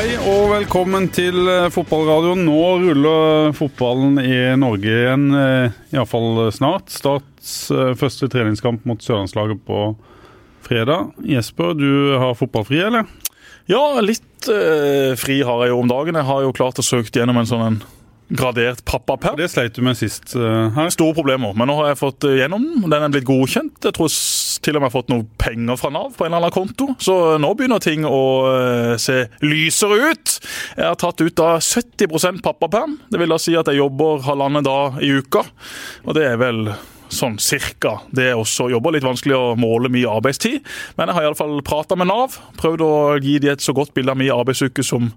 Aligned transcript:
Hei 0.00 0.14
og 0.16 0.46
velkommen 0.48 1.10
til 1.12 1.44
eh, 1.44 1.66
fotballradioen. 1.68 2.46
Nå 2.46 2.60
ruller 2.80 3.50
fotballen 3.52 4.14
i 4.22 4.38
Norge 4.56 4.88
igjen, 4.88 5.26
eh, 5.36 5.74
iallfall 5.92 6.46
snart. 6.56 6.88
Starts 6.88 7.50
eh, 7.68 7.90
første 8.00 8.30
treningskamp 8.32 8.86
mot 8.88 9.04
sørlandslaget 9.04 9.60
på 9.68 9.82
fredag. 10.64 11.10
Jesper, 11.28 11.76
du 11.76 12.16
har 12.16 12.32
fotballfri, 12.38 12.80
eller? 12.86 13.12
Ja, 13.68 13.82
litt 14.00 14.48
eh, 14.48 15.12
fri 15.20 15.42
har 15.44 15.66
jeg 15.66 15.74
jo 15.74 15.82
om 15.82 15.92
dagen. 15.92 16.16
Jeg 16.16 16.28
har 16.32 16.46
jo 16.46 16.56
klart 16.56 16.80
å 16.80 16.86
søke 16.86 17.12
gjennom 17.20 17.42
en 17.42 17.52
sånn 17.52 17.66
en 17.66 17.78
gradert 18.30 18.84
pappaperm. 18.84 19.36
Det 19.38 19.48
sleit 19.50 19.74
du 19.76 19.82
med 19.84 19.98
sist 19.98 20.34
uh, 20.36 20.70
her. 20.76 20.90
Store 20.94 21.14
problemer, 21.16 21.54
men 21.56 21.70
nå 21.70 21.76
har 21.80 21.90
jeg 21.90 22.00
fått 22.00 22.26
eh, 22.28 22.38
gjennom 22.40 22.66
den. 22.66 22.86
Den 22.90 23.06
er 23.06 23.14
blitt 23.14 23.28
godkjent. 23.28 23.80
Jeg 23.84 23.96
tror 23.96 24.10
til 24.10 24.76
og 24.76 24.82
med 24.82 24.86
jeg 24.86 24.90
har 24.90 24.96
fått 24.96 25.12
noe 25.12 25.26
penger 25.40 25.80
fra 25.80 25.90
Nav 25.94 26.12
på 26.16 26.26
en 26.26 26.30
eller 26.30 26.46
annen 26.46 26.54
konto. 26.54 26.90
Så 27.02 27.16
nå 27.42 27.52
begynner 27.58 27.82
ting 27.82 28.06
å 28.06 28.22
uh, 28.46 28.94
se 29.00 29.24
lysere 29.44 30.12
ut. 30.12 30.36
Jeg 30.76 30.86
har 30.86 31.00
tatt 31.00 31.24
ut 31.24 31.36
da 31.38 31.56
70% 31.58 32.44
pappaperm. 32.44 32.98
Det 33.10 33.20
vil 33.20 33.34
da 33.34 33.40
si 33.40 33.56
at 33.58 33.70
jeg 33.70 33.82
jobber 33.82 34.24
halvannen 34.28 34.66
dag 34.66 35.00
i 35.04 35.12
uka. 35.20 35.44
Og 36.06 36.16
det 36.16 36.28
er 36.30 36.40
vel 36.40 36.70
sånn 37.10 37.40
cirka 37.42 37.96
det 38.14 38.30
er 38.30 38.38
også 38.38 38.68
jobber. 38.70 38.94
Litt 38.94 39.06
vanskelig 39.06 39.36
å 39.36 39.56
måle 39.58 39.90
mye 39.92 40.10
arbeidstid, 40.10 40.62
men 40.98 41.10
jeg 41.10 41.18
har 41.18 41.26
iallfall 41.28 41.58
prata 41.66 41.98
med 41.98 42.10
Nav. 42.10 42.38
Prøvd 42.60 42.86
å 42.86 42.92
gi 43.22 43.38
de 43.42 43.50
et 43.52 43.64
så 43.64 43.74
godt 43.76 43.94
bilde 43.96 44.14
av 44.14 44.20
min 44.20 44.32
arbeidsuke 44.34 44.84
som 44.86 45.10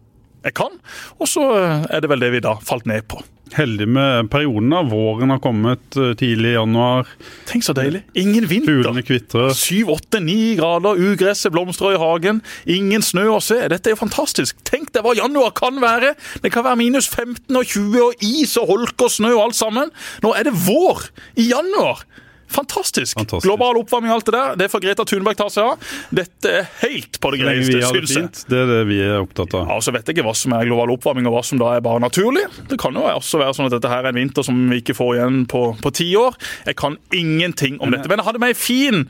jeg 0.44 0.58
kan. 0.58 0.76
Og 1.20 1.30
så 1.30 1.46
er 1.88 2.04
det 2.04 2.12
vel 2.12 2.24
det 2.24 2.34
vi 2.36 2.44
da 2.44 2.58
falt 2.64 2.88
ned 2.90 3.08
på. 3.12 3.22
Heldig 3.54 3.86
med 3.88 4.30
perioden. 4.34 4.72
da. 4.74 4.82
Våren 4.88 5.30
har 5.30 5.40
kommet 5.44 5.98
eh, 6.00 6.14
tidlig 6.18 6.54
i 6.54 6.56
januar. 6.56 7.10
Tenk 7.50 7.66
så 7.66 7.76
deilig. 7.78 8.02
Ingen 8.18 8.48
vinter. 8.50 8.72
Syv, 9.58 9.92
åtte, 9.94 10.22
ni 10.24 10.56
grader, 10.58 10.98
ugresset 10.98 11.54
blomstrer 11.54 11.94
i 11.98 12.02
hagen. 12.02 12.42
Ingen 12.66 13.06
snø 13.06 13.28
å 13.36 13.42
se. 13.44 13.60
Dette 13.70 13.92
er 13.92 13.96
jo 13.98 14.02
fantastisk. 14.02 14.58
Tenk 14.66 14.90
deg 14.96 15.06
hva 15.06 15.14
januar 15.18 15.54
kan 15.58 15.78
være. 15.84 16.16
Det 16.42 16.54
kan 16.54 16.66
være 16.66 16.82
minus 16.82 17.10
15 17.12 17.54
og 17.60 17.70
20 17.76 18.02
og 18.08 18.26
is 18.26 18.58
og 18.62 18.74
holk 18.74 19.06
og 19.06 19.14
snø 19.20 19.36
og 19.36 19.46
alt 19.50 19.60
sammen. 19.60 19.94
Nå 20.26 20.34
er 20.40 20.50
det 20.50 20.58
vår 20.66 21.08
i 21.38 21.52
januar. 21.52 22.08
Fantastisk. 22.54 23.18
Fantastisk. 23.18 23.48
Global 23.48 23.80
oppvarming 23.82 24.12
og 24.14 24.20
alt 24.20 24.30
det 24.30 24.36
der. 24.36 24.58
Det 24.64 24.70
får 24.72 24.84
Greta 24.84 25.06
Thunberg 25.10 25.38
ta 25.40 25.48
seg 25.52 25.72
av. 25.74 25.94
Dette 26.14 26.52
er 26.62 26.68
helt 26.84 27.20
på 27.24 27.32
det 27.34 27.40
greieste, 27.42 27.80
syns 27.90 28.14
jeg. 28.14 28.30
det 28.52 28.60
er 28.62 28.70
det 28.70 28.80
vi 28.90 29.00
er 29.04 29.18
opptatt 29.24 29.56
av. 29.58 29.72
Ja, 29.72 29.78
så 29.84 29.94
vet 29.96 30.08
jeg 30.08 30.18
ikke 30.18 30.28
hva 30.28 30.36
som 30.38 30.56
er 30.58 30.68
global 30.70 30.94
oppvarming 30.94 31.30
og 31.30 31.38
hva 31.38 31.44
som 31.48 31.62
da 31.62 31.72
er 31.78 31.84
bare 31.86 32.04
naturlig. 32.04 32.46
Det 32.70 32.78
kan 32.82 32.96
jo 32.98 33.06
også 33.10 33.42
være 33.42 33.56
sånn 33.58 33.70
at 33.70 33.76
dette 33.78 33.92
her 33.92 34.06
er 34.06 34.12
en 34.14 34.20
vinter 34.22 34.46
som 34.46 34.60
vi 34.70 34.82
ikke 34.84 34.96
får 34.98 35.16
igjen 35.18 35.40
på, 35.50 35.64
på 35.82 35.94
ti 35.98 36.10
år. 36.20 36.38
Jeg 36.70 36.78
kan 36.80 36.98
ingenting 37.16 37.80
om 37.82 37.94
dette. 37.94 38.10
Men 38.12 38.22
jeg 38.22 38.28
hadde 38.30 38.44
meg 38.44 38.54
en 38.54 38.62
fin 38.62 39.04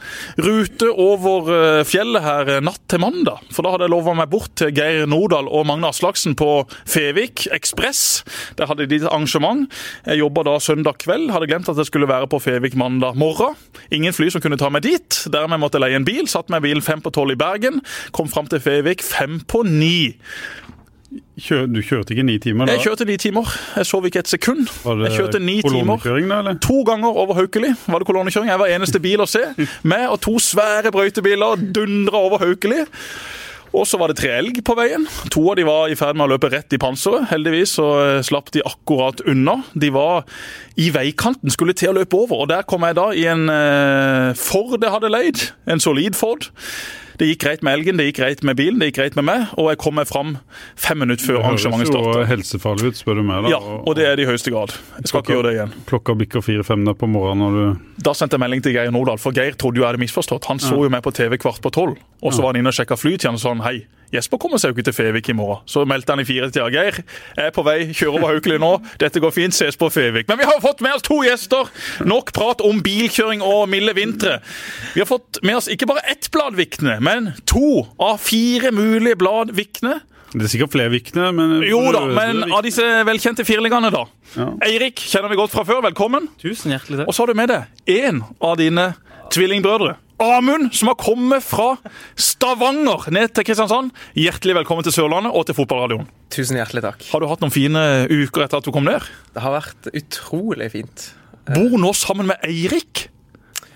rute 0.48 0.90
over 0.94 1.52
eh, 1.58 1.82
fjellet 1.88 2.24
her 2.26 2.54
eh, 2.58 2.64
natt 2.64 2.82
til 2.92 3.04
mandag. 3.04 3.44
For 3.54 3.66
da 3.66 3.76
hadde 3.76 3.88
jeg 3.90 3.96
lova 3.96 4.16
meg 4.18 4.32
bort 4.32 4.54
til 4.60 4.72
Geir 4.76 5.08
Nordahl 5.10 5.50
og 5.52 5.68
Magne 5.70 5.92
Aslaksen 5.92 6.38
på 6.40 6.50
Fevik 6.90 7.48
Ekspress. 7.54 8.24
Der 8.60 8.70
hadde 8.72 8.88
de 8.88 9.02
et 9.02 9.10
arrangement. 9.10 9.68
Jeg 10.08 10.22
jobba 10.24 10.46
da 10.48 10.58
søndag 10.64 11.02
kveld. 11.04 11.32
Hadde 11.34 11.50
glemt 11.52 11.70
at 11.72 11.80
jeg 11.82 11.90
skulle 11.90 12.10
være 12.10 12.30
på 12.32 12.40
Fevik 12.44 12.78
mandag 12.80 13.18
morgen. 13.20 13.33
Ingen 13.94 14.14
fly 14.16 14.30
som 14.34 14.42
kunne 14.42 14.58
ta 14.58 14.70
meg 14.74 14.86
dit. 14.86 15.20
Dermed 15.34 15.60
måtte 15.62 15.78
jeg 15.80 15.86
leie 15.88 16.00
en 16.00 16.06
bil. 16.08 16.28
Satt 16.32 16.50
meg 16.54 16.64
i 16.64 16.70
bilen 16.70 16.86
fem 16.86 17.02
på 17.04 17.12
tolv 17.14 17.36
i 17.36 17.40
Bergen. 17.40 17.82
Kom 18.16 18.30
fram 18.32 18.48
til 18.52 18.62
Fevik 18.64 19.04
fem 19.06 19.42
på 19.48 19.64
ni. 19.68 20.14
Kjør, 21.38 21.68
du 21.70 21.80
kjørte 21.86 22.14
ikke 22.14 22.24
ni 22.26 22.40
timer 22.42 22.66
da? 22.66 22.74
Jeg 22.76 22.88
kjørte 22.88 23.06
ni 23.06 23.16
timer. 23.22 23.50
Jeg 23.78 23.86
sov 23.90 24.06
ikke 24.10 24.22
et 24.24 24.30
sekund. 24.32 24.68
Var 24.84 24.98
det 24.98 25.10
Jeg 25.12 25.20
kjørte 25.20 25.40
ni 25.42 25.56
timer. 25.62 25.98
da, 26.02 26.40
eller? 26.40 26.58
To 26.62 26.82
ganger 26.88 27.08
over 27.24 27.38
Haukeli 27.38 27.70
var 27.88 28.02
det 28.02 28.08
kolonnekjøring. 28.10 28.50
Jeg 28.50 28.62
var 28.62 28.74
eneste 28.74 29.02
bil 29.02 29.22
å 29.22 29.28
se. 29.30 29.44
Meg 29.84 30.08
og 30.10 30.20
to 30.26 30.38
svære 30.42 30.92
brøytebiler 30.94 31.62
dundra 31.74 32.22
over 32.30 32.42
Haukeli. 32.46 32.84
Og 33.74 33.88
så 33.90 33.98
var 33.98 34.12
det 34.12 34.20
tre 34.20 34.30
elg 34.38 34.60
på 34.66 34.76
veien. 34.78 35.08
To 35.34 35.48
av 35.50 35.58
de 35.58 35.66
var 35.66 35.90
i 35.90 35.98
ferd 35.98 36.18
med 36.18 36.28
å 36.28 36.34
løpe 36.36 36.52
rett 36.54 36.76
i 36.76 36.80
panseret. 36.82 37.26
Heldigvis 37.32 37.76
så 37.80 37.88
eh, 38.04 38.20
slapp 38.26 38.52
de 38.54 38.62
akkurat 38.70 39.24
unna. 39.30 39.60
De 39.74 39.90
var 39.94 40.28
i 40.78 40.92
veikanten, 40.94 41.50
skulle 41.54 41.74
til 41.78 41.92
å 41.92 41.98
løpe 41.98 42.20
over. 42.22 42.44
Og 42.46 42.52
der 42.54 42.68
kom 42.70 42.86
jeg 42.86 43.00
da 43.00 43.08
i 43.18 43.26
en 43.32 43.48
eh, 43.50 44.34
Ford 44.38 44.78
jeg 44.78 44.94
hadde 44.94 45.14
leid. 45.14 45.48
En 45.66 45.82
solid 45.82 46.18
Ford. 46.18 46.52
Det 47.20 47.28
gikk 47.30 47.44
greit 47.46 47.64
med 47.66 47.78
elgen, 47.78 48.00
det 48.00 48.08
gikk 48.10 48.20
greit 48.22 48.44
med 48.48 48.58
bilen, 48.58 48.80
det 48.82 48.90
gikk 48.92 49.00
greit 49.02 49.18
med 49.20 49.28
meg. 49.28 49.48
Og 49.60 49.70
jeg 49.72 49.80
kom 49.84 49.98
meg 50.00 50.10
fram 50.10 50.36
fem 50.80 51.00
minutter 51.04 51.26
før 51.30 51.40
Det 51.40 51.46
høres 51.46 51.92
jo 51.94 52.26
helsefarlig 52.30 52.92
ut, 52.94 53.00
spør 53.00 53.22
du 53.22 53.24
meg. 53.28 53.46
da. 53.46 53.54
Ja, 53.56 53.60
og 53.60 53.96
det 54.00 54.08
er 54.10 54.18
det 54.20 54.26
i 54.26 54.30
høyeste 54.32 54.54
grad. 54.54 54.76
Jeg 55.00 55.12
skal 55.12 55.24
ikke 55.24 55.36
gjøre 55.38 55.48
det 55.50 55.56
igjen. 55.58 55.74
Klokka 55.90 56.18
bikker 56.20 56.46
fire-fem 56.46 56.86
der 56.88 56.98
på 56.98 57.10
morgenen 57.10 57.44
når 57.44 57.58
du 57.60 58.04
Da 58.04 58.14
sendte 58.18 58.38
jeg 58.38 58.44
melding 58.46 58.64
til 58.66 58.76
Geir 58.76 58.92
Nordahl, 58.92 59.22
for 59.22 59.36
Geir 59.36 59.54
trodde 59.60 59.80
jo 59.80 59.86
jeg 59.86 59.94
hadde 59.94 60.04
misforstått. 60.04 60.50
Han 60.50 60.60
så 60.60 60.80
jo 60.82 60.90
meg 60.92 61.04
på 61.06 61.14
TV 61.14 61.38
kvart 61.38 61.62
på 61.64 61.72
tolv, 61.74 62.00
og 62.22 62.34
så 62.34 62.42
var 62.44 62.54
han 62.54 62.64
inne 62.64 62.74
og 62.74 62.78
sjekka 62.78 62.98
flytiden 63.00 63.38
og 63.38 63.50
han, 63.54 63.64
hei, 63.68 63.78
Jesper 64.14 64.38
kommer 64.42 64.62
seg 64.62 64.72
jo 64.72 64.78
ikke 64.78 64.86
til 64.92 64.96
Fevik 64.96 65.32
i 65.32 65.36
morgen. 65.38 65.64
Så 65.70 65.84
meldte 65.90 66.14
han 66.14 66.22
i 66.22 66.28
fire 66.28 66.52
tida. 66.52 66.68
Geir, 66.74 67.00
jeg 67.34 67.50
er 67.50 67.54
på 67.56 67.66
vei, 67.66 67.80
kjører 67.90 68.20
over 68.20 68.34
Haukeli 68.36 68.60
nå. 68.62 68.72
Dette 69.02 69.22
går 69.24 69.34
fint, 69.34 69.56
ses 69.58 69.80
på 69.80 69.90
Fevik. 69.94 70.30
Men 70.30 70.38
vi 70.42 70.48
har 70.48 70.62
fått 70.62 70.84
med 70.86 70.94
oss 70.98 71.06
to 71.06 71.18
gjester. 71.26 71.72
Nok 72.06 72.30
prat 72.36 72.62
om 72.66 72.84
bilkjøring 72.86 73.42
og 73.46 73.66
milde 73.74 73.96
vintre. 73.98 74.38
Vi 74.94 75.02
har 75.02 75.10
fått 75.10 75.42
med 75.42 75.58
oss 75.58 75.72
ikke 75.74 75.90
bare 75.90 76.06
ett 76.14 76.30
blad 76.34 76.54
Vikne, 76.54 77.00
men 77.02 77.32
to 77.50 77.88
av 77.98 78.20
fire 78.22 78.70
mulige 78.76 79.18
blad 79.18 79.56
Vikne. 79.58 80.00
Det 80.34 80.48
er 80.48 80.50
sikkert 80.50 80.74
flere 80.74 80.90
vikne, 80.90 81.28
men 81.36 81.60
Jo 81.66 81.80
da, 81.94 82.08
men 82.10 82.42
av 82.48 82.64
disse 82.66 82.86
velkjente 83.06 83.46
firlingene, 83.46 83.92
da. 83.94 84.08
Ja. 84.34 84.48
Eirik 84.66 85.02
kjenner 85.02 85.30
vi 85.30 85.38
godt 85.38 85.54
fra 85.54 85.62
før. 85.68 85.84
Velkommen. 85.86 86.26
Tusen 86.42 86.74
hjertelig 86.74 87.04
takk. 87.04 87.10
Og 87.12 87.14
så 87.14 87.22
har 87.22 87.34
du 87.34 87.38
med 87.38 87.54
deg 87.54 88.00
en 88.02 88.24
av 88.42 88.58
dine 88.58 88.88
tvillingbrødre. 89.34 89.94
Amund, 90.22 90.74
som 90.76 90.88
har 90.92 90.96
kommet 91.00 91.44
fra 91.44 91.74
Stavanger 92.20 93.08
ned 93.14 93.34
til 93.34 93.46
Kristiansand. 93.48 93.92
Hjertelig 94.18 94.56
velkommen 94.60 94.86
til 94.86 94.94
Sørlandet 94.96 95.34
og 95.34 95.48
til 95.48 95.58
fotballradioen. 95.58 96.06
Tusen 96.34 96.60
hjertelig 96.60 96.84
takk. 96.86 97.06
Har 97.10 97.24
du 97.24 97.28
hatt 97.32 97.42
noen 97.44 97.54
fine 97.54 97.82
uker 98.12 98.46
etter 98.46 98.62
at 98.62 98.68
du 98.68 98.72
kom 98.76 98.86
ned? 98.88 99.04
Det 99.34 99.44
har 99.44 99.56
vært 99.56 99.90
utrolig 99.90 100.70
fint. 100.76 101.08
Bor 101.50 101.76
nå 101.82 101.92
sammen 101.98 102.30
med 102.30 102.46
Eirik. 102.46 103.08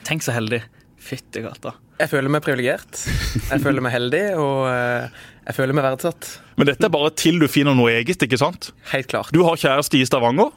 Tenk 0.07 0.23
så 0.23 0.35
heldig. 0.37 0.61
Fytti 1.07 1.43
gata. 1.43 1.73
Jeg 1.97 2.11
føler 2.11 2.29
meg 2.29 2.43
privilegert. 2.45 3.01
Jeg 3.49 3.63
føler 3.63 3.81
meg 3.81 3.95
heldig, 3.95 4.23
og 4.37 4.67
eh, 4.69 5.19
jeg 5.47 5.57
føler 5.57 5.77
meg 5.77 5.87
verdsatt. 5.87 6.29
Men 6.59 6.69
dette 6.69 6.85
er 6.85 6.93
bare 6.93 7.09
til 7.17 7.41
du 7.41 7.47
finner 7.49 7.73
noe 7.77 7.95
eget, 7.97 8.21
ikke 8.23 8.37
sant? 8.39 8.69
Helt 8.93 9.09
klart. 9.09 9.33
Du 9.33 9.41
har 9.47 9.57
kjæreste 9.57 9.97
i 9.97 10.05
Stavanger. 10.05 10.53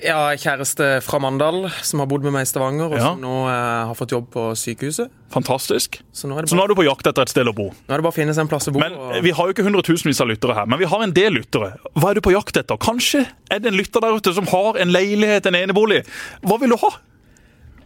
Ja, 0.00 0.32
kjæreste 0.40 0.86
fra 1.04 1.18
Mandal 1.20 1.66
som 1.84 2.00
har 2.00 2.08
bodd 2.10 2.24
med 2.24 2.32
meg 2.32 2.46
i 2.46 2.48
Stavanger, 2.48 2.88
og 2.88 2.96
Ja. 2.96 3.10
som 3.12 3.20
nå 3.20 3.34
eh, 3.46 3.86
har 3.90 3.94
fått 3.94 4.14
jobb 4.14 4.30
på 4.32 4.44
sykehuset. 4.56 5.10
Fantastisk. 5.30 6.00
Så 6.12 6.26
nå 6.26 6.38
er, 6.38 6.42
det 6.42 6.50
Så 6.50 6.56
nå 6.56 6.64
er 6.64 6.72
du 6.72 6.74
på 6.74 6.86
jakt 6.86 7.06
etter 7.06 7.22
et 7.22 7.28
sted 7.28 7.46
å 7.46 7.54
bo. 7.54 7.68
nå 7.70 7.92
er 7.92 8.00
det 8.00 8.06
bare 8.06 8.14
å 8.14 8.16
finne 8.16 8.32
seg 8.34 8.46
en 8.46 8.48
plass 8.48 8.66
å 8.68 8.72
bo. 8.72 8.80
Men 8.80 8.96
og, 8.96 9.22
Vi 9.22 9.30
har 9.30 9.46
jo 9.46 9.52
ikke 9.52 9.66
hundretusenvis 9.68 10.20
av 10.24 10.28
lyttere 10.32 10.54
her, 10.56 10.66
men 10.66 10.78
vi 10.80 10.88
har 10.88 11.02
en 11.04 11.12
del 11.12 11.32
lyttere. 11.36 11.76
Hva 11.94 12.10
er 12.10 12.14
du 12.14 12.20
på 12.24 12.32
jakt 12.32 12.56
etter? 12.56 12.76
Kanskje 12.80 13.26
er 13.50 13.58
det 13.60 13.66
en 13.70 13.78
lytter 13.78 14.00
der 14.00 14.16
ute 14.16 14.34
som 14.34 14.46
har 14.46 14.80
en 14.80 14.88
leilighet, 14.90 15.46
en 15.46 15.54
enebolig. 15.60 16.02
Hva 16.42 16.58
vil 16.58 16.70
du 16.70 16.76
ha? 16.82 16.90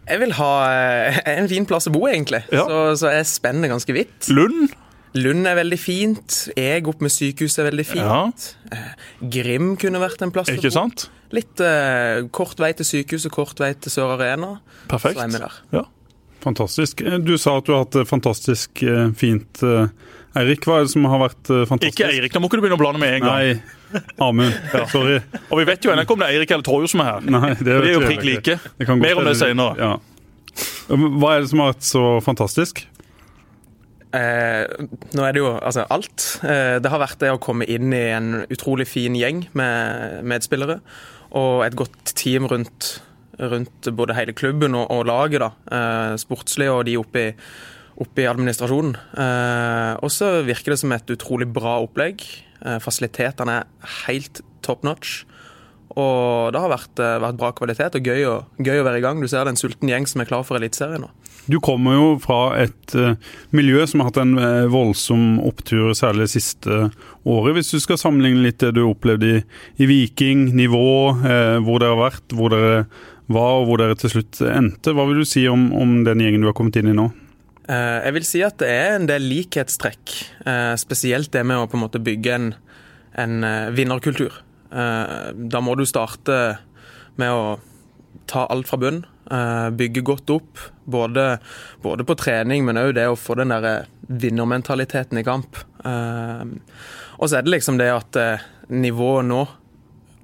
jeg 0.06 0.20
vil 0.20 0.32
ha 0.38 0.50
eh, 0.70 1.16
en 1.40 1.48
fin 1.50 1.66
plass 1.66 1.88
å 1.88 1.92
bo, 1.92 2.06
egentlig. 2.06 2.44
Ja. 2.54 2.62
Så, 2.70 2.82
så 3.02 3.10
jeg 3.10 3.26
spenner 3.26 3.68
ganske 3.72 3.92
vidt. 3.92 4.28
Lund? 4.30 4.70
Lund 5.14 5.46
er 5.48 5.56
veldig 5.56 5.78
fint. 5.80 6.36
Jeg 6.56 6.86
opp 6.90 7.00
med 7.00 7.12
sykehuset 7.14 7.62
er 7.62 7.70
veldig 7.70 7.86
fint. 7.88 8.46
Ja. 8.72 8.80
Grim 9.32 9.76
kunne 9.80 10.00
vært 10.02 10.20
en 10.26 10.32
plass 10.34 10.50
Ikke 10.52 10.72
sant? 10.74 11.06
Litt 11.34 11.60
eh, 11.64 12.26
kort 12.36 12.58
vei 12.62 12.72
til 12.76 12.86
sykehuset, 12.86 13.32
kort 13.34 13.58
vei 13.62 13.72
til 13.74 13.90
Sør 13.94 14.12
Arena. 14.18 14.56
Perfekt. 14.90 15.16
Så 15.18 15.24
er 15.24 15.32
vi 15.32 15.40
der. 15.42 15.56
Ja. 15.78 15.84
Fantastisk. 16.44 17.00
Eh, 17.02 17.16
Du 17.24 17.34
sa 17.40 17.56
at 17.58 17.66
du 17.66 17.72
har 17.74 17.84
hatt 17.86 17.96
det 17.96 18.04
fantastisk 18.10 18.82
eh, 18.86 19.08
fint. 19.18 19.62
eh, 19.64 19.88
Eirik, 20.36 20.66
hva 20.68 20.82
er 20.82 20.84
det 20.84 20.92
som 20.92 21.06
har 21.08 21.22
vært 21.24 21.48
eh, 21.50 21.62
fantastisk? 21.66 21.96
Ikke 21.96 22.10
Eirik, 22.12 22.34
da 22.36 22.42
må 22.44 22.50
ikke 22.50 22.60
du 22.60 22.66
begynne 22.66 22.76
å 22.78 22.82
blande 22.84 23.00
med 23.02 23.16
en 23.16 23.24
gang. 23.24 23.40
Nei, 23.40 24.02
Amund. 24.20 24.52
Sorry. 24.92 25.16
Og 25.48 25.62
vi 25.62 25.64
vet 25.70 25.86
jo 25.88 25.94
ennå 25.94 26.04
ikke 26.04 26.12
om 26.18 26.20
det 26.22 26.28
er 26.28 26.36
Eirik 26.36 26.52
eller 26.52 26.66
Torjo 26.68 26.90
som 26.92 27.00
er 27.02 27.08
her. 27.14 27.30
Nei, 27.32 27.54
det, 27.56 27.64
De 27.72 27.78
er 27.88 27.96
jo 27.96 28.04
prikk 28.04 28.26
like. 28.28 28.58
Det 28.76 28.98
Mer 29.00 29.22
om 29.22 29.26
det 29.30 29.34
senere. 29.40 29.72
Ja. 29.80 29.94
Hva 30.92 31.32
er 31.34 31.42
det 31.42 31.50
som 31.50 31.62
har 31.64 31.72
vært 31.72 31.88
så 31.88 32.04
fantastisk? 32.24 32.84
Eh, 34.16 34.86
nå 35.16 35.24
er 35.26 35.34
det 35.34 35.42
jo 35.42 35.52
altså 35.54 35.84
alt. 35.92 36.24
Eh, 36.46 36.78
det 36.82 36.92
har 36.92 37.02
vært 37.02 37.20
det 37.22 37.32
å 37.34 37.42
komme 37.42 37.68
inn 37.68 37.92
i 37.94 38.06
en 38.16 38.46
utrolig 38.52 38.88
fin 38.88 39.16
gjeng 39.18 39.44
med 39.58 40.24
medspillere. 40.26 40.80
Og 41.36 41.64
et 41.66 41.76
godt 41.78 42.14
team 42.16 42.48
rundt, 42.50 42.96
rundt 43.36 43.90
både 43.98 44.16
hele 44.16 44.36
klubben 44.36 44.76
og, 44.78 44.88
og 44.94 45.06
laget. 45.10 45.44
da. 45.44 45.52
Eh, 45.78 46.16
sportslig 46.22 46.70
og 46.72 46.84
de 46.88 46.96
oppe 47.00 47.24
i, 47.28 47.30
oppe 48.02 48.24
i 48.24 48.28
administrasjonen. 48.30 48.96
Eh, 48.96 49.94
og 50.00 50.12
så 50.12 50.40
virker 50.46 50.74
det 50.74 50.82
som 50.82 50.96
et 50.96 51.16
utrolig 51.16 51.48
bra 51.52 51.78
opplegg. 51.84 52.24
Eh, 52.64 52.78
fasilitetene 52.82 53.60
er 53.62 53.96
helt 54.06 54.42
top 54.66 54.86
notch. 54.86 55.24
Og 55.96 56.52
det 56.52 56.60
har 56.60 56.72
vært, 56.72 56.98
eh, 57.00 57.18
vært 57.22 57.38
bra 57.40 57.52
kvalitet 57.56 57.96
og 57.96 58.04
gøy 58.04 58.26
å, 58.28 58.36
gøy 58.60 58.82
å 58.82 58.84
være 58.84 58.98
i 58.98 59.04
gang. 59.04 59.20
Du 59.20 59.28
ser 59.28 59.44
det 59.44 59.48
er 59.48 59.54
en 59.54 59.62
sulten 59.62 59.88
gjeng 59.88 60.06
som 60.06 60.20
er 60.20 60.28
klar 60.28 60.44
for 60.44 60.58
Eliteserien 60.58 61.00
nå. 61.00 61.10
Du 61.46 61.60
kommer 61.62 61.94
jo 61.94 62.06
fra 62.18 62.56
et 62.58 62.94
eh, 62.98 63.14
miljø 63.54 63.84
som 63.86 64.00
har 64.02 64.08
hatt 64.10 64.18
en 64.18 64.32
eh, 64.40 64.64
voldsom 64.72 65.36
opptur, 65.46 65.92
særlig 65.94 66.26
det 66.26 66.32
siste 66.34 66.78
året. 67.22 67.52
Hvis 67.54 67.70
du 67.70 67.78
skal 67.82 68.00
sammenligne 68.00 68.42
litt 68.42 68.58
det 68.64 68.72
du 68.74 68.82
opplevde 68.88 69.28
i, 69.30 69.44
i 69.78 69.86
Viking, 69.86 70.48
nivå, 70.58 70.88
eh, 71.22 71.58
hvor 71.62 71.78
dere 71.82 71.94
har 71.94 72.02
vært, 72.02 72.34
hvor 72.34 72.50
dere 72.50 72.80
var 73.30 73.60
og 73.60 73.68
hvor 73.68 73.82
dere 73.82 73.94
til 73.98 74.10
slutt 74.16 74.42
endte. 74.42 74.94
Hva 74.94 75.06
vil 75.06 75.22
du 75.22 75.28
si 75.28 75.46
om, 75.50 75.68
om 75.74 76.00
den 76.06 76.24
gjengen 76.24 76.42
du 76.42 76.50
har 76.50 76.58
kommet 76.58 76.80
inn 76.82 76.90
i 76.90 76.98
nå? 76.98 77.06
Eh, 77.70 77.96
Jeg 78.08 78.18
vil 78.18 78.26
si 78.26 78.42
at 78.46 78.58
det 78.62 78.72
er 78.74 78.98
en 78.98 79.06
del 79.10 79.30
likhetstrekk. 79.30 80.18
Spesielt 80.82 81.30
det 81.34 81.46
med 81.46 81.62
å 81.62 81.70
på 81.70 81.78
en 81.78 81.86
måte 81.86 82.02
bygge 82.02 82.34
en, 82.40 82.52
en 83.22 83.38
vinnerkultur. 83.74 84.34
Da 84.70 85.60
må 85.62 85.74
du 85.78 85.86
starte 85.86 86.36
med 87.18 87.30
å 87.30 87.56
ta 88.30 88.48
alt 88.50 88.66
fra 88.70 88.78
bunn. 88.82 89.04
Bygge 89.78 90.02
godt 90.06 90.30
opp, 90.34 90.62
både, 90.86 91.38
både 91.82 92.06
på 92.06 92.16
trening, 92.18 92.64
men 92.66 92.78
òg 92.80 92.94
det 92.96 93.06
å 93.10 93.18
få 93.18 93.36
den 93.38 93.52
der 93.54 93.86
vinnermentaliteten 94.06 95.18
i 95.20 95.26
kamp. 95.26 95.58
Eh, 95.84 96.44
Og 97.16 97.30
så 97.30 97.38
er 97.38 97.46
det 97.46 97.54
liksom 97.54 97.78
det 97.80 97.88
at 97.88 98.16
eh, 98.20 98.42
nivået 98.68 99.24
nå, 99.24 99.46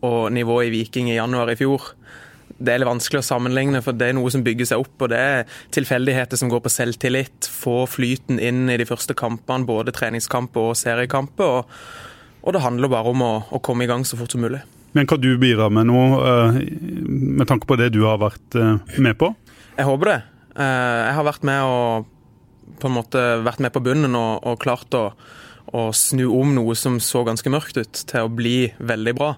og 0.03 0.33
nivået 0.35 0.69
i 0.69 0.73
Viking 0.75 1.09
i 1.11 1.17
januar 1.17 1.53
i 1.53 1.57
fjor, 1.57 1.93
det 2.63 2.75
er 2.75 2.83
litt 2.83 2.91
vanskelig 2.91 3.23
å 3.23 3.27
sammenligne, 3.27 3.81
for 3.83 3.97
det 3.97 4.11
er 4.11 4.17
noe 4.19 4.31
som 4.31 4.43
bygger 4.45 4.69
seg 4.69 4.83
opp. 4.85 4.95
og 5.03 5.09
Det 5.11 5.19
er 5.19 5.47
tilfeldigheter 5.75 6.39
som 6.39 6.51
går 6.53 6.61
på 6.63 6.71
selvtillit. 6.71 7.49
Få 7.51 7.87
flyten 7.91 8.39
inn 8.39 8.69
i 8.71 8.77
de 8.79 8.87
første 8.87 9.17
kampene, 9.19 9.67
både 9.67 9.95
treningskamper 9.97 10.69
og 10.71 10.77
seriekamper. 10.79 11.57
Og, 11.63 11.73
og 12.45 12.55
det 12.55 12.63
handler 12.63 12.93
bare 12.93 13.11
om 13.15 13.25
å, 13.25 13.33
å 13.51 13.63
komme 13.65 13.87
i 13.87 13.91
gang 13.91 14.05
så 14.07 14.19
fort 14.21 14.35
som 14.35 14.45
mulig. 14.45 14.61
Men 14.93 15.09
kan 15.09 15.23
du 15.23 15.31
bidra 15.41 15.71
med 15.73 15.89
noe 15.89 16.21
eh, 16.29 16.61
med 17.09 17.49
tanke 17.49 17.67
på 17.67 17.79
det 17.81 17.89
du 17.97 18.03
har 18.05 18.21
vært 18.21 18.59
eh, 18.61 18.77
med 19.01 19.17
på? 19.19 19.33
Jeg 19.79 19.89
håper 19.89 20.11
det. 20.13 20.19
Eh, 20.57 21.01
Jeg 21.09 21.15
har 21.17 21.25
vært 21.29 21.45
med, 21.49 21.63
og, 21.65 22.07
på 22.81 22.89
en 22.91 22.97
måte, 22.97 23.23
vært 23.45 23.61
med 23.65 23.73
på 23.75 23.83
bunnen 23.85 24.15
og, 24.19 24.43
og 24.47 24.59
klart 24.63 24.95
å, 24.99 25.05
å 25.73 25.89
snu 25.97 26.27
om 26.31 26.55
noe 26.57 26.75
som 26.79 26.99
så 27.01 27.23
ganske 27.27 27.51
mørkt 27.53 27.79
ut, 27.81 27.93
til 28.11 28.27
å 28.27 28.33
bli 28.33 28.73
veldig 28.81 29.15
bra. 29.19 29.35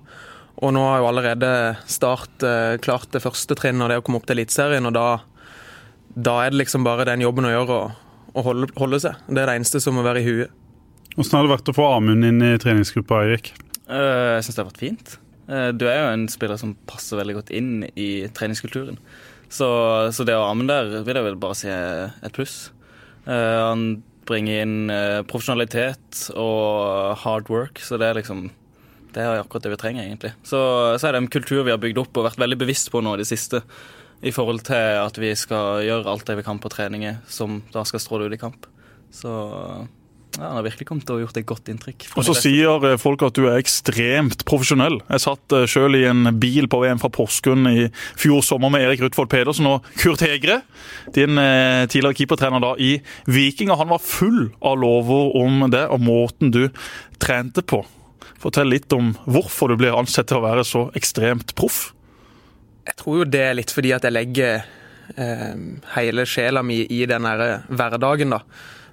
Og 0.62 0.70
nå 0.74 0.82
har 0.86 1.00
jo 1.02 1.08
allerede 1.10 1.48
Start 1.90 2.44
eh, 2.46 2.76
klart 2.82 3.10
det 3.14 3.22
første 3.24 3.56
trinnet, 3.58 3.82
og 3.82 3.90
det 3.90 3.98
å 4.00 4.04
komme 4.06 4.20
opp 4.20 4.26
til 4.28 4.38
Eliteserien. 4.38 4.86
Og 4.86 4.94
da, 4.94 5.06
da 6.14 6.38
er 6.44 6.54
det 6.54 6.62
liksom 6.62 6.86
bare 6.86 7.06
den 7.08 7.24
jobben 7.26 7.48
å 7.48 7.52
gjøre, 7.54 7.78
å, 7.78 8.30
å 8.34 8.44
holde, 8.46 8.70
holde 8.78 9.00
seg. 9.02 9.18
Det 9.28 9.42
er 9.42 9.50
det 9.50 9.58
eneste 9.60 9.82
som 9.82 9.98
må 9.98 10.06
være 10.06 10.22
i 10.22 10.28
huet. 10.28 10.60
Åssen 11.18 11.36
har 11.38 11.46
det 11.46 11.52
vært 11.52 11.68
å 11.70 11.76
få 11.76 11.84
Amund 11.94 12.26
inn 12.26 12.40
i 12.42 12.54
treningsgruppa, 12.58 13.20
Eirik? 13.26 13.52
Eh, 13.86 14.34
Jeg 14.38 14.46
syns 14.46 14.56
det 14.56 14.62
har 14.64 14.70
vært 14.72 14.82
fint. 14.82 15.12
Eh, 15.46 15.68
Du 15.76 15.84
er 15.90 16.00
jo 16.00 16.08
en 16.14 16.24
spiller 16.32 16.58
som 16.58 16.72
passer 16.90 17.20
veldig 17.20 17.36
godt 17.38 17.52
inn 17.54 17.84
i 17.94 18.08
treningskulturen. 18.34 18.98
Så, 19.52 19.68
så 20.14 20.26
det 20.26 20.36
å 20.36 20.46
ha 20.48 20.54
der 20.68 20.90
vil 21.06 21.20
jeg 21.20 21.26
vel 21.28 21.38
bare 21.40 21.58
si 21.58 21.70
et 21.70 22.34
pluss. 22.34 22.72
Uh, 23.28 23.70
Han 23.70 24.02
bringer 24.28 24.64
inn 24.64 24.76
uh, 24.88 25.22
profesjonalitet 25.28 26.28
og 26.40 27.16
hard 27.24 27.50
work, 27.52 27.82
så 27.84 28.00
det 28.00 28.08
er 28.08 28.22
liksom 28.22 28.48
det 29.14 29.22
er 29.22 29.38
akkurat 29.38 29.62
det 29.62 29.70
vi 29.70 29.78
trenger, 29.78 30.06
egentlig. 30.08 30.32
Så, 30.42 30.58
så 30.98 31.06
er 31.06 31.14
det 31.14 31.20
en 31.22 31.30
kultur 31.30 31.62
vi 31.62 31.70
har 31.70 31.78
bygd 31.78 32.00
opp 32.02 32.18
og 32.18 32.26
vært 32.26 32.40
veldig 32.42 32.58
bevisst 32.64 32.90
på 32.90 33.02
nå 33.04 33.14
i 33.14 33.20
det 33.20 33.28
siste. 33.28 33.60
I 34.24 34.32
forhold 34.34 34.64
til 34.66 34.98
at 34.98 35.18
vi 35.20 35.30
skal 35.38 35.84
gjøre 35.86 36.10
alt 36.10 36.26
det 36.26 36.38
vi 36.40 36.46
kan 36.46 36.58
på 36.58 36.70
treninger 36.72 37.20
som 37.30 37.60
da 37.74 37.84
skal 37.86 38.02
stråle 38.02 38.26
ut 38.26 38.34
i 38.34 38.40
kamp. 38.40 38.66
Så 39.14 39.30
ja, 40.38 40.48
han 40.48 40.56
har 40.58 40.64
virkelig 40.66 40.86
kommet 40.88 41.10
ha 41.10 41.16
gjort 41.20 41.36
et 41.38 41.46
godt 41.46 41.68
inntrykk. 41.70 42.06
Og 42.18 42.26
så 42.26 42.34
sier 42.36 42.86
eh, 42.88 42.96
folk 43.00 43.22
at 43.26 43.36
du 43.38 43.46
er 43.46 43.60
ekstremt 43.60 44.44
profesjonell. 44.48 44.98
Jeg 45.06 45.22
satt 45.22 45.54
eh, 45.54 45.66
selv 45.70 45.98
i 45.98 46.04
en 46.08 46.26
bil 46.42 46.66
på 46.70 46.80
VM 46.82 47.00
fra 47.02 47.10
Porsgrunn 47.14 47.68
i 47.70 47.88
fjor 48.20 48.42
sommer 48.46 48.72
med 48.74 48.86
Erik 48.86 49.04
Rutvold 49.04 49.30
Pedersen 49.32 49.68
og 49.70 49.86
Kurt 50.00 50.24
Hegre, 50.26 50.60
din 51.14 51.38
eh, 51.40 51.84
tidligere 51.86 52.18
keepertrener 52.18 52.64
da 52.64 52.72
i 52.82 52.96
Viking. 53.30 53.70
og 53.70 53.82
Han 53.82 53.92
var 53.94 54.02
full 54.02 54.48
av 54.64 54.80
lover 54.82 55.36
om 55.38 55.68
det 55.70 55.86
og 55.86 56.02
måten 56.02 56.54
du 56.54 56.64
trente 57.22 57.62
på. 57.62 57.84
Fortell 58.42 58.72
litt 58.74 58.92
om 58.92 59.14
hvorfor 59.24 59.70
du 59.70 59.78
blir 59.80 59.94
ansett 59.96 60.28
til 60.28 60.40
å 60.40 60.44
være 60.44 60.66
så 60.66 60.88
ekstremt 60.98 61.54
proff. 61.56 61.92
Jeg 62.84 62.98
tror 63.00 63.22
jo 63.22 63.28
det 63.28 63.40
er 63.40 63.54
litt 63.56 63.72
fordi 63.72 63.94
at 63.96 64.04
jeg 64.04 64.12
legger 64.12 64.66
eh, 65.16 65.54
hele 65.94 66.26
sjela 66.28 66.64
mi 66.66 66.82
i 66.82 67.04
den 67.08 67.24
hverdagen, 67.24 68.34
da. 68.34 68.42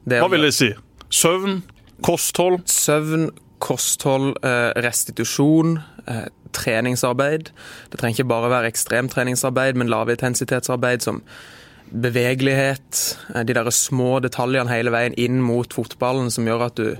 Det 0.01 0.21
Hva 0.23 0.31
vil 0.31 0.47
det 0.47 0.55
si? 0.55 0.71
Søvn? 1.11 1.61
Kosthold? 2.03 2.61
Søvn, 2.65 3.29
kosthold, 3.59 4.35
eh, 4.43 4.71
restitusjon, 4.81 5.79
eh, 6.07 6.27
treningsarbeid. 6.53 7.51
Det 7.91 7.99
trenger 7.99 8.19
ikke 8.19 8.27
bare 8.27 8.49
være 8.49 8.71
ekstremtreningsarbeid, 8.71 9.75
men 9.75 9.89
lavintensitetsarbeid 9.89 11.01
som 11.01 11.21
bevegelighet. 11.91 13.17
eh, 13.35 13.43
De 13.43 13.53
der 13.53 13.69
små 13.69 14.19
detaljene 14.19 14.69
hele 14.69 14.91
veien 14.91 15.13
inn 15.17 15.41
mot 15.41 15.73
fotballen 15.73 16.31
som 16.31 16.45
gjør 16.45 16.65
at 16.65 16.75
du 16.75 16.95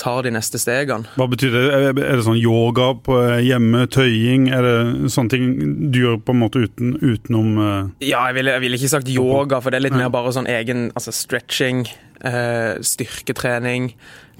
tar 0.00 0.22
de 0.26 0.32
neste 0.34 0.58
stegene. 0.60 1.08
Hva 1.18 1.26
betyr 1.30 1.54
det? 1.54 1.64
Er 1.90 2.16
det 2.18 2.24
sånn 2.26 2.40
yoga 2.40 2.92
på 3.04 3.18
hjemme, 3.44 3.84
tøying? 3.92 4.48
Er 4.54 4.66
det 4.66 5.12
sånne 5.14 5.32
ting 5.32 5.46
du 5.92 6.00
gjør 6.02 6.20
på 6.24 6.34
en 6.34 6.42
måte 6.42 6.64
uten, 6.64 6.96
utenom 7.02 7.60
eh, 7.62 8.10
Ja, 8.12 8.24
jeg 8.30 8.40
ville, 8.40 8.56
jeg 8.56 8.64
ville 8.64 8.80
ikke 8.80 8.92
sagt 8.94 9.12
yoga, 9.12 9.60
for 9.62 9.72
det 9.72 9.80
er 9.80 9.86
litt 9.88 9.98
mer 9.98 10.12
bare 10.14 10.34
sånn 10.34 10.50
egen 10.50 10.90
altså 10.98 11.14
stretching, 11.16 11.86
eh, 12.24 12.80
styrketrening, 12.92 13.92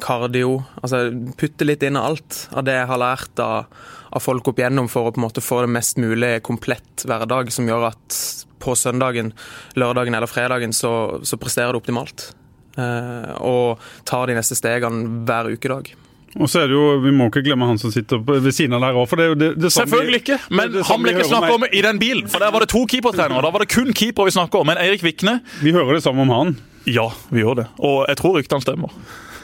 kardio. 0.03 0.61
Altså 0.83 1.05
putte 1.39 1.69
litt 1.69 1.85
inn 1.87 2.01
av 2.01 2.13
alt 2.13 2.45
av 2.53 2.67
det 2.69 2.79
jeg 2.79 2.91
har 2.91 3.03
lært 3.03 3.43
av, 3.43 3.73
av 4.13 4.25
folk 4.25 4.53
opp 4.53 4.63
igjennom 4.63 4.91
for 4.93 5.09
å 5.09 5.15
på 5.15 5.23
en 5.23 5.29
måte 5.29 5.45
få 5.45 5.63
det 5.65 5.73
mest 5.75 6.01
mulig 6.03 6.37
komplett 6.47 7.07
hverdag, 7.09 7.53
som 7.55 7.69
gjør 7.69 7.91
at 7.93 8.23
på 8.63 8.77
søndagen, 8.79 9.33
lørdagen 9.75 10.15
eller 10.15 10.31
fredagen 10.31 10.75
så, 10.77 11.19
så 11.27 11.39
presterer 11.41 11.75
du 11.75 11.83
optimalt. 11.83 12.31
Eh, 12.81 13.33
og 13.45 13.83
tar 14.09 14.31
de 14.31 14.37
neste 14.39 14.57
stegene 14.57 15.25
hver 15.29 15.51
ukedag. 15.53 15.93
Og 16.41 16.49
så 16.49 16.63
er 16.63 16.71
det 16.71 16.77
jo, 16.79 16.85
Vi 17.05 17.11
må 17.13 17.27
ikke 17.29 17.43
glemme 17.45 17.67
han 17.69 17.77
som 17.81 17.93
sitter 17.93 18.23
ved 18.25 18.53
siden 18.57 18.73
av 18.79 18.81
der 18.81 18.97
òg. 18.97 19.11
Det 19.21 19.27
det, 19.39 19.51
det 19.61 19.73
Selvfølgelig 19.75 20.23
ikke, 20.23 20.39
men 20.51 20.71
det 20.73 20.81
det 20.81 20.87
han 20.89 21.03
ble 21.03 21.13
ikke 21.13 21.27
snakka 21.29 21.51
snakket 21.51 21.59
om 21.59 21.67
i 21.69 21.83
den 21.85 21.99
bilen. 22.01 22.29
For 22.33 22.41
der 22.41 22.55
var 22.55 22.65
det 22.65 22.71
to 22.73 22.87
keepertrenere. 22.89 23.43
Da 23.45 23.51
var 23.53 23.65
det 23.65 23.69
kun 23.69 23.93
keeper 23.93 24.25
vi 24.25 24.33
snakket 24.33 24.61
om. 24.63 24.67
Men 24.73 24.81
Eirik 24.81 25.05
Vikne, 25.05 25.41
Vi 25.61 25.75
hører 25.77 25.99
det 25.99 26.03
samme 26.07 26.25
om 26.25 26.33
han. 26.33 26.57
ja, 26.89 27.11
vi 27.29 27.45
gjør 27.45 27.55
det. 27.61 27.67
Og 27.79 28.07
jeg 28.09 28.17
tror 28.17 28.39
ryktene 28.41 28.65
stemmer. 28.65 28.97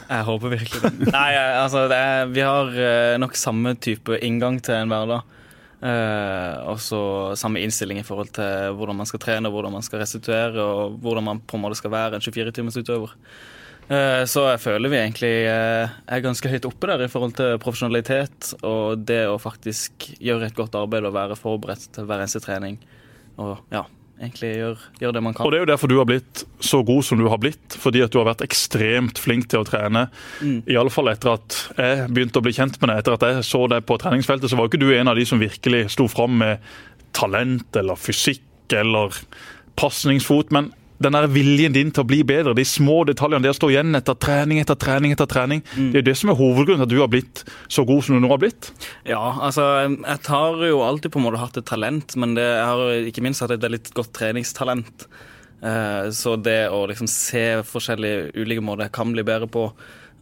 Jeg 0.08 0.24
håper 0.24 0.48
virkelig 0.48 0.80
det. 0.80 1.12
Nei, 1.12 1.28
eh, 1.36 1.62
altså, 1.62 1.84
det 1.90 1.96
er, 2.00 2.30
vi 2.32 2.40
har 2.40 2.72
eh, 2.72 3.18
nok 3.20 3.36
samme 3.36 3.74
type 3.76 4.16
inngang 4.24 4.56
til 4.64 4.74
en 4.80 4.88
hverdag. 4.88 5.20
Eh, 5.78 6.54
og 6.66 6.80
så 6.82 7.00
samme 7.38 7.60
innstilling 7.62 8.00
i 8.00 8.06
forhold 8.06 8.32
til 8.34 8.74
hvordan 8.74 8.98
man 8.98 9.06
skal 9.06 9.22
trene, 9.22 9.50
hvordan 9.52 9.76
man 9.76 9.84
skal 9.86 10.02
restituere, 10.02 10.58
og 10.58 10.98
hvordan 11.02 11.26
man 11.28 11.42
på 11.46 11.58
en 11.58 11.62
måte 11.62 11.78
skal 11.78 11.94
være 11.94 12.18
en 12.18 12.24
24-timers 12.24 12.80
utøver. 12.80 13.14
Eh, 13.88 14.24
så 14.28 14.44
jeg 14.50 14.60
føler 14.60 14.92
vi 14.92 14.98
egentlig 15.00 15.34
eh, 15.48 15.94
er 16.04 16.24
ganske 16.24 16.50
høyt 16.50 16.66
oppe 16.68 16.90
der 16.90 17.06
i 17.06 17.12
forhold 17.12 17.36
til 17.38 17.54
profesjonalitet 17.62 18.50
og 18.66 19.06
det 19.08 19.22
å 19.30 19.38
faktisk 19.40 20.10
gjøre 20.18 20.50
et 20.50 20.58
godt 20.58 20.76
arbeid 20.76 21.08
og 21.08 21.14
være 21.16 21.38
forberedt 21.38 21.86
til 21.94 22.08
hver 22.08 22.24
eneste 22.24 22.42
trening. 22.44 22.76
Og 23.38 23.62
ja, 23.72 23.86
egentlig 24.18 24.50
gjøre 24.56 25.02
gjør 25.02 25.14
det 25.16 25.22
man 25.24 25.36
kan. 25.36 25.46
Og 25.46 25.52
det 25.52 25.58
er 25.58 25.64
jo 25.64 25.70
derfor 25.70 25.90
du 25.90 25.96
har 25.98 26.08
blitt 26.08 26.44
så 26.64 26.80
god 26.86 27.06
som 27.06 27.20
du 27.20 27.26
har 27.30 27.40
blitt. 27.42 27.76
Fordi 27.78 28.02
at 28.04 28.14
du 28.14 28.20
har 28.20 28.28
vært 28.30 28.44
ekstremt 28.46 29.20
flink 29.22 29.48
til 29.50 29.62
å 29.62 29.68
trene. 29.68 30.06
Mm. 30.42 30.60
I 30.66 30.78
alle 30.80 30.92
fall 30.94 31.10
etter 31.12 31.34
at 31.36 31.58
jeg 31.78 32.08
begynte 32.14 32.42
å 32.42 32.46
bli 32.46 32.54
kjent 32.56 32.80
med 32.80 32.92
deg. 32.92 33.02
Etter 33.02 33.18
at 33.18 33.26
jeg 33.28 33.46
så 33.48 33.64
deg 33.70 33.86
på 33.88 33.98
treningsfeltet, 34.00 34.50
så 34.50 34.58
var 34.58 34.68
jo 34.68 34.72
ikke 34.72 34.82
du 34.84 34.90
en 34.94 35.12
av 35.12 35.18
de 35.18 35.26
som 35.28 35.42
virkelig 35.42 35.86
sto 35.94 36.08
fram 36.10 36.38
med 36.42 36.64
talent 37.16 37.78
eller 37.78 37.98
fysikk 37.98 38.74
eller 38.76 39.16
pasningsfot. 39.78 40.52
Men 40.54 40.72
den 40.98 41.14
der 41.14 41.28
viljen 41.30 41.72
din 41.76 41.90
til 41.94 42.02
å 42.02 42.08
bli 42.08 42.22
bedre, 42.26 42.54
de 42.58 42.64
små 42.66 43.04
detaljene, 43.06 43.42
det 43.44 43.52
å 43.52 43.58
stå 43.58 43.70
igjen 43.70 43.94
etter 43.94 44.16
trening 44.18 44.58
etter 44.62 44.74
trening, 44.74 45.12
etter 45.14 45.28
trening, 45.30 45.62
Mm. 45.76 45.92
det 45.92 45.98
er 46.00 46.06
det 46.08 46.16
som 46.18 46.30
er 46.30 46.38
hovedgrunnen 46.40 46.82
til 46.82 46.88
at 46.88 46.94
du 46.94 47.00
har 47.00 47.08
blitt 47.12 47.44
så 47.68 47.84
god 47.86 48.02
som 48.04 48.16
du 48.16 48.20
nå 48.24 48.28
har 48.32 48.38
blitt. 48.42 48.70
Ja, 49.06 49.38
altså 49.40 49.62
jeg 49.86 50.18
har 50.26 50.66
jo 50.66 50.82
alltid 50.82 51.12
på 51.12 51.20
en 51.20 51.26
måte 51.28 51.38
hatt 51.38 51.56
et 51.56 51.66
talent, 51.66 52.16
men 52.16 52.34
det, 52.34 52.42
jeg 52.42 52.66
har 52.66 53.08
ikke 53.12 53.22
minst 53.22 53.40
hatt 53.40 53.54
et 53.54 53.62
veldig 53.62 53.82
godt 53.94 54.12
treningstalent. 54.12 55.06
Eh, 55.62 56.10
så 56.10 56.36
det 56.42 56.68
å 56.70 56.86
liksom 56.86 57.08
se 57.10 57.62
forskjellige 57.66 58.34
ulike 58.38 58.62
måter 58.62 58.86
jeg 58.86 58.92
kan 58.98 59.12
bli 59.14 59.22
bedre 59.26 59.48
på, 59.50 59.72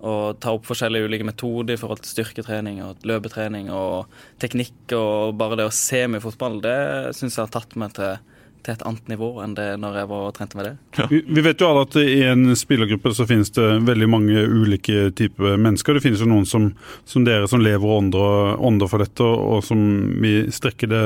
og 0.06 0.38
ta 0.40 0.52
opp 0.52 0.66
forskjellige 0.68 1.08
ulike 1.08 1.24
metoder 1.24 1.72
i 1.74 1.80
forhold 1.80 2.02
til 2.04 2.12
styrketrening 2.12 2.82
og 2.84 3.00
løpetrening 3.08 3.70
og 3.72 4.06
teknikk 4.38 4.92
og 4.92 5.36
bare 5.40 5.56
det 5.56 5.66
å 5.70 5.72
se 5.72 6.02
i 6.04 6.20
fotball, 6.20 6.60
det 6.60 7.16
syns 7.16 7.38
jeg 7.38 7.46
har 7.46 7.54
tatt 7.54 7.76
meg 7.80 7.94
til, 7.96 8.18
til 8.66 8.74
et 8.74 8.84
annet 8.88 9.12
nivå 9.12 9.28
enn 9.44 9.54
det 9.56 9.68
når 9.80 10.00
jeg 10.00 10.08
var 10.10 10.24
og 10.26 10.34
trente 10.36 10.58
med 10.58 10.66
det. 10.68 10.74
Vi, 11.12 11.20
vi 11.38 11.44
vet 11.46 11.62
jo 11.62 11.68
alle 11.70 11.84
at 11.86 11.96
i 12.02 12.18
en 12.26 12.50
spillergruppe 12.58 13.12
så 13.14 13.26
finnes 13.28 13.52
det 13.54 13.66
veldig 13.86 14.08
mange 14.10 14.42
ulike 14.42 15.10
typer 15.16 15.54
mennesker. 15.54 15.96
Det 15.96 16.04
finnes 16.04 16.22
jo 16.22 16.28
noen 16.30 16.48
som, 16.48 16.68
som 17.08 17.26
dere 17.26 17.48
som 17.50 17.62
lever 17.62 17.86
og 17.86 18.02
ånder, 18.02 18.58
ånder 18.66 18.90
for 18.90 19.04
dette, 19.04 19.22
og 19.22 19.62
som 19.66 19.80
vil 20.22 20.50
strekke 20.54 20.90
det 20.90 21.04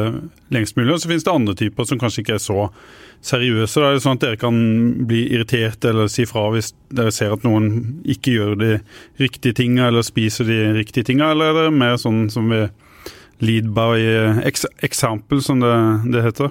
lengst 0.55 0.79
mulig. 0.81 0.95
Og 0.95 1.02
så 1.02 1.12
finnes 1.12 1.26
det 1.26 1.35
andre 1.35 1.57
typer 1.59 1.88
som 1.88 2.00
kanskje 2.00 2.25
ikke 2.25 2.38
er 2.38 2.45
så 2.45 2.67
seriøse. 3.26 3.81
Da 3.81 3.90
er 3.90 3.99
det 3.99 4.05
sånn 4.07 4.19
at 4.19 4.25
dere 4.25 4.40
kan 4.40 4.61
bli 5.09 5.26
irritert 5.35 5.85
eller 5.88 6.09
si 6.12 6.25
fra 6.29 6.47
hvis 6.55 6.73
dere 6.88 7.12
ser 7.14 7.35
at 7.37 7.45
noen 7.45 8.00
ikke 8.09 8.38
gjør 8.38 8.57
de 8.61 8.71
riktige 9.21 9.59
tinga 9.61 9.90
eller 9.90 10.07
spiser 10.07 10.49
de 10.49 10.62
riktige 10.79 11.11
tinga, 11.12 11.35
eller 11.35 11.52
er 11.52 11.69
det 11.69 11.76
mer 11.76 12.00
sånn 12.00 12.29
som 12.33 12.49
vi 12.52 12.64
lead 13.40 13.71
by 13.76 14.00
ex 14.45 14.67
example, 14.85 15.40
som 15.45 15.62
det, 15.64 15.76
det 16.12 16.25
heter? 16.25 16.50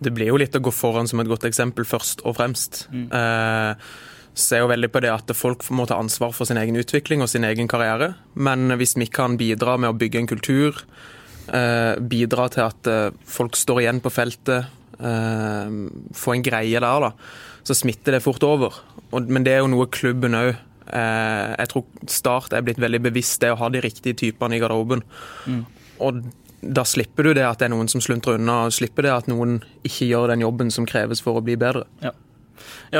Det 0.00 0.12
blir 0.16 0.32
jo 0.32 0.38
litt 0.40 0.56
å 0.56 0.62
gå 0.64 0.72
foran 0.72 1.08
som 1.10 1.20
et 1.20 1.28
godt 1.28 1.44
eksempel 1.48 1.84
først 1.88 2.24
og 2.24 2.38
fremst. 2.38 2.86
Eh, 2.90 3.90
ser 4.34 4.62
jo 4.62 4.70
veldig 4.70 4.90
på 4.92 5.02
det 5.04 5.12
at 5.12 5.32
folk 5.36 5.66
må 5.74 5.86
ta 5.88 5.98
ansvar 6.00 6.32
for 6.36 6.48
sin 6.48 6.60
egen 6.60 6.78
utvikling 6.80 7.24
og 7.24 7.30
sin 7.32 7.44
egen 7.46 7.68
karriere. 7.70 8.14
Men 8.34 8.72
hvis 8.80 8.96
vi 8.96 9.10
kan 9.10 9.36
bidra 9.40 9.76
med 9.80 9.92
å 9.92 9.98
bygge 9.98 10.22
en 10.22 10.30
kultur, 10.30 10.82
eh, 11.52 11.94
bidra 12.00 12.48
til 12.52 12.64
at 12.66 12.90
eh, 12.90 13.10
folk 13.26 13.58
står 13.58 13.82
igjen 13.84 14.00
på 14.00 14.12
feltet, 14.14 14.70
eh, 15.00 15.76
få 16.16 16.34
en 16.34 16.46
greie 16.46 16.80
der, 16.80 17.06
da, 17.06 17.12
så 17.66 17.76
smitter 17.76 18.16
det 18.16 18.24
fort 18.24 18.44
over. 18.46 18.80
Og, 19.10 19.28
men 19.28 19.44
det 19.44 19.56
er 19.56 19.64
jo 19.64 19.72
noe 19.72 19.88
klubben 19.90 20.36
òg 20.38 20.52
eh, 20.54 21.54
Jeg 21.58 21.70
tror 21.72 21.84
Start 22.06 22.52
er 22.54 22.62
blitt 22.62 22.78
veldig 22.78 23.00
bevisst 23.08 23.40
det 23.42 23.50
å 23.50 23.58
ha 23.58 23.70
de 23.72 23.82
riktige 23.82 24.16
typene 24.16 24.56
i 24.56 24.62
garderoben. 24.62 25.02
Mm. 25.46 25.64
Og 26.00 26.22
da 26.60 26.84
slipper 26.84 27.24
du 27.24 27.34
det 27.34 27.46
at 27.46 27.60
det 27.60 27.68
er 27.68 27.72
noen 27.74 27.88
som 27.88 28.02
sluntrer 28.04 28.36
unna, 28.36 28.66
og 28.68 28.74
slipper 28.76 29.06
det 29.06 29.14
at 29.14 29.28
noen 29.30 29.60
ikke 29.86 30.10
gjør 30.10 30.34
den 30.34 30.44
jobben 30.44 30.72
som 30.74 30.88
kreves 30.88 31.22
for 31.24 31.40
å 31.40 31.44
bli 31.44 31.56
bedre. 31.60 31.86
Ja, 32.04 32.12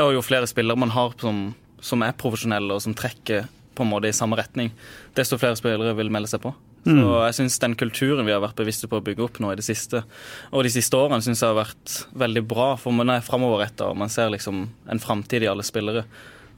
og 0.01 0.15
Jo 0.15 0.23
flere 0.25 0.49
spillere 0.49 0.79
man 0.79 0.93
har 0.95 1.13
som, 1.21 1.51
som 1.79 2.01
er 2.05 2.17
profesjonelle 2.17 2.73
og 2.73 2.81
som 2.81 2.97
trekker 2.97 3.45
på 3.77 3.85
en 3.85 3.91
måte 3.91 4.09
i 4.09 4.15
samme 4.15 4.35
retning, 4.39 4.73
desto 5.15 5.37
flere 5.39 5.59
spillere 5.59 5.93
vil 5.97 6.11
melde 6.13 6.31
seg 6.31 6.43
på. 6.43 6.53
Så 6.81 7.09
jeg 7.27 7.35
synes 7.37 7.59
Den 7.61 7.75
kulturen 7.77 8.25
vi 8.25 8.33
har 8.33 8.41
vært 8.41 8.57
bevisste 8.57 8.87
på 8.89 8.97
å 8.97 9.05
bygge 9.05 9.21
opp 9.27 9.37
nå 9.39 9.51
i 9.53 9.59
det 9.59 9.65
siste, 9.65 10.01
og 10.49 10.65
de 10.65 10.71
siste 10.73 10.97
årene, 10.97 11.21
synes 11.21 11.43
jeg 11.43 11.51
har 11.51 11.59
vært 11.59 11.97
veldig 12.17 12.43
bra. 12.49 12.71
For 12.81 12.95
man 12.95 13.13
er 13.13 13.25
framoverretta 13.25 13.91
og 13.91 13.99
man 14.01 14.09
ser 14.09 14.33
liksom 14.33 14.63
en 14.89 15.01
framtid 15.03 15.45
i 15.45 15.49
alle 15.51 15.65
spillere. 15.67 16.07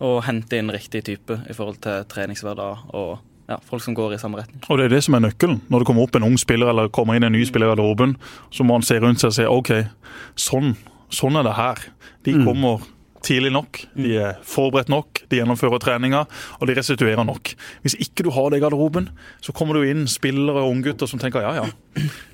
Og 0.03 0.23
hente 0.23 0.57
inn 0.57 0.71
riktig 0.73 1.03
type 1.09 1.41
i 1.43 1.55
forhold 1.55 1.81
til 1.83 2.07
treningshverdag 2.09 2.95
og 2.95 3.19
ja, 3.53 3.59
folk 3.69 3.83
som 3.85 3.95
går 3.97 4.15
i 4.15 4.21
samme 4.21 4.41
retning. 4.41 4.61
Og 4.67 4.79
Det 4.79 4.87
er 4.87 4.95
det 4.95 5.03
som 5.05 5.17
er 5.17 5.25
nøkkelen. 5.27 5.61
Når 5.69 5.83
det 5.83 5.89
kommer 5.89 6.07
opp 6.07 6.17
en 6.17 6.27
ung 6.27 6.39
spiller 6.41 6.73
eller 6.73 6.91
kommer 6.93 7.17
inn 7.17 7.27
en 7.27 7.35
ny 7.35 7.43
spiller 7.47 7.69
i 7.69 7.73
garderoben, 7.73 8.17
så 8.53 8.65
må 8.65 8.79
han 8.79 8.85
se 8.85 8.99
rundt 9.01 9.21
seg 9.23 9.31
og 9.31 9.37
si 9.37 9.47
OK, 9.49 9.71
sånn, 10.39 10.75
sånn 11.13 11.39
er 11.39 11.47
det 11.47 11.55
her. 11.59 11.85
De 12.23 12.35
kommer 12.41 12.83
tidlig 13.23 13.53
nok, 13.55 13.79
de 13.95 14.17
er 14.19 14.39
forberedt 14.47 14.91
nok, 14.91 15.23
de 15.31 15.39
gjennomfører 15.39 15.81
treninga 15.83 16.25
og 16.59 16.67
de 16.67 16.75
restituerer 16.77 17.23
nok. 17.27 17.53
Hvis 17.85 17.95
ikke 18.03 18.25
du 18.27 18.31
har 18.35 18.51
det 18.51 18.59
i 18.59 18.63
garderoben, 18.65 19.09
så 19.43 19.55
kommer 19.55 19.79
du 19.79 19.87
inn 19.87 20.05
spillere 20.11 20.63
og 20.65 20.75
unggutter 20.75 21.09
som 21.09 21.21
tenker 21.21 21.45
ja 21.45 21.53
ja, 21.61 21.67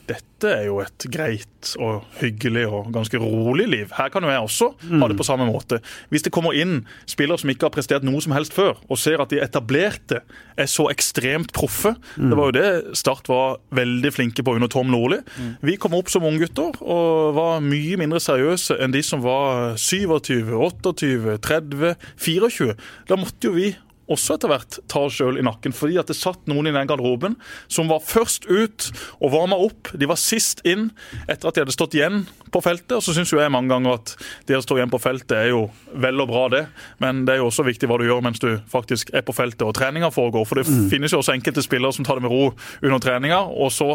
dette 0.10 0.50
er 0.50 0.66
jo 0.70 0.80
et 0.82 1.06
greit 1.12 1.72
og 1.78 2.06
hyggelig 2.22 2.66
og 2.70 2.89
ganske 2.96 3.20
rolig 3.22 3.68
liv. 3.70 3.92
Her 3.98 4.10
kan 4.13 4.25
jo 4.25 4.32
jeg 4.32 4.46
også 4.46 4.70
ha 5.01 5.10
det 5.12 5.18
på 5.20 5.28
samme 5.28 5.46
måte. 5.50 5.82
Hvis 6.10 6.25
det 6.25 6.34
kommer 6.34 6.56
inn 6.58 6.82
spillere 7.10 7.42
som 7.42 7.51
ikke 7.51 7.68
har 7.68 7.75
prestert 7.75 8.06
noe 8.08 8.22
som 8.24 8.34
helst 8.36 8.56
før, 8.56 8.80
og 8.88 9.00
ser 9.01 9.22
at 9.22 9.34
de 9.34 9.42
etablerte 9.44 10.22
er 10.60 10.70
så 10.70 10.88
ekstremt 10.92 11.54
proffe 11.56 11.94
Det 12.18 12.36
var 12.36 12.50
jo 12.50 12.56
det 12.56 12.98
Start 13.00 13.30
var 13.30 13.60
veldig 13.75 14.12
flinke 14.16 14.44
på 14.46 14.56
under 14.58 14.72
Tom 14.72 14.89
Nordli. 14.92 15.20
Vi 15.66 15.78
kom 15.82 15.96
opp 15.98 16.10
som 16.12 16.25
unggutter 16.28 16.80
og 16.82 17.36
var 17.38 17.63
mye 17.63 18.00
mindre 18.00 18.22
seriøse 18.24 18.80
enn 18.82 18.96
de 18.96 19.04
som 19.06 19.22
var 19.24 19.78
27, 19.80 20.50
28, 20.56 21.38
30, 21.46 21.94
24. 22.18 22.75
Da 23.10 23.20
måtte 23.20 23.50
jo 23.50 23.56
vi 23.60 23.74
også 24.10 24.36
etter 24.36 24.51
hvert 24.51 24.80
tar 24.89 25.08
oss 25.08 25.18
sjøl 25.20 25.39
i 25.39 25.46
nakken. 25.46 25.75
Fordi 25.75 26.00
at 26.01 26.10
det 26.10 26.18
satt 26.18 26.50
noen 26.50 26.70
i 26.70 26.75
den 26.75 26.89
garderoben 26.89 27.38
som 27.72 27.89
var 27.92 28.04
først 28.06 28.48
ut 28.50 28.89
og 29.20 29.34
varma 29.36 29.60
opp. 29.60 29.92
De 29.94 30.10
var 30.10 30.20
sist 30.20 30.63
inn 30.68 30.89
etter 31.28 31.50
at 31.50 31.58
de 31.58 31.63
hadde 31.66 31.75
stått 31.75 31.98
igjen 31.98 32.24
på 32.50 32.62
feltet. 32.66 32.98
Og 32.98 33.06
så 33.06 33.16
syns 33.16 33.34
jeg 33.34 33.54
mange 33.54 33.72
ganger 33.72 34.00
at 34.00 34.16
det 34.50 34.58
å 34.58 34.63
stå 34.66 34.80
igjen 34.80 34.94
på 34.94 35.01
feltet 35.01 35.36
er 35.38 35.51
jo 35.51 35.68
vel 35.94 36.24
og 36.24 36.30
bra, 36.32 36.46
det. 36.54 36.63
Men 37.04 37.24
det 37.28 37.36
er 37.36 37.44
jo 37.44 37.50
også 37.50 37.66
viktig 37.68 37.89
hva 37.89 38.00
du 38.01 38.08
gjør 38.08 38.24
mens 38.25 38.42
du 38.42 38.50
faktisk 38.72 39.13
er 39.16 39.25
på 39.25 39.36
feltet 39.38 39.66
og 39.68 39.75
treninga 39.78 40.12
foregår. 40.13 40.48
For 40.50 40.62
det 40.62 40.68
finnes 40.92 41.13
jo 41.13 41.22
også 41.22 41.36
enkelte 41.36 41.63
spillere 41.66 41.94
som 41.96 42.08
tar 42.08 42.20
det 42.20 42.25
med 42.25 42.34
ro 42.34 42.51
under 42.82 43.01
treninga, 43.04 43.39
og 43.39 43.72
så 43.74 43.92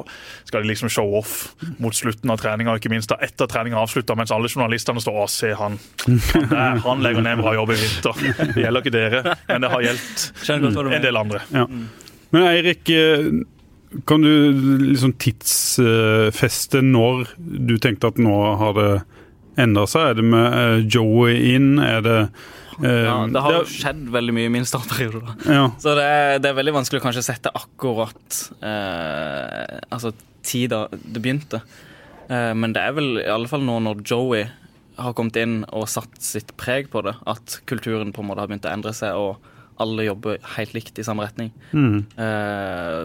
skal 0.46 0.62
de 0.62 0.70
liksom 0.70 0.90
show 0.92 1.14
off 1.18 1.54
mot 1.82 1.94
slutten 1.96 2.30
av 2.30 2.40
treninga, 2.42 2.76
ikke 2.78 2.92
minst 2.92 3.10
da 3.10 3.18
etter 3.24 3.48
treninga 3.50 3.80
avslutta, 3.80 4.16
mens 4.18 4.32
alle 4.34 4.50
journalistene 4.50 5.02
står 5.02 5.20
og 5.24 5.30
ser 5.32 5.56
han. 5.60 5.78
Han, 6.04 6.48
der, 6.50 6.80
han 6.84 7.04
legger 7.04 7.24
ned 7.24 7.38
en 7.38 7.42
bra 7.44 7.54
jobb 7.56 7.74
i 7.74 7.78
vinter. 7.80 8.22
Det 8.54 8.64
gjelder 8.64 8.84
ikke 8.84 8.94
dere, 8.94 9.36
men 9.48 9.64
det 9.64 9.70
har 9.72 9.84
gjeldt 9.88 10.03
Skjønner 10.42 10.74
godt 10.74 10.94
en 10.98 11.04
del 11.04 11.18
andre. 11.20 11.42
Ja. 11.54 11.66
Men 12.34 12.46
Eirik, 12.48 12.88
eh, 12.90 13.28
kan 14.08 14.24
du 14.26 14.30
liksom 14.90 15.12
tidsfeste 15.22 16.80
når 16.82 17.28
du 17.38 17.76
tenkte 17.82 18.10
at 18.10 18.18
nå 18.22 18.34
har 18.60 18.74
det 18.78 18.90
endra 19.62 19.86
seg? 19.90 20.10
Er 20.10 20.18
det 20.18 20.26
med 20.26 20.58
eh, 20.58 20.80
Joey 20.90 21.36
inn? 21.54 21.76
Er 21.78 22.02
det 22.04 22.18
eh, 22.82 23.04
Ja, 23.06 23.20
det 23.30 23.42
har 23.44 23.58
jo 23.60 23.64
skjedd 23.70 24.08
veldig 24.14 24.34
mye 24.34 24.50
i 24.50 24.54
min 24.56 24.66
startperiode. 24.66 25.36
ja. 25.46 25.68
Så 25.78 25.94
det 25.98 26.08
er, 26.10 26.42
det 26.42 26.50
er 26.50 26.58
veldig 26.58 26.74
vanskelig 26.80 27.02
å 27.02 27.06
kanskje 27.06 27.22
sette 27.28 27.52
akkurat 27.54 28.40
eh, 28.66 29.78
altså 29.94 30.14
tida 30.44 30.88
det 30.92 31.22
begynte. 31.22 31.62
Eh, 32.28 32.50
men 32.58 32.74
det 32.74 32.82
er 32.82 32.98
vel 32.98 33.18
i 33.22 33.30
alle 33.30 33.48
fall 33.50 33.62
nå 33.64 33.78
når 33.86 34.02
Joey 34.10 34.44
har 34.98 35.14
kommet 35.18 35.38
inn 35.40 35.62
og 35.74 35.88
satt 35.90 36.18
sitt 36.22 36.52
preg 36.60 36.90
på 36.92 37.00
det, 37.06 37.16
at 37.26 37.60
kulturen 37.70 38.12
på 38.14 38.22
en 38.22 38.28
måte 38.30 38.42
har 38.44 38.50
begynt 38.50 38.66
å 38.68 38.74
endre 38.74 38.92
seg, 38.94 39.16
og 39.18 39.38
alle 39.82 40.06
jobber 40.06 40.40
helt 40.56 40.74
likt 40.76 40.98
i 40.98 41.04
samme 41.06 41.26
retning. 41.26 41.52
Mm. 41.72 42.04
Eh, 42.20 43.02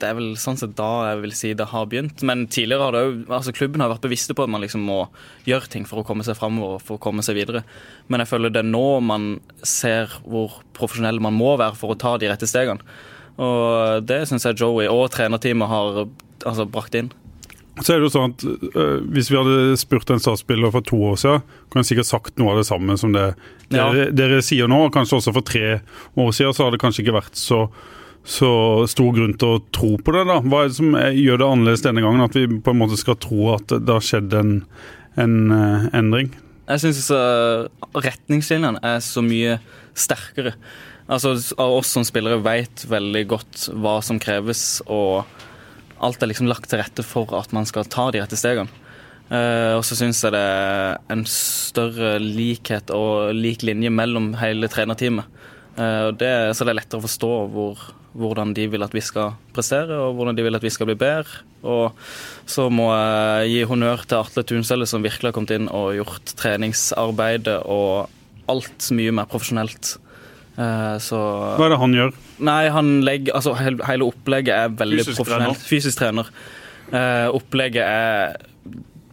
det 0.00 0.08
er 0.08 0.16
vel 0.16 0.30
sånn 0.40 0.56
sett 0.56 0.72
da 0.78 1.10
jeg 1.10 1.20
vil 1.20 1.34
si 1.36 1.50
det 1.56 1.66
har 1.72 1.88
begynt. 1.90 2.22
Men 2.26 2.46
tidligere 2.48 2.86
har 2.86 2.96
det 2.96 3.02
jo, 3.04 3.12
altså 3.36 3.52
klubben 3.56 3.84
har 3.84 3.92
vært 3.92 4.06
bevisste 4.06 4.36
på 4.36 4.46
at 4.46 4.52
man 4.52 4.64
liksom 4.64 4.84
må 4.88 5.02
gjøre 5.48 5.70
ting 5.72 5.86
for 5.88 6.00
å 6.00 6.06
komme 6.08 6.24
seg 6.26 6.38
framover 6.38 6.78
og 6.78 6.84
for 6.86 6.96
å 6.96 7.02
komme 7.02 7.24
seg 7.26 7.36
videre. 7.36 7.62
Men 8.08 8.24
jeg 8.24 8.32
føler 8.32 8.54
det 8.54 8.62
er 8.64 8.70
nå 8.70 8.84
man 9.04 9.30
ser 9.60 10.12
hvor 10.24 10.62
profesjonell 10.76 11.20
man 11.22 11.36
må 11.36 11.52
være 11.60 11.76
for 11.78 11.92
å 11.92 12.00
ta 12.00 12.16
de 12.20 12.30
rette 12.32 12.48
stegene. 12.48 12.84
Og 13.40 14.04
det 14.08 14.22
syns 14.28 14.44
jeg 14.48 14.58
Joey 14.60 14.88
og 14.90 15.08
trenerteamet 15.14 15.70
har 15.70 16.02
altså, 16.04 16.66
brakt 16.68 16.96
inn. 16.98 17.12
Så 17.78 17.94
er 17.94 18.00
det 18.00 18.08
jo 18.08 18.12
sånn 18.12 18.34
at 18.34 18.42
øh, 18.74 18.98
Hvis 19.14 19.30
vi 19.30 19.38
hadde 19.38 19.78
spurt 19.80 20.10
en 20.12 20.20
statsspiller 20.20 20.72
for 20.74 20.84
to 20.86 20.98
år 21.12 21.16
siden, 21.22 21.46
kunne 21.70 21.84
han 21.84 21.88
sikkert 21.88 22.10
sagt 22.10 22.40
noe 22.40 22.54
av 22.54 22.60
det 22.60 22.66
samme 22.68 22.96
som 23.00 23.14
det 23.14 23.30
dere, 23.70 24.10
dere 24.16 24.42
sier 24.44 24.68
nå. 24.70 24.82
Kanskje 24.94 25.20
også 25.20 25.34
for 25.36 25.46
tre 25.46 25.78
år 26.18 26.36
siden 26.36 26.56
så 26.56 26.66
har 26.66 26.74
det 26.74 26.82
kanskje 26.82 27.04
ikke 27.04 27.16
vært 27.20 27.38
så, 27.38 27.62
så 28.26 28.52
stor 28.90 29.14
grunn 29.16 29.36
til 29.38 29.56
å 29.56 29.62
tro 29.72 29.94
på 30.02 30.16
det. 30.16 30.26
da. 30.28 30.40
Hva 30.42 30.64
er 30.64 30.72
det 30.72 30.78
som 30.80 30.98
er, 30.98 31.14
gjør 31.16 31.42
det 31.42 31.50
annerledes 31.54 31.86
denne 31.86 32.04
gangen? 32.04 32.26
At 32.26 32.36
vi 32.36 32.46
på 32.50 32.74
en 32.74 32.80
måte 32.82 32.98
skal 33.00 33.18
tro 33.22 33.52
at 33.54 33.70
det 33.70 33.96
har 33.96 34.04
skjedd 34.04 34.34
en, 34.40 34.54
en 35.20 35.36
uh, 35.54 35.90
endring? 35.96 36.34
Jeg 36.70 36.84
syns 36.84 37.08
retningslinjene 37.98 38.82
er 38.86 39.00
så 39.02 39.22
mye 39.26 39.56
sterkere. 39.98 40.52
Altså, 41.10 41.32
oss 41.58 41.90
som 41.90 42.04
spillere 42.06 42.38
vet 42.44 42.84
veldig 42.86 43.24
godt 43.32 43.64
hva 43.82 43.96
som 44.04 44.20
kreves, 44.22 44.78
og 44.86 45.26
alt 46.00 46.22
er 46.22 46.30
liksom 46.30 46.48
lagt 46.50 46.70
til 46.70 46.80
rette 46.80 47.04
for 47.06 47.32
at 47.38 47.52
man 47.56 47.68
skal 47.68 47.88
ta 47.88 48.08
de 48.12 48.22
rette 48.22 48.38
stegene. 48.38 48.72
Uh, 49.30 49.78
og 49.78 49.84
så 49.86 49.94
syns 49.94 50.24
jeg 50.24 50.34
det 50.34 50.42
er 50.42 50.96
en 51.14 51.22
større 51.28 52.16
likhet 52.18 52.90
og 52.90 53.30
lik 53.36 53.62
linje 53.62 53.92
mellom 53.94 54.32
hele 54.40 54.66
trenerteamet. 54.72 55.28
Uh, 55.76 56.10
det, 56.18 56.32
så 56.56 56.66
det 56.66 56.72
er 56.72 56.80
lettere 56.80 56.98
å 56.98 57.06
forstå 57.06 57.30
hvor, 57.52 57.84
hvordan 58.18 58.56
de 58.56 58.66
vil 58.72 58.82
at 58.82 58.96
vi 58.96 59.04
skal 59.06 59.36
prestere, 59.54 59.94
og 59.94 60.18
hvordan 60.18 60.34
de 60.34 60.46
vil 60.48 60.58
at 60.58 60.66
vi 60.66 60.72
skal 60.74 60.90
bli 60.90 60.98
bedre. 60.98 61.44
Og 61.62 61.94
så 62.50 62.66
må 62.74 62.88
jeg 62.90 63.52
gi 63.52 63.62
honnør 63.70 64.02
til 64.02 64.18
Atle 64.18 64.46
Tunselle, 64.50 64.88
som 64.90 65.06
virkelig 65.06 65.30
har 65.30 65.36
kommet 65.36 65.54
inn 65.54 65.70
og 65.70 65.94
gjort 66.00 66.34
treningsarbeidet 66.40 67.60
og 67.70 68.10
alt 68.50 68.90
mye 68.96 69.14
mer 69.14 69.30
profesjonelt. 69.30 69.94
Eh, 70.56 70.96
Så 70.98 71.18
Hva 71.56 71.66
er 71.66 71.74
det 71.74 71.80
han 71.80 71.94
gjør? 71.94 72.14
Nei, 72.40 72.62
han 72.72 73.00
legger 73.06 73.36
Altså, 73.38 73.54
hele, 73.60 74.06
opplegget 74.06 74.54
er 74.56 74.74
veldig 74.74 75.04
Fysisk 75.04 75.22
profesjonelt. 75.22 75.66
Fysisk 75.70 76.00
trener. 76.00 76.30
Uh, 76.90 77.30
opplegget 77.36 77.84
er 77.86 78.40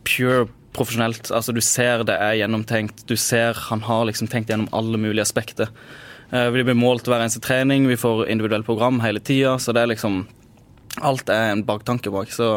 pure 0.07 0.47
profesjonelt. 0.73 1.29
Altså, 1.33 1.53
du 1.53 1.61
ser 1.61 2.03
det 2.07 2.15
er 2.17 2.39
gjennomtenkt. 2.39 3.05
Du 3.09 3.15
ser 3.19 3.57
han 3.69 3.83
har 3.85 4.07
liksom 4.09 4.29
tenkt 4.31 4.49
gjennom 4.49 4.69
alle 4.73 4.97
mulige 4.97 5.25
aspekter. 5.25 5.69
Uh, 6.33 6.49
vi 6.55 6.65
blir 6.65 6.77
målt 6.77 7.07
hver 7.07 7.21
eneste 7.21 7.43
trening, 7.43 7.85
vi 7.87 7.99
får 7.99 8.25
individuelt 8.33 8.65
program 8.65 8.99
hele 9.03 9.21
tida, 9.21 9.57
så 9.61 9.75
det 9.75 9.85
er 9.85 9.93
liksom 9.93 10.25
Alt 11.05 11.29
er 11.29 11.51
en 11.51 11.61
baktanke 11.61 12.09
bak. 12.09 12.31
Så, 12.33 12.47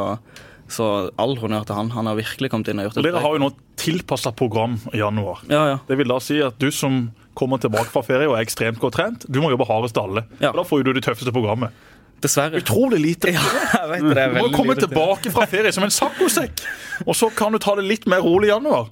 så 0.72 0.84
all 1.20 1.34
honnør 1.37 1.66
til 1.68 1.76
han. 1.76 1.90
Han 1.92 2.06
har 2.08 2.16
virkelig 2.16 2.49
kommet 2.49 2.70
inn 2.72 2.80
og 2.80 2.87
gjort 2.87 3.00
Og 3.02 3.04
Dere 3.04 3.20
har 3.20 3.34
jo 3.37 3.42
nå 3.42 3.50
tilpassa 3.76 4.32
program 4.32 4.78
i 4.94 5.02
januar. 5.02 5.42
Ja, 5.50 5.66
ja. 5.75 5.78
Det 5.84 5.99
vil 6.00 6.08
da 6.08 6.16
si 6.25 6.38
at 6.40 6.56
du 6.56 6.70
som 6.72 7.10
kommer 7.40 7.61
tilbake 7.62 7.88
fra 7.92 8.04
ferie 8.06 8.28
og 8.28 8.37
er 8.38 8.44
ekstremt 8.47 8.78
godt 8.82 8.99
trent, 9.00 9.25
du 9.26 9.40
må 9.42 9.50
jobbe 9.54 9.66
hardest 9.68 9.97
av 10.00 10.11
alle. 10.11 10.26
Ja. 10.44 10.52
Da 10.56 10.66
får 10.68 10.85
du 10.87 10.92
det 10.99 11.04
tøffeste 11.09 11.32
programmet. 11.35 11.73
Dessverre. 12.20 12.61
Utrolig 12.61 13.00
lite. 13.00 13.32
Ja, 13.32 13.87
vet 13.88 14.04
Du 14.04 14.35
må 14.37 14.50
komme 14.52 14.75
lite. 14.76 14.85
tilbake 14.90 15.32
fra 15.32 15.47
ferie 15.49 15.73
som 15.73 15.87
en 15.87 15.92
saccosekk, 15.94 16.61
og 17.06 17.16
så 17.16 17.30
kan 17.32 17.56
du 17.56 17.59
ta 17.64 17.73
det 17.80 17.87
litt 17.88 18.04
mer 18.11 18.20
rolig 18.26 18.50
i 18.50 18.54
januar. 18.54 18.90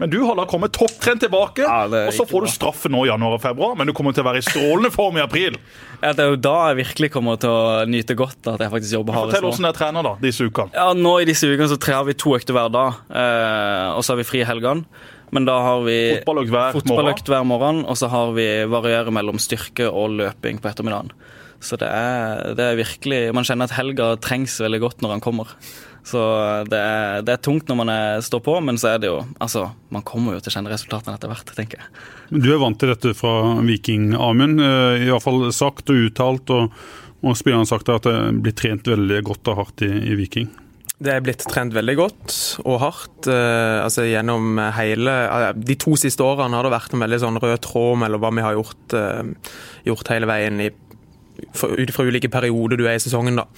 Men 0.00 0.10
du 0.10 0.16
har 0.24 0.34
da 0.34 0.46
kommet 0.48 0.72
topptrent 0.74 1.20
tilbake, 1.22 1.62
Ja, 1.62 1.84
og 1.84 2.14
så 2.16 2.24
får 2.26 2.46
du 2.46 2.50
straffe 2.50 2.88
nå 2.90 3.04
i 3.04 3.10
januar 3.10 3.36
og 3.36 3.42
februar, 3.44 3.76
men 3.78 3.86
du 3.86 3.92
kommer 3.94 4.10
til 4.16 4.24
å 4.24 4.30
være 4.32 4.40
i 4.40 4.46
strålende 4.46 4.90
form 4.90 5.20
i 5.20 5.22
april. 5.22 5.58
Ja, 6.00 6.10
det 6.16 6.24
er 6.24 6.32
jo 6.32 6.38
da 6.42 6.54
jeg 6.72 6.78
virkelig 6.80 7.10
kommer 7.14 7.36
til 7.38 7.52
å 7.52 7.84
nyte 7.86 8.16
godt 8.18 8.48
at 8.50 8.64
jeg 8.64 8.72
faktisk 8.72 8.96
jobber 8.96 9.14
hardest 9.14 9.36
Fortell 9.36 9.46
hvordan 9.50 9.68
jeg 9.68 9.76
trener 9.78 10.08
da, 10.08 10.14
disse 10.24 10.48
ukene. 10.48 10.74
Ja, 10.74 10.88
nå 10.96 11.12
I 11.22 11.28
disse 11.28 11.46
ukene 11.52 11.68
så 11.70 11.78
trener 11.78 12.08
vi 12.08 12.16
to 12.18 12.32
økter 12.34 12.56
hver 12.56 12.72
dag, 12.74 12.98
eh, 13.12 13.88
og 13.94 14.02
så 14.02 14.16
har 14.16 14.22
vi 14.24 14.26
fri 14.32 14.42
i 14.42 14.48
helgene. 14.48 14.88
Men 15.32 15.46
da 15.48 15.54
har 15.64 15.84
vi 15.86 15.98
Fotballøkt 16.20 16.52
hver 16.52 16.74
fotballøkt 16.76 17.30
hver 17.32 17.46
morgen, 17.48 17.86
og 17.88 17.96
så 17.96 18.10
har 18.12 18.34
vi 18.36 18.48
varierer 18.68 19.14
mellom 19.14 19.40
styrke 19.40 19.88
og 19.88 20.18
løping 20.18 20.60
på 20.60 20.68
ettermiddagen. 20.68 21.14
Så 21.62 21.78
det 21.78 21.88
er, 21.88 22.56
det 22.58 22.64
er 22.66 22.78
virkelig 22.80 23.18
Man 23.36 23.46
kjenner 23.46 23.70
at 23.70 23.76
helga 23.76 24.08
trengs 24.18 24.56
veldig 24.60 24.80
godt 24.82 25.02
når 25.04 25.14
han 25.14 25.22
kommer. 25.24 25.52
Så 26.02 26.18
det 26.66 26.78
er, 26.78 27.22
det 27.22 27.36
er 27.36 27.42
tungt 27.46 27.68
når 27.70 27.78
man 27.78 27.92
er, 27.92 28.22
står 28.26 28.42
på, 28.42 28.56
men 28.66 28.78
så 28.80 28.92
er 28.92 29.02
det 29.02 29.12
jo 29.12 29.20
Altså, 29.38 29.68
man 29.94 30.02
kommer 30.06 30.34
jo 30.34 30.42
til 30.42 30.50
å 30.50 30.56
kjenne 30.56 30.72
resultatene 30.72 31.14
etter 31.14 31.30
hvert, 31.30 31.52
tenker 31.54 31.78
jeg. 31.78 31.92
Du 32.34 32.50
er 32.50 32.58
vant 32.62 32.78
til 32.80 32.90
dette 32.90 33.14
fra 33.14 33.36
Viking, 33.62 34.10
Amund. 34.18 34.58
Eh, 34.60 35.06
I 35.06 35.12
hvert 35.12 35.24
fall 35.24 35.46
sagt 35.54 35.92
og 35.94 36.08
uttalt, 36.08 36.50
og, 36.50 36.74
og 37.22 37.38
spillerne 37.38 37.62
har 37.62 37.70
sagt 37.70 37.92
at 37.94 38.08
det 38.08 38.18
blir 38.42 38.56
trent 38.58 38.90
veldig 38.90 39.22
godt 39.30 39.52
og 39.52 39.62
hardt 39.62 39.86
i, 39.86 39.92
i 40.10 40.18
Viking. 40.18 40.50
Det 41.02 41.10
er 41.10 41.22
blitt 41.24 41.42
trent 41.50 41.74
veldig 41.74 41.94
godt 41.98 42.34
og 42.62 42.76
hardt. 42.82 43.28
Eh, 43.30 43.78
altså 43.82 44.04
Gjennom 44.06 44.58
hele 44.76 45.14
eh, 45.24 45.48
De 45.58 45.76
to 45.80 45.96
siste 45.98 46.22
årene 46.22 46.58
har 46.58 46.66
det 46.66 46.74
vært 46.74 46.94
en 46.94 47.02
veldig 47.02 47.20
sånn 47.24 47.40
rød 47.42 47.62
tråd 47.64 48.02
mellom 48.04 48.22
hva 48.22 48.30
vi 48.36 48.44
har 48.44 48.58
gjort, 48.58 48.96
eh, 48.98 49.54
gjort 49.88 50.12
hele 50.14 50.28
veien 50.30 50.62
ut 50.62 51.94
fra 51.94 52.04
ulike 52.06 52.30
perioder 52.30 52.78
du 52.78 52.84
er 52.86 52.98
i 52.98 53.02
sesongen. 53.02 53.40
da. 53.40 53.48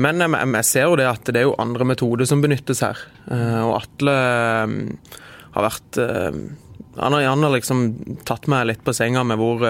Men 0.00 0.22
jeg, 0.24 0.64
ser 0.64 0.86
jo 0.88 0.96
det 0.96 1.04
at 1.04 1.28
det 1.28 1.42
er 1.42 1.44
jo 1.44 1.58
andre 1.60 1.84
metoder 1.84 2.24
som 2.26 2.40
benyttes 2.40 2.80
her. 2.80 2.96
Og 3.28 3.74
Atle 3.76 4.14
har 4.16 5.66
vært 5.66 5.98
han 6.00 7.14
har, 7.14 7.26
han 7.28 7.44
har 7.44 7.52
liksom 7.52 7.82
tatt 8.26 8.48
meg 8.50 8.64
litt 8.70 8.80
på 8.82 8.94
senga 8.96 9.20
med 9.28 9.38
hvor, 9.38 9.60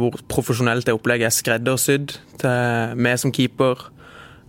hvor 0.00 0.16
profesjonelt 0.32 0.88
det 0.88 0.96
opplegget 0.96 1.28
er 1.28 1.36
skreddersydd 1.36 2.16
til 2.40 2.96
meg 2.96 3.20
som 3.20 3.36
keeper. 3.36 3.91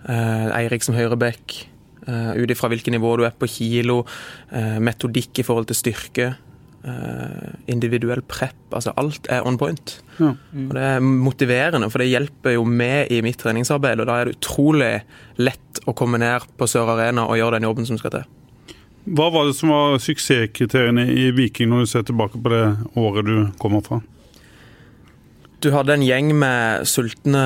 Eh, 0.09 0.47
Eirik 0.59 0.83
som 0.85 0.97
høyreback. 0.97 1.61
Uh, 2.03 2.35
Ut 2.35 2.51
ifra 2.51 2.67
hvilket 2.67 2.91
nivå 2.91 3.13
du 3.15 3.21
er 3.23 3.31
på 3.31 3.47
kilo, 3.47 4.01
uh, 4.51 4.79
metodikk 4.83 5.39
i 5.39 5.45
forhold 5.47 5.69
til 5.69 5.79
styrke, 5.79 6.33
individuell 7.71 8.19
prep. 8.27 8.57
Altså 8.75 8.91
alt 8.99 9.29
er 9.31 9.45
on 9.47 9.55
point. 9.55 9.93
Ja. 10.17 10.33
Mm. 10.51 10.65
Og 10.65 10.73
Det 10.75 10.81
er 10.83 10.99
motiverende, 10.99 11.87
for 11.87 12.03
det 12.03 12.09
hjelper 12.09 12.57
jo 12.57 12.65
med 12.67 13.07
i 13.07 13.21
mitt 13.23 13.39
treningsarbeid. 13.39 14.01
Og 14.03 14.09
da 14.09 14.17
er 14.19 14.27
det 14.27 14.35
utrolig 14.35 14.89
lett 15.39 15.79
å 15.87 15.95
komme 15.95 16.19
ned 16.19 16.43
på 16.59 16.67
Sør 16.67 16.91
Arena 16.97 17.23
og 17.23 17.39
gjøre 17.39 17.55
den 17.55 17.69
jobben 17.69 17.87
som 17.87 18.01
skal 18.01 18.17
til. 18.17 18.27
Hva 19.15 19.29
var 19.31 19.47
det 19.47 19.55
som 19.55 19.71
var 19.71 19.95
suksesskriteriene 20.03 21.07
i 21.07 21.29
Viking 21.31 21.71
når 21.71 21.85
du 21.85 21.93
ser 21.93 22.03
tilbake 22.03 22.43
på 22.43 22.51
det 22.51 22.65
året 22.99 23.31
du 23.31 23.37
kommer 23.63 23.79
fra? 23.87 24.01
Du 25.63 25.69
hadde 25.71 25.95
en 25.95 26.03
gjeng 26.03 26.33
med 26.35 26.83
sultne 26.91 27.41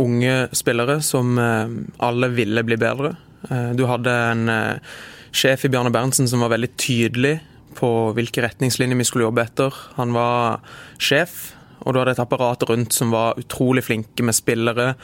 unge 0.00 0.36
spillere 0.56 1.02
som 1.04 1.36
eh, 1.36 1.74
alle 2.00 2.30
ville 2.32 2.64
bli 2.64 2.78
bedre. 2.80 3.12
Eh, 3.50 3.74
du 3.76 3.84
hadde 3.90 4.14
en 4.30 4.48
eh, 4.48 4.96
sjef 5.36 5.66
i 5.66 5.70
Bjarne 5.72 5.92
Berntsen 5.92 6.30
som 6.30 6.40
var 6.40 6.54
veldig 6.54 6.70
tydelig 6.80 7.34
på 7.76 7.90
hvilke 8.16 8.46
retningslinjer 8.46 8.96
vi 8.96 9.06
skulle 9.10 9.26
jobbe 9.26 9.44
etter. 9.44 9.76
Han 9.98 10.16
var 10.16 10.64
sjef, 10.96 11.52
og 11.84 11.92
du 11.92 12.00
hadde 12.00 12.16
et 12.16 12.24
apparat 12.24 12.64
rundt 12.70 12.96
som 12.96 13.12
var 13.12 13.36
utrolig 13.38 13.84
flinke 13.84 14.24
med 14.24 14.36
spillere. 14.38 14.94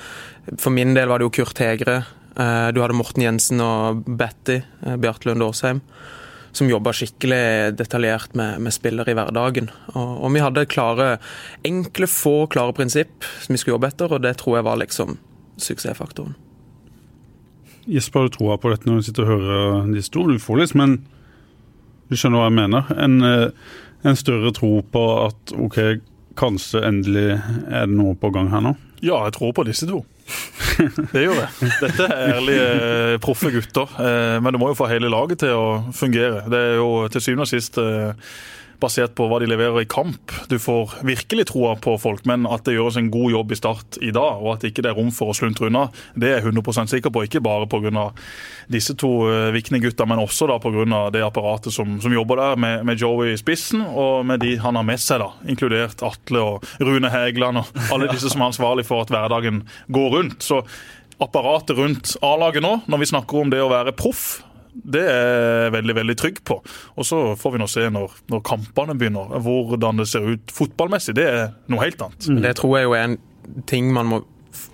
For 0.56 0.72
min 0.72 0.96
del 0.96 1.12
var 1.12 1.20
det 1.20 1.28
jo 1.28 1.36
Kurt 1.42 1.60
Hegre. 1.60 2.00
Du 2.34 2.80
hadde 2.80 2.96
Morten 2.98 3.22
Jensen 3.22 3.60
og 3.62 4.00
Betty, 4.08 4.58
Bjarte 4.82 5.28
Lund 5.28 5.44
Årsheim 5.44 5.84
som 6.54 6.70
jobba 6.70 6.92
skikkelig 6.94 7.74
detaljert 7.78 8.34
med, 8.38 8.60
med 8.62 8.74
spillere 8.74 9.10
i 9.10 9.16
hverdagen. 9.18 9.70
Og, 9.94 10.10
og, 10.20 10.28
vi 10.34 10.42
hadde 10.42 10.66
klare, 10.70 11.08
enkle, 11.66 12.08
få 12.10 12.46
klare 12.52 12.74
prinsipp 12.76 13.26
som 13.42 13.54
vi 13.54 13.60
skulle 13.60 13.76
jobbe 13.76 13.90
etter, 13.90 14.14
og 14.14 14.22
det 14.22 14.36
tror 14.40 14.60
jeg 14.60 14.68
var 14.68 14.80
liksom 14.82 15.18
suksessfaktoren. 15.60 16.36
Jesper, 17.90 18.22
har 18.22 18.30
du 18.30 18.36
troa 18.38 18.56
på 18.56 18.70
dette 18.72 18.88
når 18.88 19.02
du 19.02 19.08
sitter 19.08 19.26
og 19.26 19.32
hører 19.34 19.92
disse 19.92 20.14
to? 20.14 20.24
Du 20.30 20.40
får 20.40 20.62
litt, 20.62 20.76
men 20.78 20.96
du 22.08 22.16
skjønner 22.16 22.40
hva 22.40 22.48
jeg 22.48 22.58
mener? 22.62 22.94
En, 23.02 23.18
eh, 23.26 23.74
en 24.06 24.18
større 24.18 24.54
tro 24.56 24.78
på 24.94 25.04
at 25.26 25.54
OK, 25.58 25.78
kanskje 26.38 26.82
endelig 26.86 27.28
er 27.34 27.88
det 27.90 27.96
noe 27.98 28.14
på 28.18 28.30
gang 28.34 28.50
her 28.54 28.64
nå? 28.64 28.74
Ja, 29.04 29.24
jeg 29.26 29.36
tror 29.36 29.52
på 29.56 29.66
disse 29.68 29.88
to. 29.90 30.00
Det 31.14 31.22
gjør 31.22 31.38
det. 31.38 31.70
Dette 31.82 32.06
er 32.08 32.34
ærlige, 32.34 32.66
eh, 32.72 33.14
proffe 33.22 33.52
gutter. 33.54 33.94
Eh, 34.00 34.36
men 34.42 34.54
du 34.54 34.58
må 34.60 34.72
jo 34.72 34.78
få 34.78 34.88
hele 34.90 35.10
laget 35.12 35.44
til 35.44 35.54
å 35.54 35.66
fungere. 35.94 36.44
Det 36.50 36.60
er 36.70 36.76
jo 36.80 36.90
til 37.12 37.24
syvende 37.24 37.46
og 37.46 37.52
sist 37.52 37.78
eh, 37.82 38.32
basert 38.84 39.14
på 39.16 39.26
hva 39.30 39.40
de 39.42 39.48
leverer 39.50 39.82
i 39.82 39.88
kamp. 39.90 40.32
Du 40.50 40.56
får 40.60 40.98
virkelig 41.06 41.48
troa 41.50 41.74
på 41.80 41.96
folk, 42.00 42.24
men 42.28 42.46
at 42.50 42.66
det 42.66 42.76
gjøres 42.76 42.98
en 43.00 43.10
god 43.12 43.34
jobb 43.34 43.54
i 43.54 43.58
start 43.58 43.98
i 44.04 44.12
dag, 44.14 44.42
og 44.42 44.54
at 44.54 44.66
ikke 44.68 44.84
det 44.84 44.92
er 44.92 44.98
rom 44.98 45.10
for 45.14 45.32
å 45.32 45.36
sluntre 45.36 45.70
unna, 45.70 45.86
det 46.14 46.30
er 46.30 46.38
jeg 46.38 46.52
100% 46.52 46.92
sikker 46.92 47.14
på. 47.14 47.24
Ikke 47.26 47.42
bare 47.44 47.68
pga. 47.70 48.08
disse 48.70 48.94
to 49.00 49.10
uh, 49.28 49.50
Vikne-gutta, 49.54 50.06
men 50.08 50.22
også 50.22 50.48
da 50.50 50.58
pga. 50.62 50.84
det 51.14 51.24
apparatet 51.24 51.74
som, 51.74 51.98
som, 52.00 52.12
jobber 52.14 52.40
der, 52.40 52.56
med, 52.60 52.84
med 52.86 53.00
Joey 53.00 53.34
i 53.34 53.40
spissen, 53.40 53.82
og 53.84 54.26
med 54.26 54.40
de 54.44 54.56
han 54.60 54.76
har 54.76 54.86
med 54.86 55.00
seg, 55.00 55.22
da, 55.22 55.32
inkludert 55.48 56.02
Atle 56.04 56.42
og 56.42 56.74
Rune 56.80 57.10
Hægeland 57.10 57.60
og 57.60 57.84
alle 57.92 58.10
disse 58.12 58.30
som 58.32 58.42
er 58.42 58.52
ansvarlig 58.52 58.86
for 58.88 59.04
at 59.04 59.12
hverdagen 59.12 59.64
går 59.92 60.10
rundt. 60.18 60.42
Så 60.44 60.62
apparatet 61.22 61.78
rundt 61.78 62.16
A-laget 62.24 62.64
nå, 62.64 62.80
når 62.90 63.02
vi 63.02 63.12
snakker 63.12 63.44
om 63.44 63.52
det 63.52 63.62
å 63.62 63.70
være 63.72 63.94
proff, 63.96 64.42
det 64.74 65.02
er 65.06 65.64
jeg 65.66 65.72
veldig 65.76 65.94
veldig 66.00 66.16
trygg 66.18 66.40
på. 66.46 66.58
Og 66.98 67.06
Så 67.06 67.20
får 67.38 67.54
vi 67.54 67.62
nå 67.62 67.68
se 67.70 67.86
når, 67.92 68.14
når, 68.32 68.42
kampene 68.46 68.96
begynner, 68.98 69.38
hvordan 69.44 70.02
det 70.02 70.08
ser 70.10 70.26
ut 70.34 70.54
fotballmessig. 70.54 71.14
Det 71.16 71.26
er 71.30 71.44
noe 71.70 71.84
helt 71.84 72.02
annet. 72.02 72.28
Mm. 72.28 72.40
Det 72.42 72.54
tror 72.58 72.78
jeg 72.78 72.88
jo 72.88 72.96
er 72.98 73.08
en 73.08 73.18
ting 73.68 73.90
man 73.92 74.08
må 74.08 74.22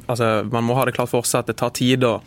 altså 0.07 0.45
Man 0.53 0.67
må 0.69 0.77
ha 0.77 0.85
det 0.85 0.93
klart 0.95 1.11
for 1.11 1.25
seg 1.25 1.41
at 1.41 1.49
det 1.51 1.57
tar 1.57 1.73
tid 1.73 2.05
å, 2.05 2.19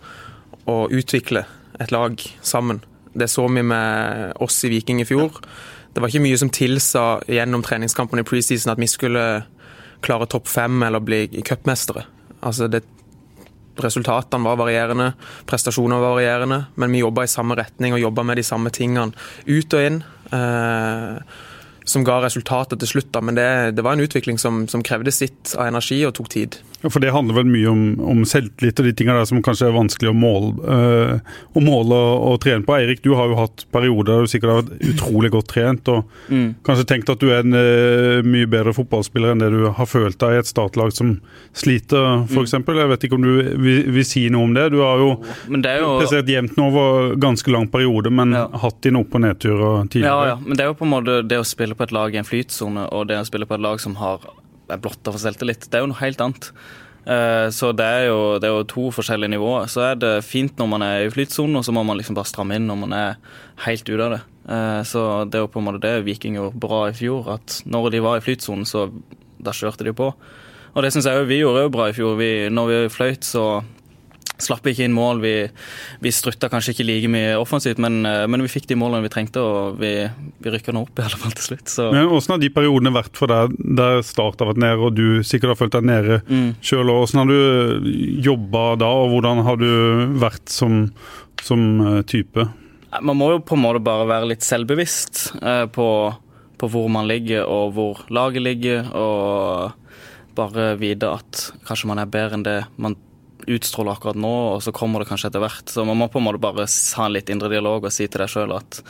å 0.66 0.78
utvikle 0.90 1.44
et 1.80 1.92
lag 1.94 2.18
sammen. 2.42 2.82
Det 3.14 3.28
så 3.30 3.46
vi 3.48 3.62
med 3.62 4.34
oss 4.42 4.58
i 4.66 4.72
Viking 4.74 5.04
i 5.04 5.06
fjor. 5.06 5.38
Det 5.94 6.02
var 6.02 6.10
ikke 6.10 6.24
mye 6.24 6.40
som 6.42 6.50
tilsa 6.50 7.04
gjennom 7.30 7.62
treningskampene 7.66 8.24
i 8.24 8.28
preseason 8.28 8.74
at 8.74 8.82
vi 8.82 8.90
skulle 8.90 9.26
klare 10.04 10.28
topp 10.28 10.50
fem 10.50 10.82
eller 10.84 11.04
bli 11.04 11.28
cupmestere. 11.46 12.08
Altså 12.42 12.68
det 12.68 12.82
Resultatene 13.82 14.46
var 14.46 14.60
varierende, 14.60 15.14
prestasjonene 15.50 16.02
var 16.02 16.18
varierende, 16.18 16.60
men 16.76 16.94
vi 16.94 17.02
jobba 17.02 17.26
i 17.26 17.32
samme 17.32 17.58
retning 17.58 17.96
og 17.96 18.04
jobba 18.04 18.26
med 18.28 18.38
de 18.38 18.46
samme 18.46 18.70
tingene 18.74 19.16
ut 19.48 19.74
og 19.74 19.88
inn. 19.88 20.04
Eh, 20.30 21.40
som 21.84 22.04
ga 22.08 22.20
resultatet 22.24 22.80
til 22.82 22.96
slutt. 22.96 23.12
Da. 23.14 23.22
Men 23.22 23.38
det, 23.40 23.48
det, 23.78 23.84
var 23.86 23.98
en 23.98 24.04
utvikling 24.04 24.40
som, 24.42 24.66
som, 24.68 24.84
krevde 24.84 25.12
sitt 25.12 25.56
av 25.58 25.68
energi 25.68 26.00
og 26.08 26.16
tok 26.18 26.30
tid. 26.34 26.60
Ja, 26.84 26.90
For 26.92 27.04
det 27.04 27.14
handler 27.16 27.38
vel 27.40 27.48
mye 27.48 27.70
om, 27.72 27.84
om 28.04 28.24
selvtillit 28.28 28.82
og 28.82 28.88
de 28.90 28.94
tingene 28.98 29.22
der 29.22 29.30
som 29.30 29.42
kanskje 29.44 29.70
er 29.70 29.76
vanskelig 29.76 30.12
å 30.12 30.18
måle, 30.18 30.52
øh, 30.64 31.14
å 31.56 31.64
måle 31.64 31.96
og, 31.96 32.16
og, 32.34 32.40
trene 32.44 32.66
på. 32.68 32.76
Eirik, 32.76 33.04
du 33.06 33.14
har 33.16 33.32
jo 33.32 33.40
hatt 33.40 33.66
perioder 33.72 34.12
der 34.12 34.26
du 34.28 34.32
sikkert 34.32 34.52
har 34.52 34.62
vært 34.64 34.90
utrolig 34.92 35.32
godt 35.34 35.50
trent 35.54 35.92
og 35.94 36.10
mm. 36.28 36.50
kanskje 36.68 36.88
tenkt 36.90 37.14
at 37.14 37.24
du 37.24 37.30
er 37.32 37.46
en 37.46 37.56
øh, 37.56 38.20
mye 38.28 38.50
bedre 38.52 38.76
fotballspiller 38.76 39.34
enn 39.34 39.44
det 39.44 39.52
du 39.54 39.62
har 39.78 39.90
følt 39.90 40.20
deg 40.20 40.36
i 40.36 40.42
et 40.42 40.50
startlag 40.50 40.92
som 40.96 41.16
sliter, 41.56 42.26
f.eks. 42.28 42.58
Mm. 42.60 42.68
Jeg 42.84 42.92
vet 42.92 43.08
ikke 43.08 43.18
om 43.20 43.26
du 43.26 43.32
vil, 43.64 43.80
vil, 43.94 44.06
si 44.08 44.26
noe 44.34 44.50
om 44.50 44.56
det. 44.56 44.68
Du 44.74 44.80
har 44.84 45.00
jo, 45.00 45.14
jo... 45.54 45.94
prestert 46.02 46.32
jevnt 46.32 46.60
over 46.60 47.14
ganske 47.22 47.54
lang 47.54 47.70
periode, 47.72 48.12
men 48.14 48.36
ja. 48.36 48.48
hatt 48.64 48.82
dine 48.84 49.04
opp- 49.04 49.16
og 49.16 49.24
nedturer 49.24 49.88
tidligere. 49.88 50.12
Ja, 50.12 50.34
ja, 50.34 50.38
men 50.42 50.58
det 50.58 50.66
er 50.66 50.72
jo 50.74 50.78
på 50.80 50.88
en 50.88 50.94
måte 50.94 51.20
det 51.28 51.40
å 51.40 51.48
spille 51.48 51.73
på 51.78 51.88
et 51.88 51.94
lag 51.96 52.16
i 52.16 52.22
en 52.22 52.28
flytsone 52.28 52.88
og 52.96 53.10
det 53.10 53.20
å 53.20 53.28
spille 53.28 53.48
på 53.50 53.58
et 53.58 53.64
lag 53.66 53.82
som 53.82 53.98
har 54.00 54.26
er 54.72 54.80
blotta 54.82 55.12
for 55.12 55.22
selvtillit, 55.22 55.68
det 55.70 55.78
er 55.78 55.84
jo 55.84 55.92
noe 55.92 56.02
helt 56.02 56.22
annet. 56.24 56.50
Eh, 57.04 57.48
så 57.52 57.72
det 57.76 57.84
er, 57.86 58.06
jo, 58.08 58.20
det 58.40 58.48
er, 58.48 58.54
jo, 58.56 58.68
to 58.70 58.86
forskjellige 58.96 59.34
nivåer. 59.34 59.68
Så 59.72 59.84
er 59.90 59.98
det 60.00 60.14
fint 60.28 60.56
når 60.60 60.70
man 60.72 60.86
er 60.86 61.04
i 61.04 61.12
flytsonen, 61.14 61.60
og 61.60 61.66
så 61.68 61.76
må 61.76 61.84
man 61.88 62.00
liksom 62.00 62.18
bare 62.18 62.32
stramme 62.32 62.58
inn 62.58 62.70
når 62.70 62.80
man 62.86 62.96
er 62.98 63.20
helt 63.66 63.90
ute 63.90 64.00
av 64.00 64.16
det. 64.16 64.22
Eh, 64.56 64.80
så 64.88 65.04
det 65.28 65.40
er 65.40 65.46
jo 65.46 65.52
på 65.52 65.62
en 65.62 65.68
måte 65.68 65.84
det 65.84 66.06
Viking 66.08 66.40
gjorde 66.40 66.64
bra 66.64 66.86
i 66.90 66.96
fjor, 66.98 67.36
at 67.38 67.60
når 67.68 67.92
de 67.94 68.04
var 68.06 68.20
i 68.20 68.26
flytsonen, 68.26 68.68
så 68.70 68.88
da 69.44 69.56
kjørte 69.56 69.88
de 69.88 69.96
på. 69.96 70.14
Og 70.74 70.82
det 70.82 70.94
syns 70.94 71.06
jeg 71.06 71.28
vi 71.30 71.44
gjorde 71.44 71.68
jo 71.68 71.74
bra 71.74 71.90
i 71.90 71.96
fjor. 71.96 72.16
Vi, 72.18 72.32
når 72.50 72.72
vi 72.72 72.78
fløyt, 72.94 73.28
så 73.28 73.62
Slapp 74.42 74.66
ikke 74.66 74.88
inn 74.88 74.96
mål. 74.96 75.22
Vi, 75.22 75.34
vi 76.02 76.12
strutta 76.14 76.50
kanskje 76.52 76.74
ikke 76.74 76.86
like 76.88 77.10
mye 77.12 77.36
offensivt, 77.38 77.80
men, 77.84 78.02
eh, 78.10 78.24
men, 78.26 78.42
vi 78.44 78.52
fikk 78.52 78.66
de 78.72 78.78
målene 78.80 79.06
vi 79.06 79.12
trengte, 79.14 79.44
og 79.44 79.78
vi, 79.82 79.92
vi 80.42 80.54
rykka 80.56 80.74
nå 80.74 80.84
opp 80.88 81.00
i 81.00 81.06
alle 81.06 81.20
fall 81.22 81.36
til 81.38 81.48
slutt. 81.52 81.68
Så. 81.70 81.90
Men 81.94 82.10
Hvordan 82.10 82.36
har 82.36 82.42
de 82.42 82.50
periodene 82.56 82.96
vært 82.96 83.20
for 83.20 83.32
deg, 83.32 83.54
der 83.78 84.02
Start 84.06 84.42
har 84.42 84.50
vært 84.50 84.64
nede, 84.64 84.80
og 84.82 84.98
du 84.98 85.22
sikkert 85.28 85.54
har 85.54 85.62
følt 85.62 85.78
deg 85.78 85.88
nede 85.92 86.20
mm. 86.26 86.50
sjøl? 86.66 86.90
Hvordan 86.90 87.22
har 87.22 87.30
du 87.30 87.94
jobba 88.26 88.66
da, 88.82 88.90
og 89.04 89.14
hvordan 89.14 89.46
har 89.46 89.62
du 89.62 89.72
vært 90.24 90.52
som, 90.52 90.82
som 91.46 91.70
eh, 91.86 92.02
type? 92.10 92.50
Man 93.02 93.18
må 93.18 93.32
jo 93.34 93.46
på 93.46 93.56
en 93.58 93.64
måte 93.64 93.82
bare 93.86 94.10
være 94.10 94.34
litt 94.34 94.46
selvbevisst 94.46 95.24
eh, 95.42 95.66
på, 95.74 95.88
på 96.58 96.74
hvor 96.74 96.92
man 96.94 97.08
ligger, 97.10 97.46
og 97.46 97.78
hvor 97.78 98.04
laget 98.14 98.46
ligger, 98.50 98.92
og 98.98 99.80
bare 100.34 100.74
vite 100.82 101.10
at 101.14 101.48
kanskje 101.68 101.90
man 101.90 102.02
er 102.02 102.10
bedre 102.10 102.40
enn 102.40 102.46
det 102.46 102.60
man 102.82 102.98
utstråler 103.48 103.96
akkurat 103.96 104.20
nå, 104.20 104.34
og 104.56 104.64
så 104.66 104.74
kommer 104.76 105.04
det 105.04 105.10
kanskje 105.12 105.32
etter 105.32 105.44
hvert. 105.44 105.68
Så 105.70 105.86
man 105.88 106.00
må 106.00 106.10
på 106.12 106.22
en 106.22 106.28
måte 106.28 106.42
bare 106.44 106.68
ha 106.68 107.06
en 107.08 107.16
litt 107.16 107.32
indre 107.34 107.52
dialog 107.52 107.86
og 107.88 107.94
si 107.94 108.08
til 108.08 108.24
deg 108.24 108.32
sjøl 108.32 108.56
at 108.56 108.84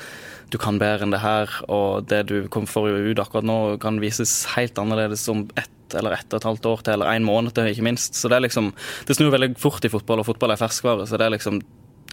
du 0.53 0.59
kan 0.61 0.77
bedre 0.77 1.07
enn 1.07 1.13
det 1.13 1.23
her, 1.23 1.49
og 1.71 2.05
det 2.11 2.25
du 2.29 2.35
får 2.69 2.91
ut 2.93 3.21
akkurat 3.21 3.47
nå, 3.47 3.59
kan 3.81 4.01
vises 4.01 4.43
helt 4.53 4.77
annerledes 4.77 5.25
om 5.31 5.47
ett 5.57 5.97
eller 5.97 6.15
ett 6.17 6.33
og 6.33 6.39
et 6.39 6.47
halvt 6.49 6.67
år 6.69 6.83
til, 6.83 6.93
eller 6.95 7.13
en 7.13 7.25
måned 7.25 7.53
til, 7.53 7.69
ikke 7.69 7.85
minst. 7.85 8.17
Så 8.17 8.29
det 8.29 8.37
er 8.37 8.47
liksom 8.47 8.73
Det 9.07 9.15
snur 9.17 9.33
veldig 9.33 9.53
fort 9.61 9.85
i 9.85 9.91
fotball, 9.93 10.21
og 10.21 10.29
fotball 10.29 10.53
er 10.53 10.61
ferskvare, 10.61 11.07
så 11.07 11.17
det 11.17 11.27
er 11.27 11.37
liksom 11.37 11.61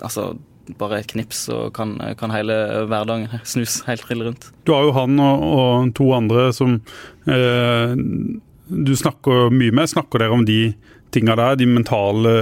Altså, 0.00 0.38
bare 0.78 1.02
et 1.02 1.10
knips, 1.12 1.42
så 1.44 1.66
kan, 1.76 1.98
kan 2.16 2.32
hele 2.32 2.54
hverdagen 2.88 3.28
snus 3.44 3.82
helt 3.84 4.00
trill 4.06 4.22
rundt. 4.24 4.46
Du 4.64 4.72
har 4.72 4.86
jo 4.86 4.94
han 4.96 5.18
og, 5.20 5.42
og 5.44 5.90
to 5.98 6.06
andre 6.16 6.46
som 6.56 6.78
eh, 7.28 7.92
du 8.70 8.94
snakker 8.96 9.50
mye 9.54 9.74
med. 9.74 9.90
Snakker 9.90 10.22
dere 10.22 10.36
om 10.38 10.44
de 10.48 10.60
tinga 11.10 11.34
der, 11.36 11.56
de 11.58 11.66
mentale 11.66 12.32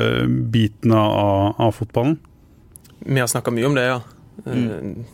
bitene 0.52 0.98
av, 1.00 1.54
av 1.58 1.72
fotballen? 1.76 2.18
Vi 3.00 3.20
har 3.22 3.30
snakka 3.30 3.50
mye 3.54 3.66
om 3.70 3.76
det, 3.78 3.86
ja. 3.88 4.00
Mm. 4.44 5.04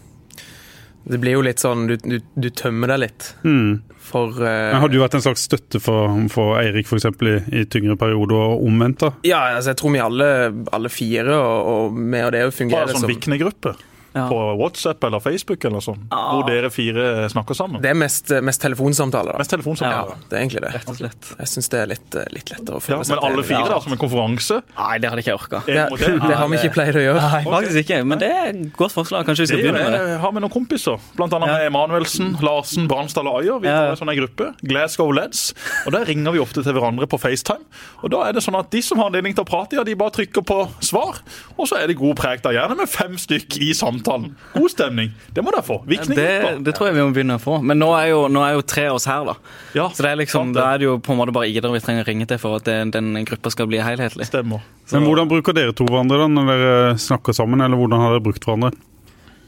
Det 1.05 1.18
blir 1.20 1.35
jo 1.37 1.42
litt 1.44 1.61
sånn 1.61 1.87
Du, 1.88 1.94
du, 2.00 2.18
du 2.37 2.46
tømmer 2.53 2.90
deg 2.92 3.00
litt 3.07 3.27
Mm. 3.44 3.83
for 4.05 4.33
uh, 4.37 4.44
Men 4.72 4.81
Har 4.83 4.92
du 4.92 4.98
vært 5.00 5.16
en 5.18 5.24
slags 5.24 5.44
støtte 5.48 5.81
for, 5.81 6.12
for 6.33 6.59
Eirik 6.61 6.88
for 6.88 6.96
eksempel, 7.00 7.31
i, 7.35 7.61
i 7.61 7.64
tyngre 7.68 7.96
perioder, 8.00 8.37
og 8.37 8.64
omvendt? 8.68 9.00
da? 9.05 9.11
Ja, 9.29 9.40
altså, 9.57 9.72
jeg 9.72 9.81
tror 9.81 9.94
vi 9.96 10.03
alle, 10.05 10.29
alle 10.77 10.92
fire, 10.92 11.37
og, 11.37 11.72
og 11.74 11.98
vi 12.00 12.22
og 12.24 12.33
det 12.37 12.44
Bare 12.46 12.57
fungerer 12.59 12.92
sånn 12.94 13.05
som 13.07 13.12
Vikne-gruppe 13.12 13.74
Ja. 14.14 14.29
på 14.31 14.37
WhatsApp 14.61 15.03
eller 15.05 15.18
Facebook 15.18 15.64
eller 15.66 15.81
sånn, 15.83 16.05
hvor 16.09 16.44
dere 16.46 16.68
fire 16.70 17.29
snakker 17.33 17.57
sammen. 17.59 17.81
Det 17.83 17.90
er 17.90 17.96
mest, 17.98 18.31
mest 18.46 18.61
telefonsamtaler, 18.62 19.33
da. 19.35 19.38
Mest 19.42 19.50
telefonsamtaler. 19.50 20.12
Ja, 20.14 20.29
det 20.31 20.37
er 20.38 20.42
egentlig 20.44 20.61
det. 20.62 20.70
Rett 20.77 20.88
og 20.92 20.98
slett. 21.00 21.31
Jeg 21.40 21.50
syns 21.50 21.68
det 21.72 21.81
er 21.81 21.87
litt, 21.90 22.14
eh, 22.14 22.29
litt 22.31 22.53
lettere 22.53 22.77
å 22.77 22.79
Ja, 22.79 22.85
føle 22.87 23.05
seg 23.09 23.16
men 23.16 23.24
alle 23.33 23.42
fire 23.48 23.68
da, 23.72 23.81
som 23.83 23.92
en 23.92 23.98
konferanse. 23.98 24.61
Nei, 24.79 24.98
det 25.03 25.11
hadde 25.11 25.24
ikke 25.24 25.33
jeg 25.33 25.40
orka. 25.40 25.62
Det, 25.66 25.74
Det, 25.98 26.12
det 26.29 26.37
har 26.38 26.48
vi 26.48 26.57
ikke 26.61 26.72
pleid 26.77 26.94
å 26.94 27.03
gjøre. 27.03 27.24
Nei, 27.33 27.42
faktisk 27.57 27.81
ikke. 27.83 27.98
Men 28.07 28.18
det 28.22 28.31
er 28.31 28.46
et 28.53 28.72
godt 28.79 28.92
forslag. 28.94 29.27
Kanskje 29.27 29.42
vi 29.42 29.46
skal 29.50 29.59
Det 29.59 29.64
begynne 29.72 29.90
med 29.90 29.98
det. 29.98 30.20
har 30.20 30.33
vi 30.33 30.40
noen 30.46 30.55
kompiser, 30.55 31.00
blant 31.16 31.33
annet 31.35 31.48
Ja. 31.48 31.57
med 31.59 31.66
Emanuelsen, 31.72 32.31
Larsen, 32.40 32.87
Bransdal 32.88 33.27
og 33.27 33.40
Ayer. 33.42 33.59
Vi 33.59 33.66
Ja, 33.66 33.74
tar 33.74 33.85
ja. 33.85 33.90
en 33.90 33.96
sånn 33.98 34.14
gruppe, 34.14 34.55
Glasgow 34.62 35.11
Leds, 35.12 35.55
og 35.87 35.92
der 35.92 36.05
ringer 36.07 36.33
vi 36.33 36.38
ofte 36.38 36.62
til 36.62 36.72
hverandre 36.72 37.07
på 37.11 37.18
FaceTime. 37.18 37.64
Og 38.05 38.11
da 38.14 38.22
er 38.29 38.33
det 38.33 38.42
sånn 38.46 38.59
at 38.59 38.70
de 38.70 38.81
som 38.81 38.98
har 38.98 39.11
anledning 39.11 39.35
til 39.35 39.42
å 39.42 39.48
prate, 39.50 39.74
ja, 39.74 39.83
de 39.83 39.94
bare 39.96 40.11
trykker 40.14 40.46
på 40.46 40.70
svar, 40.81 41.18
og 41.59 41.66
så 41.66 41.83
er 41.83 41.88
det 41.88 41.98
god 41.98 42.14
preg 42.16 42.42
der, 42.42 42.53
gjerne 42.53 42.77
med 42.77 42.88
fem 42.88 43.16
stykk 43.18 43.59
i 43.59 43.72
samtalen. 44.05 44.35
God 44.55 44.71
stemning. 44.71 45.12
Det 45.35 45.43
må 45.45 45.51
dere 45.55 45.64
få. 45.64 45.81
Det, 45.85 45.97
Vikning. 45.97 46.64
det 46.64 46.75
tror 46.77 46.88
jeg 46.90 46.97
vi 46.99 47.03
må 47.05 47.14
begynne 47.17 47.38
å 47.38 47.43
få. 47.43 47.59
Men 47.64 47.79
nå 47.81 47.90
er 47.99 48.11
jo, 48.12 48.29
nå 48.29 48.43
er 48.45 48.55
jo 48.59 48.62
tre 48.62 48.87
av 48.90 48.99
oss 49.01 49.07
her, 49.07 49.25
da. 49.25 49.35
Ja, 49.75 49.88
Så 49.90 50.03
det 50.05 50.11
er 50.12 50.17
liksom, 50.21 50.51
sant 50.53 50.55
det. 50.57 50.61
da 50.62 50.71
er 50.75 50.79
det 50.79 50.88
jo 50.88 50.99
på 50.99 51.12
en 51.14 51.21
måte 51.23 51.35
bare 51.35 51.49
Idar 51.49 51.73
vi 51.75 51.81
trenger 51.85 52.05
å 52.05 52.09
ringe 52.09 52.27
til 52.31 52.38
for 52.43 52.57
at 52.61 52.64
det, 52.69 52.79
den 52.95 53.12
gruppa 53.25 53.51
skal 53.51 53.69
bli 53.71 53.79
helhetlig. 53.83 54.27
Stemmer. 54.29 54.64
Men 54.93 55.07
Hvordan 55.09 55.31
bruker 55.31 55.57
dere 55.57 55.73
to 55.77 55.87
hverandre 55.88 56.19
da, 56.25 56.27
når 56.29 56.51
dere 56.53 56.97
snakker 57.01 57.37
sammen, 57.37 57.61
eller 57.64 57.79
hvordan 57.81 58.03
har 58.05 58.17
dere 58.17 58.25
brukt 58.25 58.45
hverandre? 58.45 58.73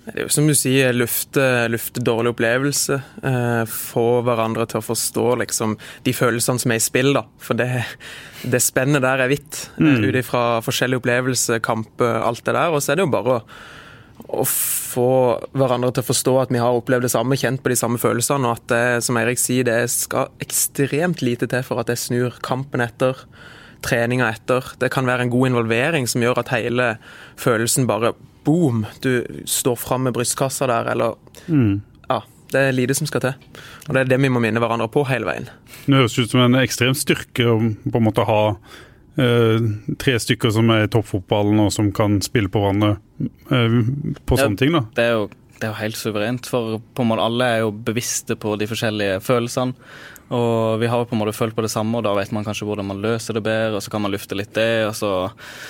Det 0.06 0.20
er 0.20 0.28
jo 0.28 0.30
som 0.30 0.46
du 0.46 0.54
sier, 0.54 0.92
lufte, 0.94 1.42
lufte 1.66 1.98
dårlig 1.98 2.30
opplevelse. 2.30 2.94
Eh, 3.26 3.62
få 3.66 4.04
hverandre 4.22 4.62
til 4.70 4.78
å 4.78 4.84
forstå 4.86 5.24
liksom, 5.40 5.72
de 6.06 6.12
følelsene 6.14 6.62
som 6.62 6.70
er 6.70 6.78
i 6.78 6.84
spill. 6.84 7.10
da. 7.16 7.24
For 7.42 7.58
det, 7.58 7.66
det 8.46 8.60
spennet 8.62 9.02
der 9.02 9.24
er 9.24 9.32
vidt. 9.32 9.64
Mm. 9.82 10.04
Ut 10.04 10.20
ifra 10.22 10.44
forskjellige 10.62 11.02
opplevelser, 11.02 11.58
kamper, 11.58 12.20
alt 12.22 12.44
det 12.46 12.54
der. 12.54 12.70
Og 12.70 12.84
så 12.84 12.94
er 12.94 13.00
det 13.00 13.06
jo 13.08 13.10
bare 13.16 13.40
å, 13.40 13.42
å 14.28 14.44
få 14.46 15.08
hverandre 15.56 15.92
til 15.94 16.04
å 16.04 16.08
forstå 16.08 16.34
at 16.42 16.52
vi 16.54 16.60
har 16.62 16.76
opplevd 16.76 17.06
det 17.06 17.12
samme, 17.12 17.38
kjent 17.38 17.62
på 17.62 17.72
de 17.72 17.78
samme 17.78 18.00
følelsene, 18.00 18.48
og 18.48 18.60
at 18.60 18.68
det, 18.72 19.04
som 19.06 19.18
Eirik 19.20 19.40
sier, 19.40 19.66
det 19.68 19.90
skal 19.92 20.32
ekstremt 20.42 21.22
lite 21.24 21.48
til 21.50 21.64
for 21.66 21.82
at 21.82 21.92
jeg 21.92 22.02
snur 22.02 22.38
kampen 22.46 22.84
etter. 22.84 23.26
Treninga 23.86 24.30
etter. 24.32 24.72
Det 24.80 24.90
kan 24.94 25.06
være 25.06 25.26
en 25.26 25.34
god 25.34 25.52
involvering 25.52 26.08
som 26.10 26.24
gjør 26.24 26.40
at 26.42 26.54
hele 26.54 26.94
følelsen 27.38 27.86
bare 27.86 28.14
boom, 28.46 28.84
du 29.02 29.26
står 29.46 29.76
fram 29.78 30.06
med 30.06 30.16
brystkassa 30.16 30.68
der, 30.70 30.90
eller 30.94 31.18
Ja. 32.08 32.22
Det 32.46 32.60
er 32.62 32.72
lite 32.72 32.94
som 32.94 33.08
skal 33.10 33.20
til. 33.20 33.34
Og 33.88 33.94
det 33.94 34.00
er 34.04 34.10
det 34.12 34.20
vi 34.22 34.28
må 34.30 34.38
minne 34.38 34.60
hverandre 34.62 34.86
på 34.88 35.02
hele 35.08 35.26
veien. 35.26 35.48
Det 35.84 35.96
høres 35.98 36.14
ut 36.14 36.30
som 36.30 36.44
en 36.44 36.54
ekstrem 36.60 36.94
styrke 36.94 37.42
å 37.42 37.56
på 37.58 37.98
en 37.98 38.04
måte 38.06 38.22
ha 38.24 38.54
tre 39.16 40.14
stykker 40.20 40.52
som 40.52 40.68
er 40.74 40.84
i 40.84 40.90
toppfotballen 40.92 41.60
og 41.66 41.72
som 41.72 41.90
kan 41.96 42.18
spille 42.24 42.50
på 42.52 42.60
hverandre 42.60 42.96
på 43.48 43.60
på 44.26 44.36
Ja. 44.38 44.44
sånne 44.44 44.58
ting. 44.60 44.72
da. 44.72 44.82
Det 44.94 45.04
er 45.04 45.12
jo, 45.12 45.28
det 45.56 45.64
er 45.64 45.72
jo 45.72 45.80
helt 45.80 45.96
suverent, 45.96 46.46
for 46.46 46.80
på 46.94 47.02
en 47.02 47.08
måte 47.08 47.24
alle 47.24 47.44
er 47.44 47.58
jo 47.60 47.70
bevisste 47.72 48.36
på 48.36 48.58
de 48.58 48.66
forskjellige 48.66 49.20
følelsene. 49.24 49.74
Og 50.34 50.80
vi 50.82 50.88
har 50.90 50.98
jo 50.98 51.06
på 51.06 51.14
en 51.14 51.20
måte 51.22 51.34
følt 51.36 51.54
på 51.54 51.62
det 51.62 51.70
samme, 51.70 51.98
og 52.00 52.02
da 52.06 52.10
vet 52.18 52.32
man 52.34 52.42
kanskje 52.46 52.66
hvordan 52.66 52.86
man 52.88 52.98
løser 53.04 53.36
det 53.38 53.44
bedre, 53.46 53.76
og 53.78 53.82
så 53.84 53.92
kan 53.92 54.02
man 54.02 54.10
lufte 54.10 54.34
litt 54.34 54.50
det, 54.56 54.86
og 54.88 54.94
så 54.98 55.10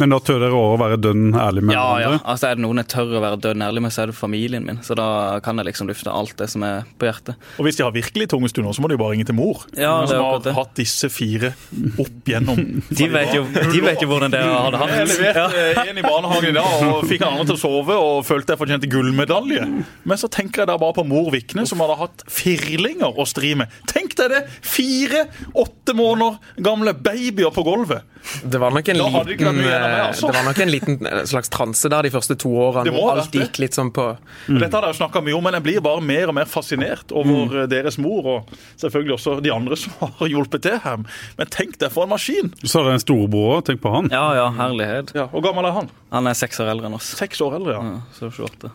Men 0.01 0.15
da 0.15 0.19
tør 0.25 0.41
dere 0.47 0.57
å 0.57 0.79
være 0.81 0.97
dønn 0.97 1.35
ærlig 1.37 1.65
med 1.69 1.77
Ja, 1.77 1.85
ja. 2.01 2.13
Altså, 2.25 2.49
er 2.49 2.57
det 2.57 2.65
noen 2.65 2.81
jeg 2.81 2.89
tør 2.95 3.13
å 3.19 3.21
være 3.21 3.41
dønn 3.45 3.65
ærlig 3.67 3.83
med, 3.85 3.93
så 3.93 4.05
er 4.07 4.13
det 4.13 4.17
familien 4.17 4.65
min. 4.65 4.79
Så 4.87 4.97
da 4.97 5.09
kan 5.45 5.61
jeg 5.61 5.69
liksom 5.69 5.91
lufte 5.91 6.09
alt 6.13 6.33
det 6.41 6.49
som 6.53 6.65
er 6.65 6.87
på 6.97 7.09
hjertet. 7.09 7.37
Og 7.61 7.69
hvis 7.69 7.77
de 7.77 7.85
har 7.85 7.93
virkelig 7.93 8.31
tunge 8.33 8.49
stunder, 8.49 8.73
så 8.73 8.81
må 8.85 8.89
de 8.89 8.97
jo 8.97 9.03
bare 9.05 9.13
ringe 9.17 9.29
til 9.29 9.37
mor. 9.37 9.67
Ja, 9.77 9.99
det 10.07 10.09
er 10.09 10.15
som 10.17 10.25
har 10.25 10.41
det. 10.47 10.55
har 10.57 10.65
hatt 10.65 10.75
disse 10.81 11.11
fire 11.13 11.53
opp 12.01 12.33
gjennom. 12.33 12.65
De 12.97 13.11
vet 13.13 13.35
jo, 13.37 13.45
de 13.53 13.85
vet 13.85 14.01
jo 14.07 14.09
hvordan 14.09 14.33
dere 14.33 14.57
hadde 14.57 14.81
Jeg 14.81 14.97
hatt. 14.97 15.13
leverte 15.13 15.87
en 15.93 16.01
i 16.01 16.07
barnehagen 16.07 16.51
i 16.55 16.57
dag 16.57 16.87
og 16.95 17.05
fikk 17.13 17.27
en 17.27 17.29
andre 17.35 17.47
til 17.53 17.59
å 17.59 17.63
sove 17.67 18.01
og 18.01 18.25
følte 18.25 18.55
jeg 18.57 18.63
fortjente 18.65 18.89
gullmedalje. 18.91 19.69
Men 20.09 20.21
så 20.21 20.33
tenker 20.33 20.65
jeg 20.65 20.73
da 20.73 20.79
bare 20.81 20.97
på 20.97 21.05
mor 21.07 21.29
Vikne, 21.35 21.67
som 21.69 21.85
hadde 21.85 22.01
hatt 22.01 22.25
firlinger 22.31 23.13
å 23.21 23.29
stri 23.29 23.53
med. 23.59 23.69
Tenk 23.93 24.17
deg 24.17 24.33
det! 24.33 24.43
Fire 24.63 25.27
åtte 25.55 25.97
måneder 25.97 26.63
gamle 26.63 26.95
babyer 26.95 27.55
på 27.55 27.67
gulvet. 27.67 28.07
Det 28.43 28.59
var 28.59 28.75
nok 28.75 28.89
en 28.91 28.99
liten, 28.99 29.61
eh, 29.63 30.01
altså. 30.09 30.27
det 30.27 30.35
var 30.35 30.47
nok 30.49 30.59
en 30.65 30.71
liten 30.73 31.07
eh, 31.07 31.21
slags 31.31 31.53
transe 31.53 31.91
der 31.93 32.09
de 32.09 32.11
første 32.11 32.35
to 32.43 32.51
årene, 32.59 32.91
hvor 32.91 33.13
alt 33.15 33.35
gikk 33.35 33.61
litt 33.63 33.77
sånn 33.77 33.93
på 33.95 34.09
Dette 34.49 34.73
hadde 34.75 34.91
jeg 34.91 34.99
snakka 34.99 35.17
snakket 35.17 35.27
mye 35.27 35.37
om, 35.37 35.45
men 35.47 35.57
jeg 35.57 35.65
blir 35.65 35.81
bare 35.85 36.03
mer 36.05 36.31
og 36.31 36.37
mer 36.37 36.49
fascinert 36.51 37.13
over 37.13 37.65
mm. 37.65 37.71
deres 37.71 37.99
mor, 37.99 38.27
og 38.27 38.57
selvfølgelig 38.81 39.15
også 39.17 39.41
de 39.41 39.53
andre 39.53 39.77
som 39.77 39.93
har 40.21 40.31
hjulpet 40.31 40.63
til 40.67 40.79
her. 40.83 41.03
Men 41.39 41.53
tenk 41.53 41.79
deg 41.79 41.93
for 41.93 42.07
en 42.07 42.15
maskin! 42.15 42.53
Så 42.65 42.81
har 42.81 42.89
dere 42.89 43.01
en 43.01 43.05
storebror 43.05 43.59
òg, 43.59 43.67
tenk 43.67 43.83
på 43.83 43.93
han. 43.93 44.11
Ja, 44.13 44.35
ja, 44.37 44.49
herlighet. 44.57 45.15
Ja, 45.17 45.29
Hvor 45.33 45.45
gammel 45.45 45.69
er 45.69 45.77
han? 45.77 45.93
Han 46.13 46.27
er 46.27 46.39
seks 46.39 46.61
år 46.61 46.73
eldre 46.75 46.91
enn 46.91 46.99
oss. 46.99 47.15
Seks 47.19 47.41
år 47.45 47.59
eldre, 47.61 47.77
ja. 47.77 47.85
Ja, 47.97 48.01
så 48.17 48.31
28. 48.31 48.73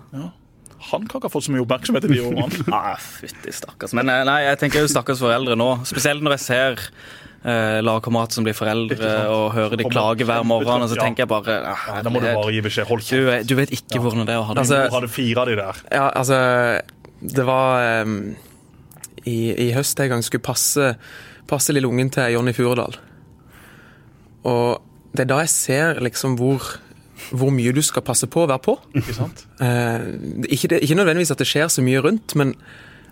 Han 0.89 1.04
kan 1.08 1.20
ikke 1.20 1.30
ha 1.30 1.34
fått 1.34 1.46
så 1.46 1.54
mye 1.54 1.62
oppmerksomhet 1.63 2.08
i 2.08 2.13
de 2.13 2.22
årene. 2.26 2.65
Ah, 2.76 2.96
Fytti 2.98 3.54
stakkars. 3.54 3.94
Men 3.98 4.10
eh, 4.10 4.24
nei, 4.28 4.39
jeg 4.48 4.60
tenker 4.63 4.84
jo 4.86 4.89
stakkars 4.91 5.22
foreldre 5.22 5.58
nå. 5.60 5.67
Spesielt 5.89 6.24
når 6.26 6.36
jeg 6.39 6.44
ser 6.46 6.86
eh, 7.46 7.80
lagkamerater 7.86 8.39
som 8.39 8.48
blir 8.48 8.58
foreldre, 8.58 9.12
og 9.34 9.52
hører 9.56 9.82
de 9.82 9.88
klage 9.89 10.28
hver 10.28 10.46
morgen, 10.48 10.86
og 10.86 10.89
så 10.91 10.98
tenker 11.00 11.26
jeg 11.26 11.32
bare 11.32 11.58
ah, 11.74 11.88
Nei, 11.96 12.04
Da 12.08 12.13
må 12.13 12.22
du 12.24 12.28
bare 12.30 12.56
gi 12.56 12.63
beskjed. 12.65 12.89
Hold 12.89 13.04
du, 13.06 13.10
kjeft. 13.12 13.50
du 13.52 13.58
vet 13.60 13.76
ikke 13.78 14.02
hvordan 14.04 14.26
det 14.30 14.36
er 14.36 14.41
å 14.41 14.48
ha 14.50 14.56
det. 14.58 14.63
Altså, 14.65 14.82
Du 14.88 14.98
hadde 14.98 15.12
fire 15.13 15.44
av 15.46 15.52
de 15.52 15.60
der. 15.62 15.84
Ja, 15.91 16.08
altså 16.24 16.39
Det 17.22 17.46
var 17.46 18.06
um, 18.08 18.15
i, 19.30 19.39
I 19.67 19.72
høst 19.78 20.00
en 20.02 20.15
gang 20.15 20.26
skulle 20.26 20.46
passe, 20.46 20.96
passe 21.50 21.74
lille 21.76 21.89
ungen 21.89 22.10
til 22.13 22.34
Jonny 22.34 22.54
Furudal. 22.58 22.98
Og 24.50 24.82
det 25.13 25.26
er 25.26 25.30
da 25.30 25.41
jeg 25.44 25.52
ser 25.54 26.00
liksom 26.02 26.38
hvor, 26.39 26.63
hvor 27.32 27.52
mye 27.54 27.74
du 27.76 27.82
skal 27.86 28.04
passe 28.06 28.28
på 28.32 28.44
å 28.44 28.50
være 28.50 28.63
på. 28.65 28.78
Ikke 28.98 29.15
sant? 29.15 29.46
Eh, 29.63 30.08
ikke, 30.52 30.72
det, 30.74 30.82
ikke 30.86 30.98
nødvendigvis 31.00 31.34
at 31.34 31.41
det 31.41 31.48
skjer 31.50 31.72
så 31.72 31.84
mye 31.86 32.02
rundt, 32.04 32.36
men, 32.39 32.54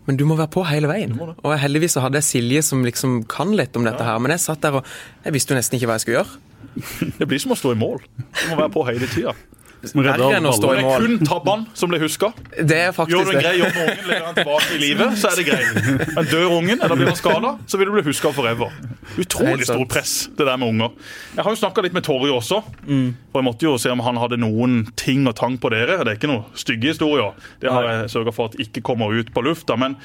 men 0.07 0.19
du 0.19 0.25
må 0.27 0.37
være 0.39 0.51
på 0.53 0.65
hele 0.67 0.91
veien. 0.91 1.15
Og 1.19 1.55
heldigvis 1.61 1.97
så 1.97 2.03
hadde 2.05 2.19
jeg 2.21 2.29
Silje 2.29 2.65
som 2.69 2.83
liksom 2.85 3.21
kan 3.31 3.55
litt 3.57 3.77
om 3.79 3.87
dette 3.87 4.05
her, 4.05 4.19
men 4.21 4.35
jeg 4.35 4.43
satt 4.45 4.63
der 4.65 4.81
og 4.81 4.93
jeg 5.25 5.35
visste 5.35 5.55
jo 5.55 5.59
nesten 5.59 5.79
ikke 5.79 5.91
hva 5.91 5.99
jeg 5.99 6.07
skulle 6.07 6.21
gjøre. 6.21 6.45
Det 7.19 7.27
blir 7.29 7.41
som 7.41 7.55
å 7.55 7.59
stå 7.59 7.73
i 7.75 7.79
mål. 7.79 8.03
Du 8.17 8.43
må 8.51 8.59
være 8.59 8.73
på 8.75 8.85
hele 8.89 9.09
tida. 9.11 9.35
Verre 9.79 10.29
enn 10.35 10.43
å 10.49 10.51
stå 10.51 10.73
Det 10.73 10.79
i 10.81 10.83
mål. 10.83 11.05
kun 11.05 11.27
tabbene 11.27 11.65
som 11.73 11.89
blir 11.91 12.01
huska. 12.03 12.33
Det 12.59 12.75
er 12.75 12.91
Gjør 12.91 13.29
du 13.29 13.31
en 13.31 13.43
grei 13.43 13.53
jobb 13.61 13.75
med 13.77 13.85
ungen, 13.85 14.07
legger 14.09 14.25
han 14.25 14.35
tilbake 14.35 14.75
i 14.75 14.79
livet, 14.81 15.13
så 15.21 15.29
er 15.31 15.39
det 15.39 15.45
greit. 15.47 16.09
Men 16.17 16.25
dør 16.27 16.55
ungen, 16.57 16.81
eller 16.83 16.99
blir 16.99 17.07
han 17.07 17.15
skada, 17.15 17.51
så 17.65 17.79
vil 17.79 17.87
du 17.87 17.93
bli 17.95 18.03
huska 18.09 18.33
forever. 18.35 18.73
Utrolig 19.19 19.65
stor 19.69 19.85
press, 19.89 20.13
det 20.35 20.45
der 20.49 20.59
med 20.59 20.73
unger. 20.73 20.91
Jeg 21.37 21.43
har 21.47 21.55
jo 21.55 21.61
snakka 21.63 21.85
litt 21.87 21.95
med 21.95 22.03
Torje 22.03 22.35
også. 22.35 22.59
For 22.83 23.39
jeg 23.39 23.47
måtte 23.47 23.69
jo 23.69 23.77
se 23.79 23.89
om 23.95 24.03
han 24.03 24.19
hadde 24.19 24.37
noen 24.43 24.81
ting 24.99 25.23
og 25.31 25.37
tang 25.39 25.55
på 25.57 25.71
dere. 25.71 26.01
Det 26.03 26.11
er 26.11 26.19
ikke 26.19 26.31
noen 26.33 26.45
stygge 26.59 26.91
historier. 26.91 27.31
Det 27.63 27.71
har 27.71 27.87
jeg 27.87 28.11
sørga 28.17 28.35
for 28.35 28.51
at 28.51 28.59
ikke 28.59 28.83
kommer 28.85 29.15
ut 29.15 29.31
på 29.33 29.43
lufta. 29.47 29.79
Men 29.79 29.95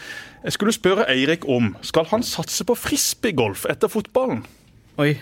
jeg 0.44 0.54
skulle 0.54 0.72
spørre 0.76 1.08
Eirik 1.10 1.48
om 1.50 1.72
Skal 1.82 2.06
han 2.14 2.22
satse 2.22 2.62
på 2.68 2.76
frisbeegolf 2.78 3.66
etter 3.70 3.90
fotballen? 3.90 4.44
Oi. 5.02 5.16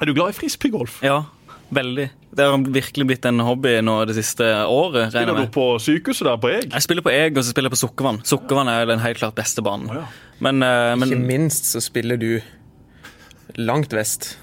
Er 0.00 0.06
du 0.06 0.14
glad 0.14 0.30
i 0.32 0.36
frisbeegolf? 0.38 1.00
Ja, 1.04 1.24
veldig. 1.74 2.08
Det 2.38 2.44
har 2.44 2.64
virkelig 2.74 3.06
blitt 3.08 3.26
en 3.28 3.40
hobby 3.44 3.74
nå 3.84 3.94
det 4.08 4.16
siste 4.18 4.46
året. 4.68 5.10
Spiller 5.12 5.38
du 5.38 5.52
på 5.52 5.66
sykehuset 5.82 6.28
der 6.28 6.40
på 6.40 6.50
Eg? 6.52 6.68
Jeg 6.72 6.84
spiller 6.84 7.04
på 7.06 7.12
Eg, 7.12 7.36
og 7.36 7.44
så 7.44 7.54
spiller 7.54 7.70
jeg 7.70 7.76
på 7.76 7.80
Sukkervann. 7.82 8.20
Sukkervann 8.28 8.70
er 8.72 8.88
den 8.90 9.02
helt 9.02 9.20
klart 9.20 9.36
beste 9.38 9.64
banen. 9.64 9.88
Oh, 9.92 10.02
ja. 10.02 10.34
Men, 10.44 10.62
eh, 10.62 10.92
men 11.00 11.08
Ikke 11.08 11.30
minst 11.32 11.72
så 11.72 11.82
spiller 11.82 12.20
du 12.20 12.30
langt 13.58 13.92
vest. 13.96 14.36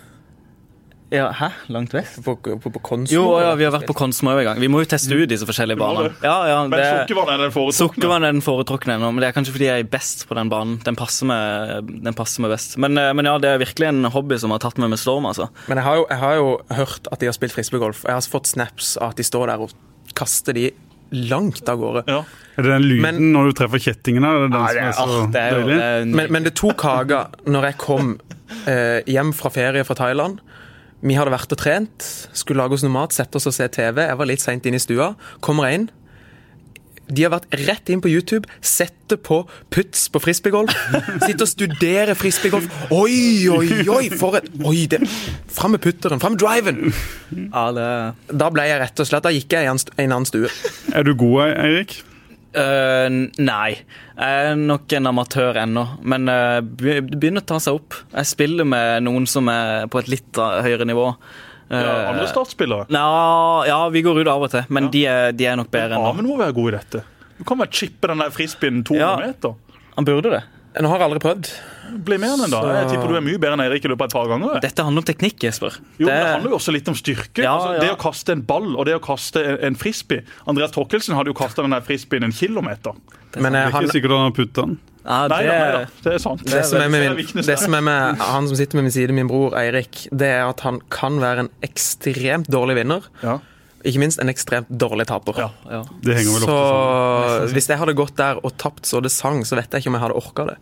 Ja, 1.16 1.30
Hæ? 1.34 1.48
Langt 1.74 1.94
vest? 1.96 2.20
På, 2.26 2.36
på, 2.38 2.58
på 2.76 2.82
Konsmo. 2.86 3.16
Jo, 3.16 3.24
ja, 3.42 3.54
vi 3.60 3.66
har 3.68 3.74
vært 3.74 3.88
på 3.90 3.96
Konsmo 3.98 4.32
en 4.34 4.44
gang. 4.46 4.60
Vi 4.62 4.70
må 4.72 4.82
jo 4.84 4.90
teste 4.92 5.16
ut 5.16 5.30
disse 5.32 5.48
forskjellige 5.50 5.80
banene. 5.80 6.10
det. 6.12 6.28
Ja, 6.28 6.36
ja, 6.52 6.60
Men 6.68 6.76
det, 6.80 6.86
sukkervann 7.06 7.32
er 7.34 7.44
den 7.46 7.54
foretrukne. 7.56 7.80
Sukkervann 7.80 8.28
er 8.28 8.36
den 8.38 8.44
foretrukne 8.46 8.96
ennå, 9.00 9.12
men 9.16 9.24
det 9.24 9.30
er 9.32 9.36
kanskje 9.40 9.56
fordi 9.58 9.70
jeg 9.72 9.86
er 9.86 9.90
best 9.96 10.26
på 10.30 10.38
den 10.40 10.52
banen. 10.54 10.78
Den 10.86 10.96
passer 11.00 11.30
meg, 11.32 11.92
den 12.06 12.18
passer 12.18 12.46
meg 12.46 12.54
best. 12.56 12.78
Men, 12.82 12.98
eh, 13.02 13.12
men 13.18 13.26
ja, 13.32 13.38
det 13.42 13.50
er 13.56 13.62
virkelig 13.66 13.90
en 13.92 14.12
hobby 14.14 14.38
som 14.42 14.52
har 14.56 14.60
tatt 14.66 14.78
meg 14.82 14.94
med 14.94 15.00
storm, 15.02 15.26
altså. 15.32 15.50
Men 15.68 15.82
jeg 15.82 15.88
har, 15.90 16.02
jo, 16.02 16.08
jeg 16.12 16.22
har 16.26 16.36
jo 16.42 16.50
hørt 16.82 17.12
at 17.12 17.20
de 17.24 17.32
har 17.32 17.38
spilt 17.38 17.56
frisbeegolf. 17.56 18.04
Jeg 18.08 18.18
har 18.20 18.32
fått 18.36 18.52
snaps 18.54 18.96
av 18.98 19.14
at 19.16 19.22
de 19.22 19.28
står 19.28 19.48
der 19.54 19.66
og 19.68 19.76
kaster 20.16 20.54
de 20.56 20.70
langt 21.16 21.70
av 21.70 21.78
gårde. 21.80 22.02
Ja. 22.10 22.24
Er 22.58 22.64
det 22.66 22.72
den 22.72 22.86
lyden 22.90 23.02
Men- 23.06 23.32
når 23.36 23.52
du 23.52 23.54
treffer 23.60 23.80
kjettingene? 23.80 24.26
Er 24.26 24.48
det 24.48 24.52
den 24.52 24.62
Ja, 24.62 24.68
som 24.68 24.76
det, 24.76 24.82
er 24.82 24.88
er, 24.88 24.92
så 24.92 25.04
ah, 25.06 25.28
det 25.32 25.42
er 25.42 25.52
jo 25.52 25.60
deilig? 25.62 25.76
det 25.78 25.84
er, 25.86 26.06
Men, 26.18 26.32
men 26.34 26.44
det 26.48 26.54
tok 26.58 26.82
haga 26.88 27.20
når 27.46 27.68
jeg 27.70 27.78
kom 27.84 28.10
eh, 28.68 29.02
hjem 29.14 29.32
fra 29.38 29.50
ferie 29.54 29.84
fra 29.86 29.96
Thailand. 29.96 30.40
Vi 31.04 31.18
hadde 31.18 31.34
vært 31.34 31.52
og 31.52 31.60
trent, 31.60 32.08
skulle 32.34 32.64
lage 32.64 32.78
oss 32.78 32.86
noe 32.86 32.94
mat, 32.94 33.14
sette 33.14 33.38
oss 33.38 33.50
og 33.50 33.56
se 33.56 33.68
TV. 33.74 34.06
Jeg 34.08 34.20
var 34.20 34.30
litt 34.30 34.44
seint 34.44 34.66
inn 34.66 34.78
i 34.78 34.82
stua. 34.82 35.14
Kommer 35.44 35.68
jeg 35.68 35.82
inn. 35.82 35.88
De 37.06 37.22
har 37.22 37.34
vært 37.36 37.52
rett 37.68 37.92
inn 37.94 38.02
på 38.02 38.10
YouTube, 38.10 38.50
sette 38.66 39.18
på 39.22 39.44
puts 39.74 40.08
på 40.10 40.22
frisbeegolf. 40.24 40.74
Sitte 41.28 41.46
og 41.46 41.52
studere 41.52 42.16
frisbeegolf. 42.18 42.66
Oi, 42.96 43.46
oi, 43.54 43.68
oi! 43.84 44.08
For 44.18 44.40
et 44.40 44.50
Oi, 44.66 44.88
det 44.90 45.04
Fram 45.56 45.76
med 45.76 45.84
putteren, 45.86 46.22
fram 46.24 46.34
med 46.34 46.42
driven! 46.42 46.82
ja, 47.36 47.68
det 47.76 48.40
Da 48.42 48.50
ble 48.54 48.66
jeg 48.68 48.82
rett 48.82 49.00
og 49.02 49.08
slett 49.08 49.26
Da 49.26 49.32
gikk 49.34 49.54
jeg 49.56 49.68
i 49.68 49.70
en 49.72 49.80
en 49.80 50.12
annen 50.18 50.28
stue. 50.28 50.50
Er 50.96 51.06
du 51.06 51.14
god, 51.14 51.54
Eirik? 51.54 52.00
Eh, 52.56 53.10
nei. 53.44 53.72
Jeg 54.16 54.46
er 54.52 54.56
nok 54.60 54.94
en 54.96 55.10
amatør 55.12 55.58
ennå, 55.66 55.84
men 56.08 56.26
det 56.30 57.02
begynner 57.12 57.44
å 57.44 57.50
ta 57.52 57.58
seg 57.60 57.82
opp. 57.82 57.98
Jeg 58.14 58.30
spiller 58.32 58.68
med 58.68 59.04
noen 59.04 59.28
som 59.28 59.50
er 59.52 59.90
på 59.92 60.00
et 60.00 60.08
litt 60.14 60.40
eh, 60.40 60.62
høyere 60.68 60.88
nivå. 60.88 61.10
Ja, 61.12 61.80
Eh, 61.82 62.10
andre 62.12 62.28
startspillere. 62.30 62.86
Nja, 62.94 63.06
ja, 63.66 63.78
vi 63.90 64.04
går 64.06 64.20
ut 64.22 64.28
av 64.30 64.44
og 64.46 64.52
til, 64.54 64.68
men 64.70 64.92
de, 64.94 65.00
er, 65.10 65.32
de 65.34 65.48
er 65.50 65.56
nok 65.58 65.72
bedre 65.74 65.98
men 65.98 66.12
Amund 66.12 66.28
må 66.30 66.36
være 66.38 66.54
god 66.54 66.68
i 66.70 66.76
dette. 66.78 67.00
Du 67.40 67.44
kan 67.44 67.58
vel 67.58 67.72
chippe 67.74 68.08
den 68.12 68.22
der 68.22 68.30
frispinnen 68.30 68.84
200 68.86 69.02
Ja. 69.02 69.16
meter. 69.18 69.56
Han 69.96 70.06
burde 70.06 70.30
det. 70.30 70.44
Nå 70.82 70.90
har 70.92 71.00
jeg 71.00 71.06
aldri 71.08 71.20
prøvd. 71.24 71.50
Bli 72.06 72.18
med 72.20 72.40
den 72.40 72.50
da. 72.52 72.60
Så- 72.62 72.74
Jeg 72.76 72.88
tipper 72.92 73.08
du 73.08 73.16
er 73.16 73.22
mye 73.24 73.38
bedre 73.40 73.54
enn 73.56 73.62
Eirik 73.64 73.86
i 73.86 73.88
løpet 73.88 74.02
av 74.02 74.08
et 74.10 74.14
par 74.14 74.28
ganger. 74.28 74.60
Dette 74.62 74.84
handler 74.84 75.00
om 75.04 75.06
teknikk, 75.08 75.38
Jesper. 75.46 75.78
Jo, 75.98 76.06
men 76.06 76.08
Det- 76.08 76.24
Det 76.24 76.32
handler 76.34 76.50
jo 76.50 76.56
også 76.58 76.74
litt 76.74 76.88
om 76.90 76.96
styrke. 76.96 77.38
Ja, 77.44 77.54
altså, 77.56 77.74
ja. 77.76 77.80
Det 77.80 77.92
å 77.92 77.98
kaste 78.02 78.30
en 78.32 78.42
ball 78.42 78.76
og 78.76 78.86
det 78.86 78.96
å 78.96 79.00
kaste 79.00 79.38
en, 79.46 79.58
en 79.62 79.76
frisbee. 79.76 80.24
Andreas 80.48 80.72
Torkelsen 80.72 81.16
hadde 81.16 81.28
jo 81.28 81.34
kasta 81.34 81.62
den 81.62 81.72
der 81.72 81.82
frisbeen 81.82 82.24
en 82.24 82.32
kilometer. 82.34 82.92
Men 83.38 83.54
Det 83.54 83.62
eh, 83.62 83.68
er 83.68 83.72
ikke 83.72 83.92
sikkert 83.92 84.12
han 84.12 84.26
har 84.28 84.32
putta 84.32 84.62
den. 84.66 84.80
ja, 85.06 85.28
Nei 85.28 85.42
det, 85.44 85.48
da, 85.48 85.60
nei 85.60 85.72
da, 85.72 85.86
det 86.04 86.14
er 86.14 86.18
sant. 86.18 86.44
det 86.44 86.66
som 86.66 86.82
er 86.82 86.90
med, 86.90 87.16
min, 87.16 87.44
det 87.46 87.60
som 87.60 87.74
er 87.76 87.82
med 87.82 88.18
han 88.20 88.48
som 88.48 88.56
sitter 88.58 88.76
med 88.76 88.84
min 88.86 88.92
side, 88.92 89.12
min 89.14 89.28
bror 89.28 89.54
Eirik, 89.54 90.08
det 90.12 90.28
er 90.28 90.50
at 90.50 90.60
han 90.62 90.82
kan 90.90 91.20
være 91.20 91.40
en 91.40 91.50
ekstremt 91.64 92.48
dårlig 92.50 92.76
vinner. 92.84 93.02
Ja. 93.24 93.40
Ikke 93.86 94.02
minst 94.02 94.22
en 94.22 94.32
ekstremt 94.32 94.70
dårlig 94.70 95.06
taper. 95.12 95.38
Ja. 95.38 95.50
ja. 95.70 95.82
Det 96.02 96.18
henger 96.18 96.40
vel 96.40 96.46
Så 96.48 96.56
ofte 96.56 97.30
sammen. 97.30 97.54
hvis 97.54 97.70
jeg 97.70 97.82
hadde 97.82 97.96
gått 97.98 98.16
der 98.18 98.42
og 98.42 98.56
tapt 98.62 98.90
så 98.90 99.02
det 99.06 99.12
sang, 99.14 99.44
så 99.46 99.60
vet 99.60 99.70
jeg 99.70 99.84
ikke 99.84 99.94
om 99.94 99.98
jeg 100.00 100.06
hadde 100.08 100.20
orka 100.22 100.48
det. 100.50 100.58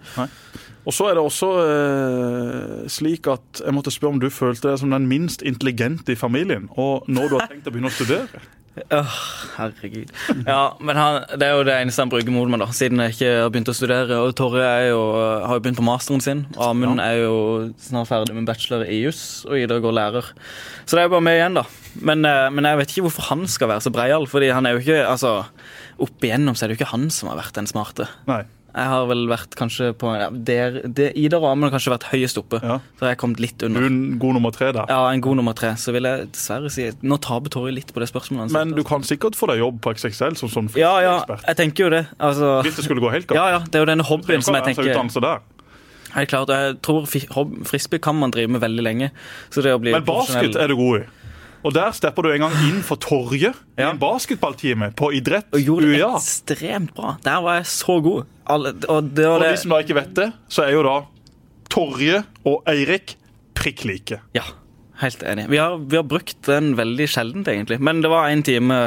Og 0.84 0.92
så 0.92 1.08
er 1.08 1.16
det 1.16 1.24
også 1.24 1.50
eh, 1.64 2.82
slik 2.92 3.30
at 3.32 3.62
jeg 3.64 3.76
måtte 3.76 3.94
spørre 3.94 4.18
om 4.18 4.20
du 4.20 4.28
følte 4.34 4.68
deg 4.74 4.82
som 4.82 4.92
den 4.92 5.08
minst 5.08 5.46
intelligente 5.48 6.12
i 6.12 6.20
familien, 6.20 6.68
og 6.76 7.08
når 7.08 7.30
du 7.32 7.38
har 7.40 7.48
tenkt 7.54 7.70
å 7.70 7.74
begynne 7.74 7.92
å 7.92 7.96
studere. 7.96 8.44
Åh, 8.74 9.18
herregud. 9.54 10.10
Ja, 10.48 10.74
men 10.82 10.98
han, 10.98 11.20
det 11.38 11.46
er 11.46 11.60
jo 11.60 11.66
det 11.68 11.76
eneste 11.78 12.02
han 12.02 12.10
bruker 12.10 12.34
mot 12.34 12.50
meg, 12.50 12.64
da, 12.64 12.70
siden 12.74 13.02
jeg 13.04 13.14
ikke 13.14 13.30
har 13.44 13.52
begynt 13.54 13.70
å 13.70 13.76
studere. 13.78 14.18
Og 14.26 14.34
Torre 14.38 14.66
jo, 14.88 15.02
har 15.46 15.60
jo 15.60 15.64
begynt 15.64 15.78
på 15.78 15.86
masteren 15.86 16.24
sin. 16.26 16.42
Amund 16.58 17.04
er 17.04 17.20
jo 17.22 17.36
snart 17.84 18.10
ferdig 18.10 18.34
med 18.38 18.50
bachelor 18.50 18.88
i 18.90 19.04
juss, 19.04 19.44
og 19.46 19.60
Ida 19.62 19.78
går 19.84 19.94
lærer. 20.00 20.32
Så 20.88 20.98
det 20.98 21.04
er 21.04 21.08
jo 21.10 21.14
bare 21.14 21.28
meg 21.30 21.38
igjen, 21.38 21.62
da. 21.62 21.68
Men, 22.02 22.26
eh, 22.26 22.50
men 22.50 22.66
jeg 22.66 22.82
vet 22.82 22.96
ikke 22.96 23.06
hvorfor 23.08 23.30
han 23.30 23.46
skal 23.52 23.70
være 23.76 23.86
så 23.86 23.94
breial, 23.94 24.26
fordi 24.30 24.50
han 24.50 24.66
er 24.66 24.74
jo 24.76 24.82
ikke 24.82 25.04
altså, 25.06 25.36
Opp 26.02 26.26
igjennom 26.26 26.56
så 26.58 26.66
er 26.66 26.72
det 26.72 26.74
jo 26.74 26.82
ikke 26.82 26.94
han 26.96 27.06
som 27.14 27.30
har 27.30 27.38
vært 27.38 27.54
den 27.60 27.70
smarte. 27.70 28.08
Nei. 28.26 28.42
Jeg 28.74 28.90
har 28.90 29.04
vel 29.06 29.28
vært 29.30 29.54
kanskje 29.54 29.92
på 30.02 30.10
ja, 30.18 30.30
der, 30.34 30.80
der, 30.90 31.12
Ida 31.20 31.38
Amund 31.38 31.68
har 31.68 31.76
kanskje 31.76 31.92
vært 31.94 32.08
høyest 32.10 32.40
oppe. 32.42 32.58
Ja. 32.64 32.80
Så 32.98 33.06
har 33.06 33.12
jeg 33.14 33.20
kommet 33.22 33.40
litt 33.44 33.58
Du 33.62 33.68
er 33.68 33.70
under. 33.70 33.86
en 33.86 34.18
god 34.20 34.34
nummer 34.40 34.52
tre 34.56 34.72
der. 34.74 34.88
Ja, 34.90 35.04
en 35.14 35.22
god 35.22 35.38
nummer 35.38 35.54
tre. 35.54 35.76
Så 35.78 35.94
vil 35.94 36.08
jeg 36.10 36.32
dessverre 36.34 36.72
si 36.74 36.88
Nå 37.06 37.20
taper 37.22 37.54
Torje 37.54 37.76
litt 37.76 37.94
på 37.94 38.02
det 38.02 38.10
spørsmålet. 38.10 38.52
Men 38.56 38.74
du 38.74 38.82
kan 38.88 39.06
sikkert 39.06 39.38
få 39.38 39.52
deg 39.54 39.62
jobb 39.62 39.78
på 39.86 39.94
XXL 39.94 40.36
som 40.42 40.50
sånn 40.50 40.72
Ja, 40.80 40.96
ja, 41.06 41.20
ekspert. 41.22 41.46
jeg 41.52 41.60
tenker 41.62 41.86
jo 41.86 41.90
det. 41.94 42.04
Altså, 42.18 42.62
Hvis 42.66 42.76
det 42.82 42.86
skulle 42.88 43.04
gå 43.04 43.12
helt 43.14 43.28
galt. 43.30 43.38
ja, 43.38 43.50
ja, 43.58 43.60
det 43.70 43.76
er 43.78 43.86
jo 43.86 43.92
denne 43.94 44.04
hobbyen 44.10 44.42
som 44.42 44.56
jeg 44.58 44.64
tenker 44.72 44.90
altså. 44.98 45.40
Helt 46.14 46.30
klart, 46.30 46.50
og 46.50 46.56
Jeg 46.56 46.82
tror 46.86 47.06
frisbee 47.66 48.00
kan 48.00 48.16
man 48.16 48.32
drive 48.32 48.50
med 48.50 48.62
veldig 48.62 48.84
lenge. 48.86 49.12
Så 49.50 49.62
det 49.62 49.74
å 49.74 49.80
bli 49.82 49.92
Men 49.94 50.04
basket 50.06 50.56
er 50.56 50.68
du 50.68 50.76
god 50.76 51.02
i. 51.02 51.06
Og 51.64 51.72
der 51.74 51.94
stepper 51.96 52.26
du 52.26 52.32
en 52.34 52.44
gang 52.44 52.56
inn 52.68 52.82
for 52.84 52.98
Torje 53.00 53.54
i 53.54 53.82
Ja. 53.82 53.92
en 53.92 53.98
basketballtime 54.00 54.94
på 54.96 55.14
idrett 55.16 55.46
Og 55.54 55.62
gjorde 55.62 55.94
det 55.94 56.02
UiA. 56.02 56.16
ekstremt 56.18 56.94
bra. 56.94 57.18
Der 57.24 57.42
var 57.42 57.56
jeg 57.62 57.66
så 57.66 58.02
god. 58.04 58.26
Alle, 58.46 58.74
og 58.76 58.80
det 58.80 58.90
og, 58.90 59.12
det... 59.16 59.28
og 59.30 59.44
de 59.46 59.58
som 59.62 59.74
da 59.76 59.82
ikke 59.84 59.98
vet 59.98 60.16
det, 60.18 60.30
så 60.52 60.66
er 60.66 60.74
jo 60.76 60.84
da 60.86 60.98
Torje 61.74 62.24
og 62.50 62.68
Eirik 62.70 63.16
prikk 63.58 63.86
like. 63.88 64.20
Ja, 64.36 64.44
helt 65.04 65.24
enig. 65.28 65.48
Vi 65.52 65.62
har, 65.62 65.78
vi 65.78 66.00
har 66.00 66.08
brukt 66.08 66.40
den 66.48 66.74
veldig 66.80 67.08
sjeldent, 67.12 67.50
egentlig. 67.52 67.80
Men 67.84 68.02
det 68.04 68.12
var 68.12 68.30
en 68.30 68.44
time 68.46 68.84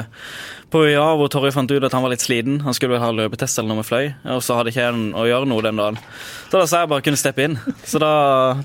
på 0.72 0.82
UiA 0.82 1.04
hvor 1.18 1.30
Torje 1.30 1.52
fant 1.54 1.70
ut 1.70 1.84
at 1.86 1.94
han 1.94 2.02
var 2.02 2.12
litt 2.12 2.24
sliten. 2.24 2.58
Han 2.64 2.74
skulle 2.74 2.96
vel 2.96 3.02
ha 3.04 3.12
løpetest 3.14 3.60
eller 3.60 3.70
noe 3.70 3.80
med 3.80 3.86
fløy, 3.86 4.08
og 4.34 4.42
så 4.42 4.58
hadde 4.58 4.72
ikke 4.72 4.88
han 4.88 5.04
å 5.16 5.26
gjøre 5.28 5.48
noe 5.48 5.64
den 5.64 5.78
dagen. 5.78 5.98
Så 6.50 6.58
da 6.58 6.66
sa 6.68 6.80
jeg 6.82 6.90
bare 6.90 7.04
kunne 7.06 7.20
steppe 7.20 7.46
inn. 7.46 7.56
Så 7.86 8.00
da, 8.02 8.10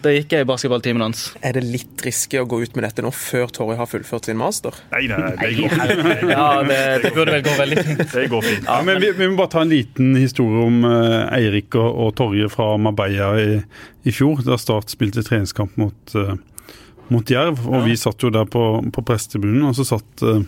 da 0.01 0.13
gikk 0.13 0.33
jeg 0.33 0.45
i 0.45 0.49
basketballtimen 0.49 1.05
hans. 1.05 1.27
Er 1.45 1.55
det 1.57 1.63
litt 1.67 2.01
risky 2.05 2.41
å 2.41 2.47
gå 2.49 2.61
ut 2.63 2.75
med 2.77 2.87
dette 2.87 3.05
nå, 3.05 3.13
før 3.15 3.53
Torje 3.53 3.77
har 3.79 3.89
fullført 3.89 4.29
sin 4.29 4.39
master? 4.41 4.75
Nei, 4.93 5.03
nei, 5.11 5.21
nei, 5.21 5.33
det 5.41 5.51
går 5.59 5.77
fint. 5.77 6.29
Ja, 6.31 6.47
det, 6.65 6.81
det 7.03 7.13
burde 7.15 7.35
vel 7.35 7.45
gå 7.45 7.55
veldig 7.57 7.85
fint. 7.85 8.03
Det 8.13 8.27
går 8.31 8.45
fint. 8.45 8.67
Ja, 8.67 8.79
men 8.87 9.01
vi, 9.03 9.11
vi 9.17 9.29
må 9.29 9.37
bare 9.39 9.53
ta 9.53 9.65
en 9.65 9.73
liten 9.73 10.13
historie 10.17 10.65
om 10.65 10.85
uh, 10.87 11.33
Eirik 11.35 11.77
og, 11.77 11.89
og 11.89 12.13
Torje 12.17 12.49
fra 12.51 12.73
Marbella 12.81 13.31
i, 13.41 13.59
i 14.07 14.13
fjor, 14.15 14.41
da 14.45 14.57
Start 14.61 14.93
spilte 14.93 15.23
treningskamp 15.25 15.77
mot, 15.81 16.15
eh, 16.17 16.33
mot 17.12 17.30
Jerv. 17.36 17.62
Og 17.69 17.86
vi 17.88 17.97
satt 18.00 18.24
jo 18.26 18.32
der 18.34 18.47
på, 18.50 18.65
på 18.95 19.06
prestebunnen, 19.08 19.67
og 19.69 19.76
så 19.78 19.88
satt 19.95 20.26
eh, 20.28 20.41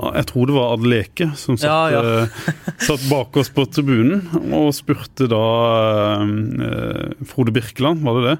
jeg 0.00 0.26
tror 0.30 0.46
det 0.48 0.54
var 0.56 0.70
Adeleke 0.78 1.26
som 1.36 1.58
satt, 1.60 1.66
Ja, 1.68 1.90
ja. 1.92 2.22
eh, 2.22 2.60
satt 2.86 3.02
bak 3.10 3.34
oss 3.36 3.50
på 3.52 3.66
tribunen 3.68 4.22
og 4.56 4.70
spurte 4.72 5.26
da 5.28 5.40
eh, 6.24 7.24
Frode 7.28 7.52
Birkeland, 7.52 8.00
var 8.06 8.16
det 8.16 8.30
det? 8.30 8.36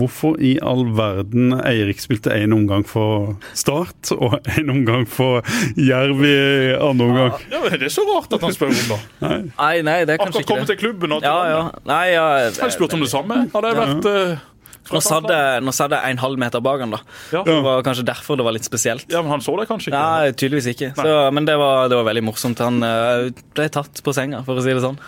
Hvorfor 0.00 0.38
i 0.40 0.54
all 0.64 0.86
verden 0.96 1.52
Eirik 1.58 2.00
spilte 2.00 2.32
én 2.32 2.54
omgang 2.56 2.86
for 2.88 3.34
Start 3.52 4.14
og 4.16 4.38
én 4.54 4.70
omgang 4.72 5.04
for 5.10 5.42
Jerv 5.76 6.22
i 6.24 6.32
andre 6.78 7.10
omgang? 7.10 7.36
Ja, 7.52 7.60
men 7.66 7.76
Det 7.76 7.90
er 7.90 7.94
så 7.98 8.06
rart 8.08 8.32
at 8.32 8.46
han 8.46 8.56
spør 8.56 8.72
om 8.72 8.80
det. 8.94 9.00
Nei, 9.26 9.74
nei, 9.84 9.98
det 10.08 10.16
er 10.16 10.22
kanskje 10.22 10.30
Akkurat 10.30 10.40
ikke 10.40 10.52
kommet 10.54 10.72
til 10.72 10.80
klubben. 10.86 11.12
Og 11.18 11.26
Ja, 11.28 11.36
ja. 11.50 11.60
Nei, 11.92 12.06
ja, 12.14 12.24
Jeg 12.46 12.56
spurte 12.56 12.78
spurt 12.78 12.96
om 12.96 13.04
det 13.04 13.12
samme. 13.12 13.42
Hadde 13.52 13.74
jeg 13.74 13.80
vært 13.82 14.10
eh, 14.14 14.48
Nå 14.90 15.00
satt 15.04 15.94
jeg, 15.94 16.02
en 16.10 16.20
halv 16.20 16.40
meter 16.42 16.62
bak 16.64 16.82
han, 16.82 16.90
da. 16.96 17.00
Ja. 17.32 17.44
Det 17.46 17.54
var 17.64 17.84
kanskje 17.86 18.04
derfor 18.08 18.38
det 18.40 18.46
var 18.46 18.56
litt 18.56 18.66
spesielt. 18.66 19.06
Ja, 19.12 19.22
men 19.22 19.30
han 19.36 19.44
så 19.44 19.54
deg 19.60 19.70
kanskje 19.70 19.92
ikke? 19.92 20.00
Nei, 20.02 20.32
tydeligvis 20.34 20.70
ikke. 20.74 20.90
Så, 20.98 21.12
men 21.34 21.46
det 21.48 21.54
var, 21.60 21.86
det 21.92 21.98
var 22.00 22.08
veldig 22.10 22.24
morsomt. 22.26 22.62
Han 22.64 22.82
eh, 22.86 23.28
ble 23.54 23.68
tatt 23.72 24.02
på 24.04 24.14
senga, 24.16 24.42
for 24.46 24.58
å 24.58 24.64
si 24.64 24.74
det 24.74 24.82
sånn. 24.82 24.98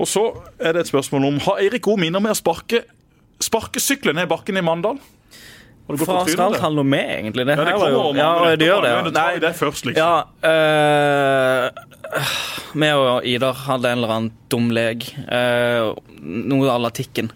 Og 0.00 0.08
så 0.08 0.26
er 0.60 0.76
det 0.76 0.84
et 0.84 0.92
spørsmål 0.92 1.26
om 1.28 1.40
Har 1.44 1.58
Eirik 1.60 1.84
gode 1.84 2.00
minner 2.00 2.22
med 2.24 2.32
å 2.32 2.38
sparke 2.38 2.84
sparkesykler 3.42 4.14
ned 4.16 4.30
bakken 4.30 4.56
i 4.60 4.62
Mandal? 4.64 5.00
Hva 5.90 6.22
skal 6.28 6.54
han 6.62 6.76
noe 6.78 6.86
med, 6.86 7.08
egentlig? 7.18 7.44
Det 7.48 7.56
Ja, 7.58 7.64
det 7.66 7.72
kommer 7.74 8.06
om 8.12 8.16
Ja, 8.16 8.30
det, 8.46 8.58
det 8.62 8.68
gjør 8.68 8.84
det. 8.84 8.92
Ja. 8.92 9.12
Nei, 9.16 9.32
det 9.42 9.50
først, 9.58 9.88
liksom. 9.88 9.98
Ja, 9.98 10.24
øh, 10.46 11.70
Vi 12.78 12.90
og 12.94 13.26
Idar 13.28 13.58
hadde 13.66 13.90
en 13.90 13.98
eller 13.98 14.14
annen 14.14 14.32
dum 14.52 14.70
lek. 14.72 15.08
Øh, 15.26 15.92
noe 16.22 16.70
à 16.70 16.78
la 16.80 16.92
Tikken. 16.94 17.32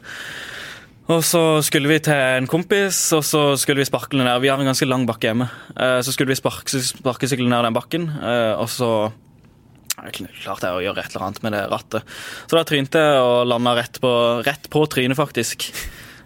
Og 1.07 1.21
så 1.23 1.41
skulle 1.63 1.91
vi 1.91 2.01
til 2.03 2.19
en 2.19 2.49
kompis, 2.51 2.99
og 3.15 3.23
så 3.27 3.43
skulle 3.61 3.85
vi 3.85 3.87
sparkle 3.87 4.25
ned. 4.27 4.41
Vi 4.43 4.51
har 4.51 4.59
en 4.59 4.67
ganske 4.67 4.89
lang 4.89 5.05
bakke 5.07 5.31
hjemme. 5.31 5.47
Eh, 5.77 6.01
så 6.03 6.15
skulle 6.15 6.33
vi 6.33 6.39
sparke, 6.39 6.81
sparkesykle 6.83 7.47
ned 7.47 7.69
den 7.69 7.77
bakken, 7.77 8.09
eh, 8.11 8.55
og 8.59 8.67
så 8.73 8.91
klarte 9.97 10.69
jeg 10.69 10.77
å 10.77 10.83
gjøre 10.83 11.03
et 11.03 11.15
eller 11.15 11.29
annet 11.29 11.45
med 11.47 11.55
det 11.57 11.63
rattet. 11.73 12.17
Så 12.51 12.59
da 12.59 12.65
trynte 12.69 13.01
jeg 13.01 13.23
og 13.23 13.47
landa 13.49 13.77
rett 13.79 14.01
på, 14.03 14.11
rett 14.45 14.67
på 14.73 14.83
trynet, 14.93 15.19
faktisk. 15.19 15.71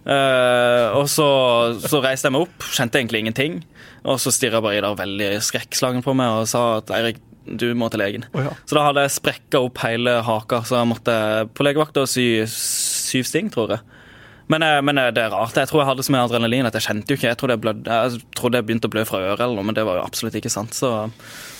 Eh, 0.01 0.87
og 0.97 1.05
så, 1.13 1.29
så 1.85 2.01
reiste 2.01 2.27
jeg 2.27 2.35
meg 2.35 2.47
opp, 2.47 2.65
kjente 2.73 2.99
egentlig 2.99 3.21
ingenting. 3.21 3.61
Og 4.01 4.17
så 4.21 4.33
stirra 4.33 4.63
Idar 4.73 4.97
veldig 4.97 5.35
skrekkslagen 5.45 6.01
på 6.05 6.17
meg 6.17 6.41
og 6.41 6.49
sa 6.49 6.63
at 6.79 6.89
Eirik, 6.97 7.21
du 7.45 7.71
må 7.77 7.89
til 7.89 8.01
legen. 8.01 8.25
Oh, 8.33 8.43
ja. 8.45 8.51
Så 8.69 8.77
da 8.77 8.87
hadde 8.87 9.05
jeg 9.05 9.15
sprekka 9.15 9.61
opp 9.61 9.81
hele 9.85 10.19
haka, 10.25 10.61
så 10.65 10.81
jeg 10.81 10.89
måtte 10.89 11.15
på 11.57 11.65
legevakta 11.65 12.05
og 12.05 12.09
sy 12.09 12.43
syv 12.49 13.29
sting, 13.29 13.49
tror 13.53 13.77
jeg. 13.77 13.85
Men, 14.51 14.65
eh, 14.67 14.79
men 14.83 14.97
eh, 14.99 15.11
det 15.15 15.23
er 15.25 15.31
rart. 15.33 15.55
Jeg 15.55 15.69
tror 15.71 15.81
jeg 15.83 15.89
hadde 15.91 16.03
så 16.07 16.13
mye 16.15 16.25
adrenalin 16.27 16.67
at 16.69 16.75
jeg 16.77 16.85
kjente 16.89 17.13
jo 17.13 17.19
ikke. 17.19 17.29
Jeg 17.31 17.39
trodde 17.39 17.55
jeg, 17.57 17.63
blød, 17.63 17.87
jeg 17.87 18.21
trodde 18.37 18.59
jeg 18.59 18.67
begynte 18.67 18.89
å 18.89 18.93
blø 18.93 19.05
fra 19.07 19.21
øret, 19.23 19.39
eller 19.45 19.55
noe, 19.61 19.67
men 19.71 19.77
det 19.77 19.85
var 19.87 19.99
jo 20.01 20.03
absolutt 20.05 20.35
ikke 20.41 20.51
sant. 20.51 20.75
Så, 20.77 20.89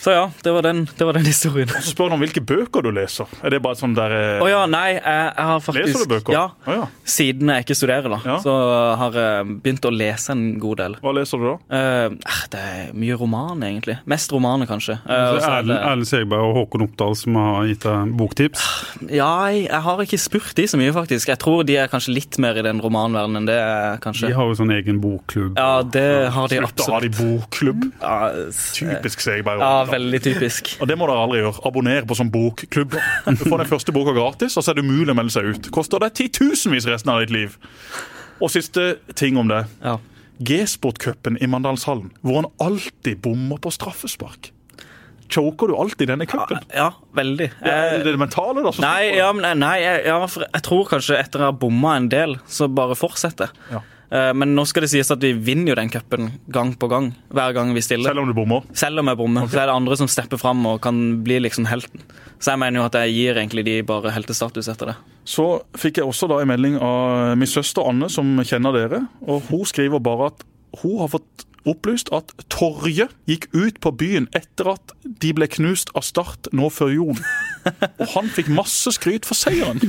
så 0.01 0.15
ja, 0.15 0.23
det 0.43 0.53
var 0.55 0.65
den, 0.65 0.83
det 0.97 1.07
var 1.07 1.15
den 1.17 1.27
historien. 1.31 1.71
Og 1.71 1.85
så 1.85 1.93
spør 1.95 2.11
du 2.11 2.17
om 2.17 2.23
hvilke 2.25 2.43
bøker 2.43 2.83
du 2.85 2.91
leser. 2.95 3.29
Er 3.45 3.55
det 3.55 3.61
bare 3.63 3.79
sånn 3.79 3.95
der 3.97 4.15
Å 4.43 4.49
ja, 4.51 4.63
nei, 4.69 4.87
jeg, 4.97 5.03
jeg 5.05 5.47
har 5.51 5.63
faktisk 5.63 5.87
Leser 5.91 6.07
du 6.09 6.13
bøker? 6.15 6.35
Ja, 6.35 6.43
Å, 6.67 6.77
ja. 6.81 6.89
Siden 7.15 7.53
jeg 7.53 7.65
ikke 7.67 7.77
studerer, 7.79 8.09
da, 8.11 8.19
Ja. 8.27 8.37
så 8.43 8.55
har 8.99 9.15
jeg 9.21 9.57
begynt 9.63 9.87
å 9.87 9.93
lese 9.93 10.35
en 10.35 10.43
god 10.61 10.81
del. 10.83 10.97
Hva 11.03 11.13
leser 11.15 11.41
du 11.41 11.47
da? 11.47 11.55
Eh, 11.77 12.17
eh, 12.17 12.41
det 12.51 12.61
er 12.71 12.91
mye 12.97 13.17
roman, 13.19 13.61
egentlig. 13.67 13.97
Mest 14.09 14.33
romaner, 14.35 14.67
kanskje. 14.69 14.97
Erlend 15.07 16.07
Segberg 16.09 16.49
og 16.49 16.55
Håkon 16.59 16.85
Oppdal 16.87 17.15
som 17.19 17.37
har 17.39 17.69
gitt 17.69 17.85
deg 17.87 18.13
boktips. 18.19 18.65
Ja, 19.07 19.29
jeg, 19.51 19.65
jeg 19.69 19.81
har 19.87 20.03
ikke 20.05 20.19
spurt 20.21 20.53
de 20.57 20.67
så 20.69 20.79
mye, 20.81 20.93
faktisk. 20.95 21.29
Jeg 21.31 21.39
tror 21.41 21.63
de 21.67 21.77
er 21.81 21.91
kanskje 21.91 22.15
litt 22.15 22.37
mer 22.41 22.57
i 22.59 22.65
den 22.65 22.80
romanverdenen 22.83 23.41
enn 23.41 23.47
det 23.49 23.57
kanskje. 24.03 24.27
De 24.31 24.35
har 24.37 24.49
jo 24.49 24.55
sånn 24.59 24.73
egen 24.75 24.99
bokklubb. 25.03 25.57
Ja, 25.59 25.81
det 25.83 26.05
har 26.35 26.47
de 26.51 26.59
Slutt 26.61 26.83
å 26.85 26.87
ha 26.91 26.99
de 27.03 27.09
bokklubb. 27.15 27.85
Ja, 28.01 28.17
s- 28.49 28.73
Typisk 28.79 29.23
bare. 29.45 29.59
ja, 29.59 29.83
veldig 29.91 30.21
typisk. 30.23 30.75
Og 30.81 30.87
det 30.87 30.97
må 30.97 31.07
dere 31.07 31.23
aldri 31.25 31.41
gjøre. 31.43 31.65
Abonner 31.65 32.01
på 32.09 32.15
sånn 32.17 32.31
bokklubb. 32.31 32.97
Du 33.25 33.43
får 33.45 33.57
den 33.63 33.67
første 33.71 33.91
boka 33.95 34.13
gratis, 34.13 34.57
og 34.57 34.63
så 34.63 34.71
er 34.71 34.81
det 34.81 34.85
umulig 34.85 35.11
å 35.13 35.17
melde 35.17 35.31
seg 35.31 35.45
ut. 35.53 35.71
Koster 35.71 35.99
deg 35.99 36.13
titusenvis 36.13 36.87
resten 36.89 37.11
av 37.13 37.19
ditt 37.23 37.31
liv. 37.31 37.57
Og 38.41 38.49
siste 38.49 38.97
ting 39.15 39.37
om 39.37 39.47
det. 39.47 39.65
Ja. 39.83 39.97
G-sportcupen 40.41 41.37
i 41.41 41.45
Mandalshallen, 41.47 42.09
hvor 42.25 42.41
han 42.41 42.47
alltid 42.59 43.19
bommer 43.21 43.59
på 43.61 43.69
straffespark. 43.71 44.49
Choker 45.31 45.71
du 45.71 45.77
alltid 45.79 46.11
denne 46.11 46.27
cupen? 46.29 46.59
ja, 46.75 46.89
veldig. 47.15 47.47
Er 47.63 47.97
det, 47.97 48.03
det 48.05 48.15
det 48.17 48.19
mentale, 48.19 48.65
da? 48.67 48.73
Nei, 48.83 49.13
ja, 49.17 49.29
men, 49.35 49.47
nei 49.63 49.77
jeg, 49.79 50.03
ja, 50.09 50.19
jeg 50.27 50.65
tror 50.67 50.89
kanskje 50.91 51.17
etter 51.21 51.45
å 51.45 51.49
ha 51.49 51.55
bomma 51.55 51.95
en 52.01 52.09
del, 52.11 52.37
så 52.51 52.67
bare 52.71 52.97
fortsetter. 52.99 53.53
Ja. 53.71 53.81
Eh, 54.11 54.33
Men 54.35 54.51
nå 54.57 54.65
skal 54.67 54.83
det 54.83 54.89
sies 54.91 55.07
at 55.13 55.21
vi 55.23 55.31
vinner 55.39 55.71
jo 55.71 55.77
den 55.79 55.91
cupen 55.93 56.33
gang 56.51 56.73
på 56.75 56.89
gang, 56.91 57.13
hver 57.31 57.53
gang 57.55 57.71
vi 57.71 57.83
stiller. 57.85 58.11
Selv 58.11 58.25
om 58.25 58.27
du 58.27 58.35
bommer. 58.35 58.65
Selv 58.75 58.99
om 58.99 59.07
jeg 59.07 59.19
bommer, 59.21 59.47
så 59.47 59.61
er 59.61 59.69
det 59.71 59.75
andre 59.77 59.97
som 60.01 60.09
stepper 60.11 60.41
fram 60.41 60.65
og 60.67 60.81
kan 60.83 60.99
bli 61.23 61.37
liksom 61.45 61.69
helten. 61.71 62.03
Så 62.41 62.51
jeg 62.51 62.59
mener 62.59 62.81
jo 62.81 62.87
at 62.89 62.97
jeg 62.99 63.13
gir 63.15 63.39
egentlig 63.39 63.63
de 63.69 63.77
bare 63.87 64.11
heltestatus 64.11 64.67
etter 64.73 64.91
det. 64.91 64.97
Så 65.31 65.45
fikk 65.79 66.01
jeg 66.01 66.09
også 66.11 66.27
da 66.27 66.41
en 66.43 66.49
melding 66.51 66.75
av 66.83 67.37
min 67.39 67.47
søster 67.47 67.87
Anne, 67.87 68.09
som 68.11 68.35
kjenner 68.43 68.75
dere. 68.75 69.03
og 69.23 69.47
Hun 69.47 69.63
skriver 69.69 70.03
bare 70.03 70.31
at 70.33 70.43
hun 70.81 70.99
har 70.99 71.07
fått 71.11 71.45
opplyst 71.69 72.09
at 72.15 72.31
Torje 72.51 73.07
gikk 73.29 73.47
ut 73.53 73.79
på 73.83 73.91
byen 73.97 74.27
etter 74.37 74.73
at 74.73 74.93
de 75.03 75.33
ble 75.37 75.47
knust 75.51 75.91
av 75.97 76.05
Start 76.05 76.49
nå 76.55 76.69
før 76.73 76.93
jul. 76.93 77.19
Og 78.01 78.07
han 78.15 78.29
fikk 78.33 78.49
masse 78.53 78.89
skryt 78.95 79.27
for 79.29 79.37
seieren. 79.37 79.81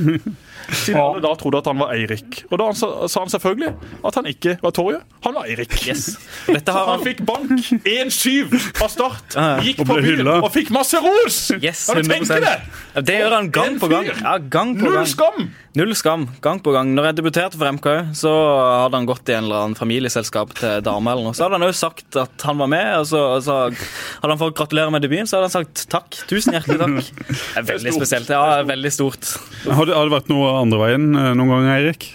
Siden 0.69 0.99
alle 1.01 1.23
da 1.25 1.33
trodde 1.39 1.59
at 1.63 1.67
han 1.71 1.79
var 1.81 1.93
Eirik. 1.95 2.43
Og 2.51 2.59
da 2.61 2.69
sa 2.77 2.91
sa 3.11 3.23
han 3.23 3.31
selvfølgelig 3.33 3.71
at 4.05 4.19
han 4.19 4.29
ikke 4.29 4.57
var 4.61 4.75
Torje, 4.75 5.01
han 5.25 5.35
var 5.35 5.49
Eirik. 5.49 5.73
Yes. 5.87 6.13
Han 6.47 6.61
han 6.93 7.03
fikk 7.03 7.23
bank 7.27 7.51
1-7 7.81 8.53
av 8.83 8.93
Start. 8.93 9.37
Gikk 9.65 9.81
på 9.83 9.97
byen 9.97 10.29
og 10.37 10.49
fikk 10.53 10.71
masse 10.75 11.01
ros! 11.03 11.41
Yes, 11.57 11.87
Kan 11.89 11.99
du 12.03 12.07
tenke 12.07 12.37
100%. 12.37 12.45
deg? 12.45 13.03
Det 13.09 13.19
gjør 13.19 13.37
han 13.39 13.51
gang 13.53 13.79
på 13.81 13.89
gang. 13.91 14.09
Ja, 14.13 14.37
gang 14.37 14.77
på 14.79 14.87
Null 14.87 15.07
skam! 15.09 15.49
Null 15.73 15.95
skam. 15.97 16.27
Gang 16.43 16.59
på 16.61 16.69
gang. 16.69 16.91
Når 16.93 17.07
jeg 17.07 17.15
debuterte 17.17 17.57
for 17.57 17.73
MK, 17.73 17.87
så 18.13 18.29
hadde 18.29 18.99
han 18.99 19.07
gått 19.09 19.29
i 19.31 19.33
en 19.33 19.47
eller 19.47 19.63
annen 19.63 19.77
familieselskap 19.77 20.51
til 20.59 20.83
dame 20.85 21.09
eller 21.09 21.25
noe. 21.25 21.33
Så 21.33 21.47
hadde 21.47 21.57
han 21.57 21.65
òg 21.65 21.73
sagt 21.73 22.17
at 22.21 22.45
han 22.45 22.59
var 22.61 22.69
med, 22.69 22.89
og 22.99 23.07
så, 23.09 23.21
og 23.39 23.41
så 23.41 23.55
hadde 23.71 24.29
han 24.29 24.41
fått 24.43 24.53
gratulere 24.59 24.93
med 24.93 25.01
debuten. 25.01 25.25
Så 25.25 25.39
hadde 25.39 25.49
han 25.49 25.55
sagt 25.55 25.87
takk. 25.89 26.19
Tusen 26.29 26.53
hjertelig 26.53 26.77
takk. 26.77 27.23
Det 27.33 27.63
er 27.63 27.65
veldig 27.71 27.93
spesielt. 27.95 28.29
Ja, 28.29 28.59
veldig 28.69 28.91
stort. 28.93 29.31
Har 29.65 29.89
det, 29.89 29.95
har 29.97 30.05
det 30.05 30.13
vært 30.13 30.29
noe 30.29 30.51
andre 30.59 30.81
veien 30.83 31.07
eh, 31.09 31.31
noen 31.39 31.55
gang, 31.55 31.69
Eirik? 31.79 32.09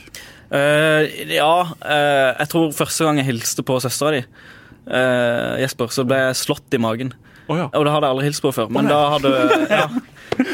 Uh, 0.49 1.03
ja, 1.29 1.51
Uh, 1.83 2.31
jeg 2.39 2.49
tror 2.53 2.71
første 2.77 3.05
gang 3.05 3.19
jeg 3.21 3.29
hilste 3.33 3.65
på 3.67 3.77
søstera 3.83 4.15
di, 4.15 4.23
uh, 4.89 5.59
Jesper, 5.61 5.91
så 5.93 6.07
ble 6.09 6.21
jeg 6.29 6.39
slått 6.45 6.79
i 6.79 6.81
magen. 6.81 7.11
Oh, 7.49 7.57
ja. 7.57 7.67
Og 7.73 7.85
det 7.85 7.93
hadde 7.93 8.07
jeg 8.07 8.15
aldri 8.15 8.29
hilst 8.29 8.45
på 8.45 8.53
før. 8.53 8.71
Men, 8.73 8.89
da 8.91 9.01
hadde, 9.15 9.35
ja. 9.81 9.87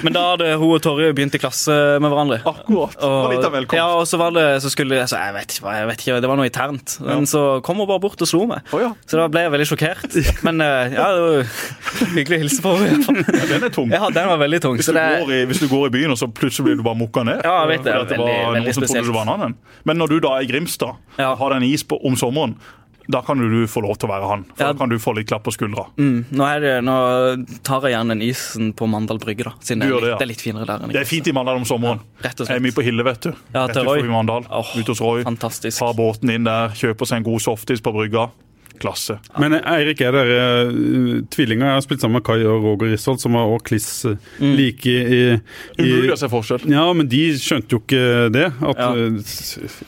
Men 0.04 0.12
da 0.14 0.22
hadde 0.32 0.50
hun 0.60 0.70
og 0.76 0.80
Torje 0.84 1.12
begynt 1.16 1.34
i 1.36 1.40
klasse 1.42 1.74
med 2.00 2.08
hverandre. 2.12 2.38
Akkurat. 2.46 2.96
Av 3.04 3.30
velkomst. 3.52 3.76
ja, 3.76 3.86
og 3.98 4.06
så 4.08 4.18
var 4.20 4.30
det 4.36 4.44
så 4.64 4.70
skulle 4.72 5.00
altså, 5.02 5.18
jeg, 5.20 5.34
vet 5.36 5.54
ikke, 5.56 5.74
jeg 5.76 5.88
vet 5.90 6.04
ikke, 6.04 6.20
Det 6.24 6.30
var 6.30 6.38
noe 6.40 6.48
internt. 6.48 6.94
Men 7.04 7.26
så 7.30 7.42
kom 7.66 7.80
hun 7.82 7.88
bare 7.90 8.02
bort 8.04 8.20
og 8.24 8.30
slo 8.30 8.44
meg. 8.50 8.62
Oh, 8.72 8.80
ja. 8.80 8.92
Så 9.08 9.18
da 9.20 9.26
ble 9.32 9.44
jeg 9.46 9.52
veldig 9.54 9.68
sjokkert. 9.72 10.18
Men 10.46 10.60
eh, 10.64 10.94
ja, 10.96 11.08
det 11.14 11.24
var 11.24 11.52
hyggelig 12.16 12.38
å 12.38 12.42
hilse 12.44 12.64
på 12.64 12.74
henne. 12.80 13.24
Ja, 13.34 13.44
den 13.52 13.68
er 13.68 13.74
tung. 13.74 13.90
Ja, 13.94 14.08
den 14.14 14.30
var 14.32 14.40
veldig 14.44 14.62
tung. 14.64 14.78
Hvis 14.80 14.88
Så 14.88 14.94
du, 14.94 15.00
det, 15.00 15.08
går 15.24 15.34
i, 15.34 15.42
hvis 15.50 15.60
du 15.64 15.68
går 15.72 15.88
i 15.90 15.94
byen, 15.98 16.14
og 16.14 16.20
så 16.20 16.30
plutselig 16.30 16.68
blir 16.70 16.80
du 16.80 16.84
bare 16.86 16.98
mokka 17.02 17.26
ned. 17.28 17.42
Ja, 17.44 17.58
jeg 17.64 17.74
vet 17.74 17.84
det. 17.90 17.98
Det 18.08 18.16
Veldig- 18.18 18.30
var 18.30 18.54
veldig 18.58 18.64
noen 18.64 18.78
som 18.78 18.82
trodde 18.84 18.92
spesielt. 18.94 19.10
du 19.12 19.16
var 19.18 19.26
en 19.28 19.34
annen. 19.36 19.58
Men 19.84 20.00
når 20.00 20.14
du 20.14 20.16
da 20.24 20.36
er 20.38 20.46
i 20.46 20.50
Grimstad 20.50 20.96
Ja. 21.20 21.34
har 21.38 21.54
den 21.56 21.66
is 21.68 21.84
på, 21.84 21.98
om 22.04 22.16
sommeren, 22.16 22.56
da 23.08 23.20
kan 23.22 23.36
du 23.38 23.66
få 23.68 23.82
lov 23.84 23.98
til 24.00 24.08
å 24.08 24.12
være 24.14 24.28
han. 24.30 24.44
For 24.54 24.64
Ja. 24.64 24.72
Da 24.72 24.78
kan 24.78 24.88
du 24.88 24.96
få 24.98 25.12
litt 25.16 25.28
klapp 25.28 25.44
på 25.44 25.52
skuldra. 25.52 25.86
mm, 25.98 26.24
nå, 26.32 26.44
er 26.48 26.60
det, 26.64 26.74
nå 26.84 26.94
tar 27.62 27.82
jeg 27.84 27.92
gjerne 27.96 28.14
den 28.16 28.22
isen 28.28 28.72
på 28.72 28.88
Mandal 28.88 29.18
brygge, 29.20 29.44
da. 29.44 29.52
Siden 29.60 29.80
det 29.84 29.88
er, 29.88 29.92
litt, 29.92 30.02
det, 30.04 30.08
ja. 30.14 30.16
det 30.18 30.24
er 30.24 30.32
litt 30.32 30.40
finere 30.46 30.66
der. 30.66 30.84
enn 30.84 30.90
i 30.90 30.96
Det 30.96 31.02
er 31.02 31.10
fint 31.10 31.28
i 31.28 31.32
Mandal 31.36 31.56
om 31.60 31.64
sommeren. 31.68 32.00
Rett 32.24 32.40
og 32.40 32.46
slett. 32.46 32.54
Jeg 32.54 32.62
er 32.62 32.64
mye 32.68 32.76
på 32.78 32.86
Hille, 32.86 33.04
vet 33.04 33.20
du. 33.28 33.32
Ja, 33.52 33.66
Rett 33.66 33.76
utenfor 33.76 34.08
Mandal. 34.14 34.46
Åh, 34.48 34.72
Ute 34.78 34.88
hos 34.94 35.00
Roy. 35.04 35.22
Fantastisk. 35.28 35.78
Tar 35.78 35.92
båten 35.98 36.30
inn 36.32 36.44
der, 36.48 36.72
kjøper 36.74 37.06
seg 37.06 37.20
en 37.20 37.28
god 37.28 37.44
softis 37.44 37.80
på 37.84 37.92
brygga. 37.92 38.30
Klasse. 38.82 39.20
Men 39.38 39.52
eh, 39.54 39.60
Eirik, 39.70 40.00
er 40.02 40.10
dere 40.16 40.38
uh, 40.66 41.20
tvillinger? 41.30 41.68
Jeg 41.68 41.76
har 41.78 41.84
spilt 41.84 42.00
sammen 42.02 42.18
med 42.18 42.24
Kai 42.26 42.40
og 42.42 42.64
Roger 42.64 42.90
Risholt, 42.90 43.20
som 43.22 43.36
var 43.38 43.46
også 43.46 43.68
kliss 43.68 43.86
eh, 44.10 44.16
Mm. 44.42 44.56
like 44.58 44.86
i, 44.90 45.20
i 45.78 45.84
Umulig 45.84 46.10
å 46.10 46.16
se 46.18 46.26
forskjell. 46.32 46.64
Ja, 46.72 46.88
men 46.92 47.06
de 47.08 47.20
skjønte 47.38 47.70
jo 47.76 47.78
ikke 47.84 48.32
det. 48.34 48.48
At 48.66 48.82
Ja. 48.82 48.88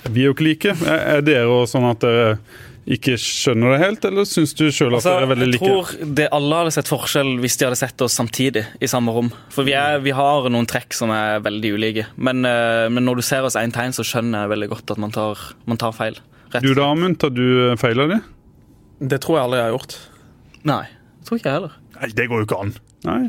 vi 0.07 0.23
er 0.23 0.29
jo 0.31 0.37
ikke 0.37 0.47
like. 0.47 0.77
Er, 0.87 1.03
er 1.17 1.27
dere 1.27 1.51
òg 1.51 1.67
sånn 1.67 1.89
at 1.91 1.99
dere 2.07 2.39
ikke 2.87 3.17
skjønner 3.19 3.73
det 3.75 3.79
helt, 3.83 4.05
eller 4.07 4.27
syns 4.31 4.53
du 4.55 4.69
sjøl 4.71 4.95
at 4.95 5.01
Altså, 5.01 5.15
dere 5.17 5.27
er 5.27 5.31
veldig 5.33 5.47
jeg 5.57 5.63
tror 5.63 6.13
det 6.21 6.27
alle 6.37 6.61
hadde 6.61 6.75
sett 6.77 6.91
forskjell 6.91 7.33
hvis 7.43 7.59
de 7.59 7.67
hadde 7.67 7.79
sett 7.81 8.05
oss 8.07 8.15
samtidig 8.15 8.63
i 8.79 8.91
samme 8.91 9.15
rom. 9.15 9.33
For 9.51 9.67
vi, 9.67 9.75
er, 9.75 9.99
vi 10.05 10.15
har 10.15 10.47
noen 10.55 10.69
trekk 10.71 10.95
som 10.95 11.11
er 11.11 11.43
veldig 11.43 11.73
ulike. 11.75 12.05
Men, 12.15 12.47
eh, 12.47 12.87
men 12.93 13.03
når 13.09 13.19
du 13.19 13.25
ser 13.27 13.47
oss 13.49 13.59
én 13.59 13.75
tegn, 13.75 13.97
så 13.97 14.07
skjønner 14.07 14.45
jeg 14.45 14.53
veldig 14.55 14.71
godt 14.71 14.95
at 14.95 15.03
man 15.03 15.15
tar, 15.15 15.43
man 15.67 15.83
tar 15.83 15.97
feil. 15.99 16.21
Rett. 16.53 16.63
Du 16.63 16.71
da, 16.79 16.87
Amund, 16.93 17.19
tar 17.23 17.35
du 17.35 17.43
eh, 17.73 17.75
feil 17.81 18.05
av 18.07 18.15
det? 18.15 18.21
Det 19.03 19.19
tror 19.25 19.41
jeg 19.41 19.49
aldri 19.49 19.61
jeg 19.61 19.67
har 19.67 19.75
gjort. 19.75 19.99
Nei, 20.71 20.85
det 20.87 21.27
tror 21.27 21.43
ikke 21.43 21.51
jeg 21.51 21.59
heller. 21.59 21.77
Nei, 21.99 22.15
det 22.21 22.31
går 22.31 22.43
jo 22.43 22.47
ikke 22.49 22.63
an. 22.63 22.75
Nei. 23.09 23.21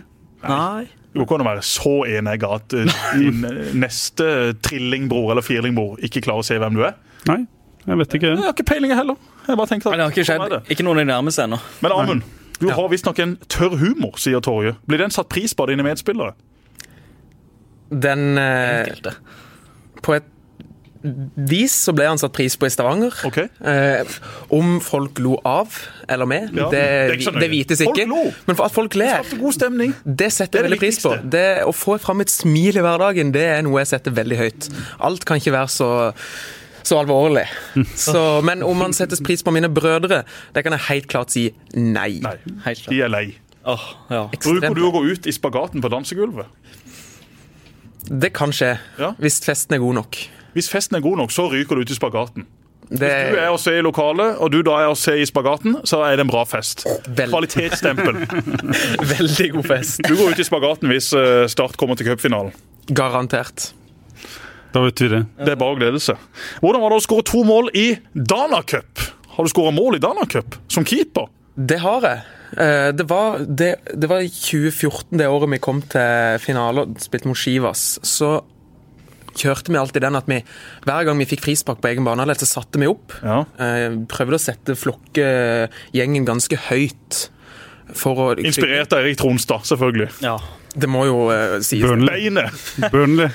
Nei. 0.46 0.86
Det 0.86 1.18
går 1.18 1.26
ikke 1.26 1.40
an 1.40 1.48
å 1.48 1.50
være 1.50 1.66
så 1.66 1.98
enegga 2.14 2.54
at 2.60 2.78
eh, 2.78 3.04
din 3.18 3.42
neste 3.82 4.32
trillingbror 4.62 5.34
eller 5.34 5.46
firlingbror 5.46 5.98
ikke 6.06 6.22
klarer 6.30 6.46
å 6.46 6.52
se 6.54 6.62
hvem 6.62 6.78
du 6.78 6.86
er. 6.86 7.00
Nei, 7.26 7.42
jeg 7.88 7.98
vet 8.02 8.14
ikke. 8.20 8.28
Jeg 8.36 8.44
har 8.44 8.54
ikke 8.54 8.66
peiling, 8.68 8.92
jeg 8.92 8.98
heller. 9.00 9.16
Jeg 9.48 9.58
bare 9.58 9.68
tenkte 9.72 9.88
at 9.88 9.92
Men 9.96 10.00
det 10.00 10.06
har 10.08 10.12
ikke 10.16 10.28
sånn 10.28 10.42
skjedd. 10.44 10.56
det. 10.68 10.76
Ikke 10.76 10.84
noen 10.88 11.00
av 11.00 11.06
de 11.06 11.12
nærmeste 11.14 11.44
ennå. 11.48 11.60
Men 11.82 11.92
Amund, 11.96 12.24
du 12.60 12.68
Ja. 12.68 12.74
har 12.76 12.90
visstnok 12.90 13.20
en 13.20 13.38
tørr 13.48 13.78
humor, 13.78 14.18
sier 14.18 14.42
Torje. 14.42 14.76
Blir 14.88 14.98
den 14.98 15.10
satt 15.12 15.30
pris 15.30 15.54
på 15.54 15.64
av 15.64 15.70
dine 15.70 15.84
medspillere? 15.84 16.34
Den 17.90 18.38
eh. 18.38 18.86
På 20.04 20.16
et 20.18 20.24
vis 21.48 21.72
så 21.86 21.94
ble 21.96 22.08
han 22.10 22.18
satt 22.20 22.34
pris 22.36 22.56
på 22.60 22.68
i 22.68 22.72
Stavanger. 22.74 23.14
Ok. 23.28 23.38
Eh, 23.64 24.18
om 24.52 24.80
folk 24.84 25.20
lo 25.24 25.38
av 25.46 25.72
eller 26.10 26.26
med, 26.28 26.50
Ja, 26.58 26.68
det, 26.74 26.82
det 27.12 27.20
ikke 27.22 27.40
det 27.40 27.50
vites 27.52 27.84
Folk 27.86 27.98
ikke. 28.02 28.08
lo. 28.10 28.34
Men 28.48 28.56
for 28.58 28.66
at 28.66 28.72
folk 28.76 28.96
ler, 28.96 29.22
det 29.24 30.32
setter 30.34 30.58
Det 30.58 30.60
er 30.60 30.64
jeg 30.64 30.68
veldig 30.68 30.80
pris 30.82 31.00
på. 31.04 31.14
Det, 31.30 31.46
å 31.64 31.72
få 31.76 32.00
fram 32.02 32.22
et 32.26 32.30
smil 32.34 32.76
i 32.82 32.84
hverdagen, 32.84 33.32
det 33.32 33.46
er 33.46 33.62
noe 33.68 33.80
jeg 33.84 33.88
setter 33.94 34.12
veldig 34.18 34.38
høyt. 34.42 34.70
Alt 35.00 35.24
kan 35.26 35.38
ikke 35.40 35.54
være 35.56 35.72
så 35.72 35.90
så 36.88 37.02
alvorlig. 37.04 37.46
Så, 38.08 38.22
men 38.48 38.64
om 38.66 38.78
man 38.80 38.96
settes 38.96 39.22
pris 39.24 39.44
på 39.44 39.52
mine 39.56 39.70
brødre, 39.74 40.24
det 40.56 40.64
kan 40.66 40.76
jeg 40.78 40.86
helt 40.88 41.10
klart 41.12 41.34
si 41.36 41.50
nei. 41.76 42.18
Nei, 42.24 42.38
klart. 42.64 42.88
de 42.90 43.02
er 43.04 43.12
lei. 43.12 43.26
Oh, 43.68 43.84
ja. 44.10 44.26
Bruker 44.32 44.76
du 44.78 44.86
å 44.88 44.94
gå 44.96 45.02
ut 45.12 45.28
i 45.28 45.34
spagaten 45.36 45.84
på 45.84 45.92
dansegulvet? 45.92 46.48
Det 48.08 48.30
kan 48.34 48.54
skje, 48.56 48.78
Ja. 49.02 49.12
hvis 49.20 49.42
festen 49.44 49.76
er 49.76 49.82
god 49.84 49.98
nok. 50.00 50.16
Hvis 50.56 50.70
festen 50.72 50.96
er 50.96 51.04
god 51.04 51.18
nok, 51.20 51.34
så 51.36 51.50
ryker 51.52 51.76
du 51.76 51.84
ut 51.84 51.92
i 51.92 51.98
spagaten. 51.98 52.46
Det, 52.88 53.00
Hvis 53.04 53.34
du 53.36 53.40
er 53.44 53.50
å 53.52 53.58
se 53.60 53.74
i 53.76 53.82
lokalet, 53.84 54.38
og 54.40 54.52
du 54.54 54.62
da 54.64 54.78
er 54.86 54.88
å 54.88 54.96
se 54.96 55.12
i 55.20 55.26
spagaten, 55.28 55.76
så 55.84 56.06
er 56.08 56.16
det 56.16 56.24
en 56.24 56.32
bra 56.32 56.46
fest. 56.48 56.86
Vel. 57.10 57.28
Kvalitetsstempel. 57.34 58.22
veldig 59.18 59.50
god 59.58 59.68
fest. 59.68 60.00
Du 60.08 60.16
går 60.16 60.32
ut 60.32 60.40
i 60.40 60.46
spagaten 60.48 60.88
hvis 60.88 61.12
eh, 61.20 61.44
Start 61.52 61.76
kommer 61.76 62.00
til 62.00 62.08
cupfinalen. 62.08 62.56
Garantert. 62.96 63.74
Da 64.74 64.82
vet 64.84 65.02
vi 65.02 65.08
det. 65.14 65.22
Det 65.40 65.54
er 65.54 65.60
bare 65.60 65.76
å 65.76 65.80
glede 65.80 66.00
seg. 66.04 66.18
Hvordan 66.62 66.82
var 66.84 66.90
det 66.94 66.98
å 67.00 67.06
skåre 67.06 67.24
to 67.30 67.44
mål 67.48 67.70
i 67.78 67.86
Dana 68.14 68.60
Cup? 68.68 69.00
Har 69.38 69.46
du 69.46 69.50
skåra 69.54 69.72
mål 69.76 69.96
i 69.98 70.02
Dana 70.04 70.26
Cup 70.30 70.56
som 70.74 70.86
keeper? 70.86 71.30
Det 71.58 71.80
har 71.82 72.02
jeg. 72.06 72.20
Eh, 72.58 72.92
Det 72.96 73.06
var, 73.10 73.40
det, 73.48 73.72
det 73.96 74.10
var 74.10 74.22
i 74.24 74.30
2014, 74.30 75.18
det 75.18 75.28
året 75.28 75.50
vi 75.56 75.60
kom 75.64 75.82
til 75.82 76.38
finale 76.44 76.84
og 76.86 77.00
spilte 77.02 77.28
mot 77.32 77.38
Skivas. 77.40 77.98
Så 78.06 78.42
kjørte 79.38 79.70
vi 79.70 79.78
alltid 79.78 80.02
den 80.02 80.16
at 80.18 80.26
vi 80.30 80.40
hver 80.88 81.06
gang 81.06 81.20
vi 81.22 81.28
fikk 81.30 81.44
frispark 81.46 81.82
på 81.84 81.90
egen 81.92 82.06
banehalvdel, 82.08 82.40
så 82.42 82.48
satte 82.60 82.80
vi 82.82 82.88
opp. 82.90 83.14
Ja. 83.22 83.44
Eh, 83.62 83.98
Prøvde 84.10 84.38
å 84.40 84.42
sette 84.42 84.74
flokkegjengen 84.78 86.26
ganske 86.28 86.58
høyt. 86.70 87.28
For 87.96 88.20
å 88.20 88.32
Inspirert 88.42 88.92
av 88.94 89.06
Erik 89.06 89.18
Tronstad, 89.22 89.64
selvfølgelig. 89.70 90.10
ja. 90.26 90.38
Det 90.78 90.90
må 90.92 91.06
jo 91.08 91.24
uh, 91.32 91.58
sies. 91.66 91.82
Burnley. 91.88 92.28
Burnley. 92.94 93.30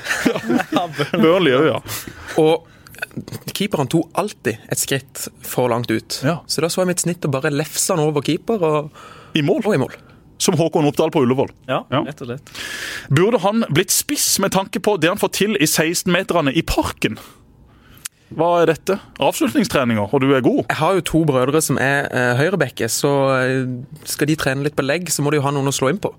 Burnley 1.16 1.56
òg, 1.58 1.66
ja. 1.72 1.80
Og 2.42 2.68
keeperen 3.56 3.90
tok 3.90 4.12
alltid 4.20 4.62
et 4.70 4.78
skritt 4.80 5.26
for 5.46 5.68
langt 5.72 5.90
ut. 5.90 6.20
Ja. 6.24 6.38
Så 6.46 6.62
da 6.62 6.70
så 6.70 6.84
jeg 6.84 6.92
mitt 6.92 7.02
snitt 7.02 7.26
og 7.26 7.34
bare 7.34 7.50
lefsa 7.52 7.96
han 7.96 8.04
over 8.04 8.24
keeper 8.24 8.62
og, 8.62 9.04
I 9.34 9.42
mål. 9.44 9.64
og 9.66 9.74
i 9.76 9.80
mål. 9.82 9.96
Som 10.42 10.56
Håkon 10.58 10.86
Oppdal 10.88 11.12
på 11.14 11.20
Ullevål. 11.22 11.50
ja, 11.68 11.82
Ja. 11.92 12.00
rett 12.06 12.22
og 12.24 12.32
lett. 12.32 12.48
Burde 13.10 13.38
han 13.44 13.62
blitt 13.70 13.92
spiss 13.94 14.38
med 14.42 14.50
tanke 14.54 14.80
på 14.82 14.96
det 14.98 15.10
han 15.12 15.20
får 15.20 15.30
til 15.38 15.54
i 15.58 15.68
16-meterne 15.68 16.54
i 16.58 16.62
parken? 16.66 17.18
Hva 18.32 18.62
er 18.62 18.70
dette? 18.72 18.96
Avslutningstreninger, 19.20 20.08
og 20.08 20.22
du 20.24 20.30
er 20.34 20.40
god? 20.40 20.64
Jeg 20.70 20.78
har 20.80 20.94
jo 20.96 21.04
to 21.04 21.20
brødre 21.28 21.60
som 21.62 21.76
er 21.78 22.08
uh, 22.08 22.32
høyrebekke, 22.40 22.88
så 22.88 23.10
eh, 23.36 23.66
skal 24.08 24.30
de 24.30 24.36
trene 24.40 24.64
litt 24.64 24.74
på 24.78 24.86
legg, 24.86 25.10
så 25.12 25.20
må 25.22 25.30
de 25.30 25.36
jo 25.38 25.44
ha 25.44 25.52
noen 25.52 25.68
å 25.68 25.74
slå 25.76 25.90
inn 25.92 26.00
på. 26.00 26.14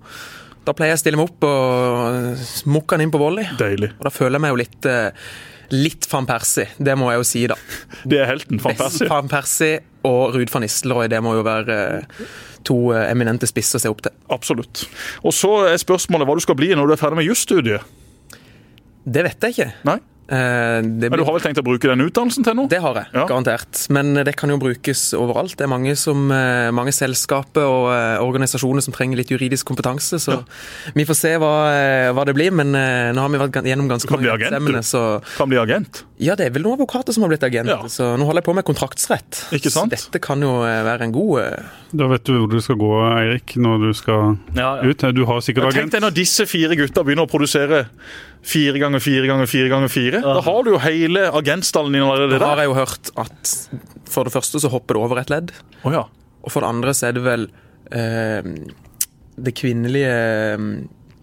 Da 0.64 0.72
pleier 0.76 0.94
jeg 0.94 1.00
å 1.00 1.02
stille 1.02 1.18
meg 1.20 1.28
opp 1.28 1.44
og 1.48 2.38
smukke 2.40 2.96
han 2.96 3.04
inn 3.04 3.12
på 3.12 3.20
volley. 3.20 3.48
Deilig. 3.60 3.90
Og 3.98 4.06
da 4.08 4.12
føler 4.14 4.38
jeg 4.38 4.44
meg 4.46 4.54
jo 4.54 4.60
litt 4.62 4.88
eh, 4.90 5.26
Litt 5.74 6.04
van 6.10 6.26
Persie, 6.28 6.68
det 6.76 6.92
må 7.00 7.08
jeg 7.10 7.18
jo 7.22 7.24
si, 7.26 7.40
da. 7.50 7.56
Det 8.10 8.18
er 8.20 8.28
helten. 8.28 8.60
Van 8.62 8.76
Persie. 8.78 9.08
van 9.10 9.30
Persie 9.32 9.78
og 10.04 10.34
Ruud 10.36 10.52
van 10.52 10.62
Nistelrooy, 10.62 11.08
det 11.10 11.22
må 11.24 11.32
jo 11.38 11.44
være 11.46 11.76
eh, 11.96 12.26
to 12.68 12.76
eh, 12.92 13.06
eminente 13.08 13.48
spisser 13.48 13.80
å 13.80 13.82
se 13.82 13.90
opp 13.90 14.02
til. 14.04 14.12
Absolutt. 14.36 14.84
Og 15.24 15.32
så 15.34 15.50
er 15.72 15.80
spørsmålet 15.80 16.28
hva 16.28 16.36
du 16.36 16.44
skal 16.44 16.58
bli 16.60 16.68
når 16.76 16.90
du 16.92 16.94
er 16.94 17.00
ferdig 17.00 17.18
med 17.22 17.28
jusstudiet. 17.30 17.88
Det 19.04 19.24
vet 19.24 19.48
jeg 19.48 19.56
ikke. 19.56 19.70
Nei? 19.88 19.98
Eh, 20.24 20.80
det, 20.80 21.10
Men 21.10 21.18
du 21.20 21.24
har 21.26 21.34
vel 21.36 21.42
tenkt 21.44 21.58
å 21.60 21.64
bruke 21.66 21.84
den 21.90 22.00
utdannelsen 22.06 22.44
til 22.46 22.56
noe? 22.56 22.68
det 22.68 22.80
har 22.80 22.94
jeg, 22.94 23.06
Ja. 23.12 23.26
garantert. 23.28 23.90
Men 23.90 24.14
det 24.24 24.36
kan 24.36 24.48
jo 24.48 24.56
brukes 24.56 25.12
overalt. 25.12 25.56
Det 25.56 25.64
er 25.66 25.68
mange, 25.68 25.96
som, 25.96 26.30
eh, 26.32 26.70
mange 26.70 26.92
selskaper 26.92 27.60
og 27.60 27.92
eh, 27.92 28.18
organisasjoner 28.24 28.80
som 28.82 28.92
trenger 28.94 29.16
litt 29.20 29.28
juridisk 29.28 29.66
kompetanse. 29.66 30.16
Så 30.18 30.44
vi 30.94 31.04
får 31.04 31.14
se 31.16 31.36
hva, 31.36 31.52
hva 32.14 32.24
det 32.24 32.34
blir. 32.34 32.50
Men 32.52 32.72
nå 32.72 33.20
har 33.20 33.28
vi 33.28 33.38
vært 33.38 33.64
gjennom 33.64 33.88
ganske 33.88 34.08
mange 34.10 34.24
eksamene, 34.38 34.82
du. 35.20 35.30
Kan 35.36 35.48
bli 35.48 35.58
agent. 35.58 36.04
Ja, 36.24 36.34
det 36.38 36.46
er 36.48 36.52
vel 36.54 36.64
noen 36.64 36.78
advokater 36.78 37.12
som 37.12 37.24
har 37.26 37.30
blitt 37.34 37.44
agent, 37.44 37.68
Ja. 37.68 37.76
så 37.92 38.14
nå 38.16 38.24
holder 38.24 38.40
jeg 38.40 38.46
på 38.48 38.54
med 38.56 38.64
kontraktsrett. 38.68 39.40
Ikke 39.56 39.72
sant? 39.72 39.92
Så 39.92 40.08
dette 40.08 40.20
kan 40.24 40.40
jo 40.44 40.54
eh, 40.64 40.80
være 40.86 41.04
en 41.08 41.12
god 41.14 41.32
eh, 41.42 41.72
Da 41.92 42.08
vet 42.10 42.24
du 42.24 42.32
hvor 42.38 42.48
du 42.52 42.56
skal 42.64 42.78
gå, 42.80 42.90
Eirik, 43.10 43.56
når 43.60 43.84
du 43.84 43.90
skal 43.98 44.38
Ja, 44.56 44.70
ja. 44.80 44.88
ut. 44.88 45.04
Du 45.14 45.22
har 45.28 45.42
sikkert 45.44 45.68
agent. 45.68 45.82
Tenk 45.84 45.96
deg 45.98 46.04
når 46.06 46.16
disse 46.16 46.46
fire 46.48 46.78
gutta 46.80 47.04
begynner 47.04 47.28
å 47.28 47.30
produsere 47.30 47.84
fire 48.44 48.80
ganger 48.80 49.00
fire 49.04 49.28
ganger 49.30 49.50
fire 49.50 49.68
ganger 49.72 49.92
fire. 49.92 50.22
Da 50.24 50.40
har 50.48 50.62
du 50.64 50.72
jo 50.74 50.80
hele 50.84 51.26
agentstallen 51.32 51.92
din 51.96 52.02
allerede 52.04 52.40
Da 52.42 52.50
har 52.54 52.64
jeg 52.64 52.72
jo 52.72 52.78
hørt 52.80 53.12
at 53.20 53.54
for 54.14 54.24
det 54.28 54.34
første 54.34 54.60
så 54.62 54.70
hopper 54.72 54.94
det 54.98 55.02
over 55.04 55.20
et 55.22 55.30
ledd, 55.32 55.52
oh, 55.84 55.92
ja. 55.92 56.02
og 56.44 56.52
for 56.52 56.60
det 56.64 56.68
andre 56.70 56.92
så 56.94 57.08
er 57.08 57.16
det 57.16 57.22
vel 57.24 57.46
eh, 57.90 58.50
det 59.44 59.54
kvinnelige 59.58 60.12
eh, 60.54 60.68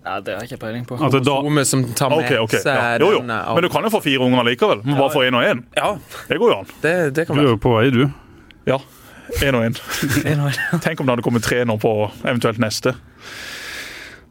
Ja, 0.04 0.16
det 0.20 0.34
har 0.34 0.42
jeg 0.42 0.52
ikke 0.52 0.62
peiling 0.64 0.86
på. 0.90 0.98
At 0.98 1.14
det 1.14 1.22
da, 1.28 1.36
som 1.70 1.84
tar 1.94 2.10
med 2.10 2.24
Ok, 2.26 2.32
ok. 2.48 2.56
Ja. 2.66 2.98
Jo, 2.98 3.12
jo. 3.18 3.22
Men 3.28 3.62
du 3.62 3.70
kan 3.70 3.86
jo 3.86 3.92
få 3.94 4.02
fire 4.02 4.24
unger 4.26 4.48
likevel. 4.48 4.82
Må 4.88 4.98
bare 4.98 5.14
få 5.14 5.22
én 5.28 5.38
og 5.38 5.46
én. 5.46 5.62
Ja, 5.78 5.92
Det 6.30 6.40
går 6.42 6.50
jo 6.54 6.58
an. 6.64 6.72
det, 6.82 6.96
det 7.16 7.28
du 7.30 7.38
er 7.38 7.50
jo 7.52 7.58
på 7.62 7.76
vei, 7.78 7.90
du. 7.94 8.08
Ja. 8.66 8.80
Én 9.46 9.56
og 9.60 9.64
én. 9.68 9.78
Tenk 10.86 11.00
om 11.00 11.06
det 11.06 11.14
hadde 11.16 11.26
kommet 11.28 11.46
tre 11.46 11.62
nå 11.70 11.78
på 11.82 11.94
eventuelt 12.26 12.58
neste. 12.62 12.96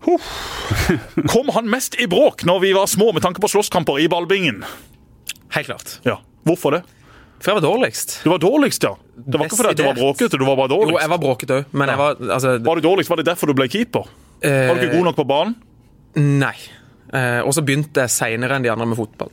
Huh. 0.01 0.31
Kom 1.29 1.49
han 1.55 1.69
mest 1.71 1.95
i 2.01 2.07
bråk 2.09 2.43
når 2.49 2.61
vi 2.65 2.73
var 2.73 2.89
små 2.89 3.13
med 3.13 3.23
tanke 3.23 3.41
på 3.41 3.49
slåsskamper 3.53 4.01
i 4.01 4.09
ballbingen? 4.09 4.65
Helt 5.55 5.67
klart. 5.71 5.99
Ja. 6.09 6.19
Hvorfor 6.49 6.79
det? 6.79 6.83
For 7.41 7.53
jeg 7.53 7.61
var 7.61 7.65
dårligst. 7.65 8.19
Du 8.25 8.31
var 8.31 8.39
dårligst, 8.43 8.83
ja. 8.85 8.95
Det 9.17 9.39
var 9.39 9.47
ikke 9.49 9.57
fordi 9.61 9.75
du 9.79 9.85
var 9.87 9.97
bråkete, 9.97 10.37
du 10.41 10.45
var 10.45 10.57
bare 10.61 10.69
Jo, 10.73 10.81
dårligst. 10.83 11.01
jeg 11.05 11.11
var 11.13 11.21
bråkete 11.23 11.57
òg, 11.61 11.71
men 11.73 11.89
jeg 11.93 12.01
var 12.01 12.19
altså 12.37 12.57
Var 12.65 12.75
du 12.81 12.85
dårligst, 12.89 13.11
var 13.13 13.21
det 13.21 13.27
derfor 13.31 13.49
du 13.49 13.55
ble 13.57 13.69
keeper? 13.73 14.09
Var 14.43 14.75
du 14.75 14.87
ikke 14.87 14.97
god 14.99 15.05
nok 15.11 15.17
på 15.17 15.27
banen? 15.29 15.57
Nei. 16.17 16.55
Eh, 17.13 17.41
og 17.43 17.51
så 17.57 17.63
begynte 17.67 18.05
jeg 18.05 18.13
seinere 18.15 18.55
enn 18.57 18.63
de 18.63 18.71
andre 18.71 18.87
med 18.87 18.97
fotball. 18.99 19.31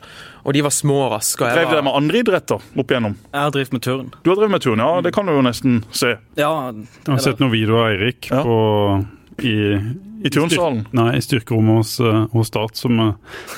Og 0.47 0.53
de 0.55 0.61
var 0.65 0.73
små 0.73 0.95
og 1.05 1.11
raske. 1.13 1.43
og 1.43 1.49
jeg 1.51 1.55
Drev 1.59 1.67
dere 1.69 1.75
var- 1.81 1.83
med 1.83 1.93
andre 1.99 2.17
idretter 2.23 2.55
opp 2.79 2.87
igjennom? 2.91 3.15
Jeg 3.33 3.41
har 3.41 3.51
drevet 3.51 3.73
med 3.73 3.81
turn. 3.81 4.07
Du 4.23 4.29
har 4.31 4.35
drevet 4.39 4.51
med 4.51 4.61
turn, 4.61 4.79
ja. 4.79 5.01
Det 5.01 5.13
kan 5.13 5.25
du 5.25 5.33
jo 5.33 5.41
nesten 5.45 5.83
se. 5.91 6.15
Ja, 6.37 6.71
Jeg 6.71 6.87
har 7.13 7.17
sett 7.19 7.39
noen 7.39 7.51
videoer 7.51 7.85
av 7.85 7.91
Eirik 7.99 8.29
Ja. 8.31 8.43
på, 8.43 9.05
i, 9.43 9.77
I 10.25 10.29
turnsalen. 10.33 10.85
Nei, 10.97 11.11
i 11.17 11.21
styrkerommet 11.21 11.77
hos, 11.81 11.99
eh, 11.99 12.23
hos 12.33 12.47
Start, 12.47 12.75
som 12.79 12.99
eh, 12.99 13.13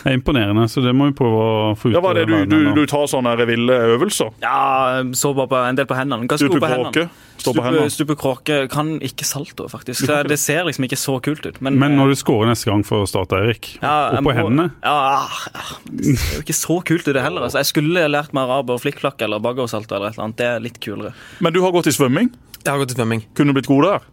er 0.10 0.18
imponerende. 0.18 0.66
Så 0.72 0.84
det 0.84 0.92
må 0.96 1.08
vi 1.10 1.16
prøve 1.20 1.40
å 1.40 1.76
få 1.80 1.90
ut. 1.90 1.96
Ja, 1.96 2.02
Var 2.04 2.20
det 2.20 2.26
du, 2.28 2.36
du, 2.50 2.58
du 2.76 2.86
tar 2.90 3.08
sånne 3.08 3.36
ville 3.48 3.78
øvelser? 3.96 4.34
ja 4.44 5.04
så 5.16 5.34
bare 5.36 5.48
på 5.48 5.60
en 5.70 5.78
del 5.80 5.88
på 5.90 5.96
hendene. 5.98 6.28
Hva 6.28 6.38
Stupe 6.40 6.60
på 6.60 6.70
hendene. 6.70 7.10
Stupe, 7.40 7.86
stupe 7.94 8.16
kråke 8.20 8.56
kan 8.72 8.98
ikke 9.00 9.24
salto, 9.24 9.70
faktisk. 9.72 10.08
Det, 10.10 10.18
Det 10.34 10.40
ser 10.42 10.66
liksom 10.68 10.84
ikke 10.90 11.00
så 11.00 11.20
kult 11.24 11.46
ut. 11.46 11.62
Men, 11.64 11.80
Men 11.80 11.96
når 11.96 12.12
du 12.12 12.16
scorer 12.20 12.52
neste 12.52 12.68
gang 12.70 12.84
for 12.84 13.06
Start, 13.08 13.32
Eirik, 13.38 13.78
Ja, 13.82 14.10
opp 14.12 14.20
på 14.20 14.28
må- 14.28 14.36
hendene 14.36 14.72
Ja, 14.84 14.98
ja, 15.16 15.64
Det 15.86 16.18
ser 16.20 16.36
jo 16.36 16.44
ikke 16.44 16.58
så 16.60 16.80
kult 16.84 17.08
ut, 17.08 17.14
det 17.16 17.24
heller. 17.24 17.48
Altså, 17.48 17.62
jeg 17.64 17.72
skulle 17.72 18.08
lært 18.12 18.34
meg 18.36 18.44
araber, 18.50 18.82
flikkflakk 18.84 19.22
eller 19.22 19.40
baggersalto 19.40 19.96
eller 19.96 20.12
et 20.12 20.18
eller 20.20 20.28
annet. 20.28 20.38
Det 20.38 20.46
er 20.52 20.60
litt 20.60 20.80
kulere. 20.84 21.14
Men 21.40 21.54
du 21.54 21.62
har 21.64 21.72
gått 21.72 21.88
i 21.88 21.96
svømming. 21.96 22.30
Jeg 22.60 22.72
har 22.74 22.80
gått 22.84 22.92
i 22.92 23.00
svømming. 23.00 23.24
Kunne 23.34 23.54
du 23.54 23.62
blitt 23.62 23.72
god 23.72 23.88
der? 23.88 24.08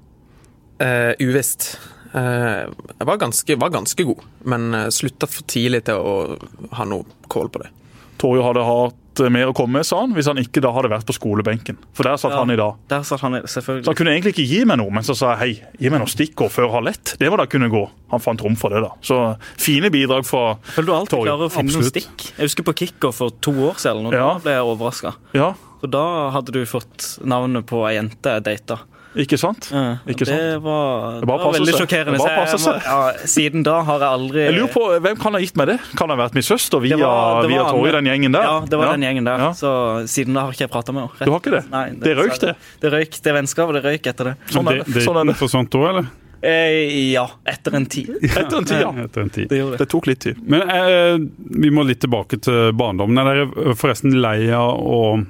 Uh, 0.77 1.13
uvisst. 1.27 1.79
Eh, 2.15 2.67
jeg 2.99 3.07
var 3.09 3.17
ganske, 3.19 3.57
var 3.59 3.71
ganske 3.75 4.05
god, 4.07 4.23
men 4.45 4.69
uh, 4.75 4.87
slutta 4.95 5.27
for 5.31 5.43
tidlig 5.51 5.85
til 5.89 5.95
å 5.99 6.39
ha 6.79 6.85
noe 6.89 7.05
kål 7.33 7.51
på 7.51 7.63
det. 7.65 7.73
Torjo 8.17 8.41
hadde 8.47 8.63
hatt 8.65 9.21
eh, 9.21 9.29
mer 9.33 9.51
å 9.51 9.55
komme 9.57 9.77
med, 9.77 9.85
sa 9.85 9.99
han, 10.01 10.15
hvis 10.17 10.29
han 10.31 10.39
ikke 10.41 10.63
da 10.65 10.71
hadde 10.73 10.89
vært 10.89 11.05
på 11.09 11.13
skolebenken. 11.17 11.77
For 11.97 12.09
der 12.09 12.17
satt 12.17 12.33
Ja. 12.33 12.39
han 12.41 12.51
i 12.55 12.57
dag. 12.57 12.79
Der 12.89 13.03
satt 13.05 13.21
han, 13.21 13.37
Så 13.45 13.59
selvfølgelig. 13.61 13.85
han 13.91 13.99
kunne 13.99 14.15
egentlig 14.15 14.33
ikke 14.37 14.47
gi 14.49 14.63
meg 14.65 14.79
noe, 14.81 14.91
men 14.91 15.05
så 15.05 15.17
sa 15.19 15.35
jeg 15.35 15.39
hei, 15.43 15.69
gi 15.85 15.91
meg 15.93 16.01
noe 16.01 16.09
stikkord 16.09 16.51
før 16.55 16.71
halv 16.79 16.89
ett. 16.95 17.17
Det 17.21 17.29
må 17.33 17.37
da 17.37 17.45
kunne 17.47 17.69
gå. 17.69 17.83
Han 18.15 18.21
fant 18.25 18.41
rom 18.47 18.57
for 18.57 18.71
det, 18.73 18.81
da. 18.87 18.91
Så 19.05 19.21
fine 19.61 19.91
bidrag 19.93 20.25
fra 20.25 20.57
Føler 20.73 20.87
du 20.87 20.95
alltid 20.97 21.25
klarer 21.27 21.49
å 21.51 21.53
finne 21.53 21.73
noen 21.77 21.91
stikk? 21.91 22.31
Jeg 22.39 22.49
husker 22.49 22.65
på 22.71 22.77
kickoff 22.85 23.21
for 23.21 23.31
to 23.45 23.53
år 23.69 23.77
siden, 23.77 24.07
og 24.09 24.13
Ja. 24.17 24.33
da 24.33 24.39
ble 24.41 24.53
jeg 24.57 24.65
overraska. 24.65 25.15
Ja, 25.35 25.53
For 25.81 25.89
da 25.93 26.31
hadde 26.33 26.53
du 26.57 26.65
fått 26.65 27.19
navnet 27.23 27.67
på 27.69 27.85
ei 27.87 27.97
jente 28.01 28.33
jeg 28.33 28.45
data. 28.49 28.79
Ikke 29.17 29.39
sant? 29.41 29.69
Ja, 29.73 29.99
Ikke 30.07 30.25
det 30.25 30.29
sant? 30.29 30.63
var, 30.63 31.21
Det 31.21 31.29
var, 31.29 31.39
det 31.39 31.45
var 31.47 31.55
veldig 31.57 31.75
sjokkerende. 31.77 32.17
Det 32.17 32.27
bare 32.27 32.47
jeg 32.47 32.61
må- 32.61 32.75
Ja, 32.85 33.13
siden 33.27 33.63
da 33.65 33.77
har 33.83 33.99
jeg 33.99 34.09
aldri 34.09 34.41
Jeg 34.47 34.55
lurer 34.55 34.73
på, 34.73 34.83
Hvem 35.01 35.17
kan 35.23 35.33
ha 35.33 35.41
gitt 35.41 35.57
meg 35.57 35.67
det? 35.69 35.79
Kan 35.97 36.09
det 36.09 36.17
ha 36.19 36.23
vært 36.29 36.35
min 36.35 36.43
søster 36.43 36.81
via, 36.81 36.97
Det 36.97 37.05
var- 37.05 37.43
det 37.43 37.49
via 37.51 37.63
var 37.63 37.75
Anne. 37.75 37.93
den 37.93 38.05
gjengen 38.13 38.33
der? 38.33 38.43
Ja, 38.43 38.61
det 38.61 38.79
var 38.79 38.93
den 38.93 39.03
gjengen 39.03 39.25
der. 39.25 39.39
Ja. 39.39 39.51
Så 39.53 40.07
siden 40.07 40.35
da 40.35 40.41
har 40.47 40.53
ikke 40.53 40.67
jeg 40.69 40.71
prata 40.71 40.93
med 40.93 41.03
henne. 41.09 41.25
Du 41.25 41.31
har 41.33 41.41
ikke 41.41 41.51
det? 41.57 41.71
Nei, 41.71 41.91
Det 42.01 42.17
røyk, 42.17 42.39
det. 42.41 42.57
Det 42.81 42.93
røyk, 42.93 43.23
det 43.23 43.33
vennskapet 43.35 43.73
det 43.75 43.85
røyk 43.85 44.07
etter 44.07 44.25
det. 44.25 44.37
Sånn 44.51 44.69
er 44.71 44.85
det. 44.85 44.93
det- 44.95 45.03
Sånn 45.05 45.17
er 45.21 45.25
det. 45.27 45.37
forsvant 45.37 45.71
òg, 45.71 45.89
eller? 45.89 46.07
Eh, 46.43 47.11
ja, 47.13 47.27
etter 47.47 47.75
en 47.75 47.87
tid. 47.87 48.09
Etter 48.23 48.59
en 48.59 48.65
tid, 48.65 48.81
ja. 48.81 48.93
Etter 48.93 49.23
en 49.23 49.31
tid. 49.31 49.49
Det 49.49 49.71
det. 49.71 49.79
Det 49.79 49.89
tok 49.89 50.07
litt 50.07 50.21
tid. 50.21 50.37
Men 50.47 50.69
eh, 50.69 51.17
vi 51.39 51.71
må 51.71 51.85
litt 51.85 51.99
tilbake 52.01 52.39
til 52.41 52.73
barndommen. 52.77 53.19
Er 53.19 53.47
dere 53.47 53.75
forresten 53.75 54.13
lei 54.21 54.51
av 54.53 54.77
å 54.79 55.27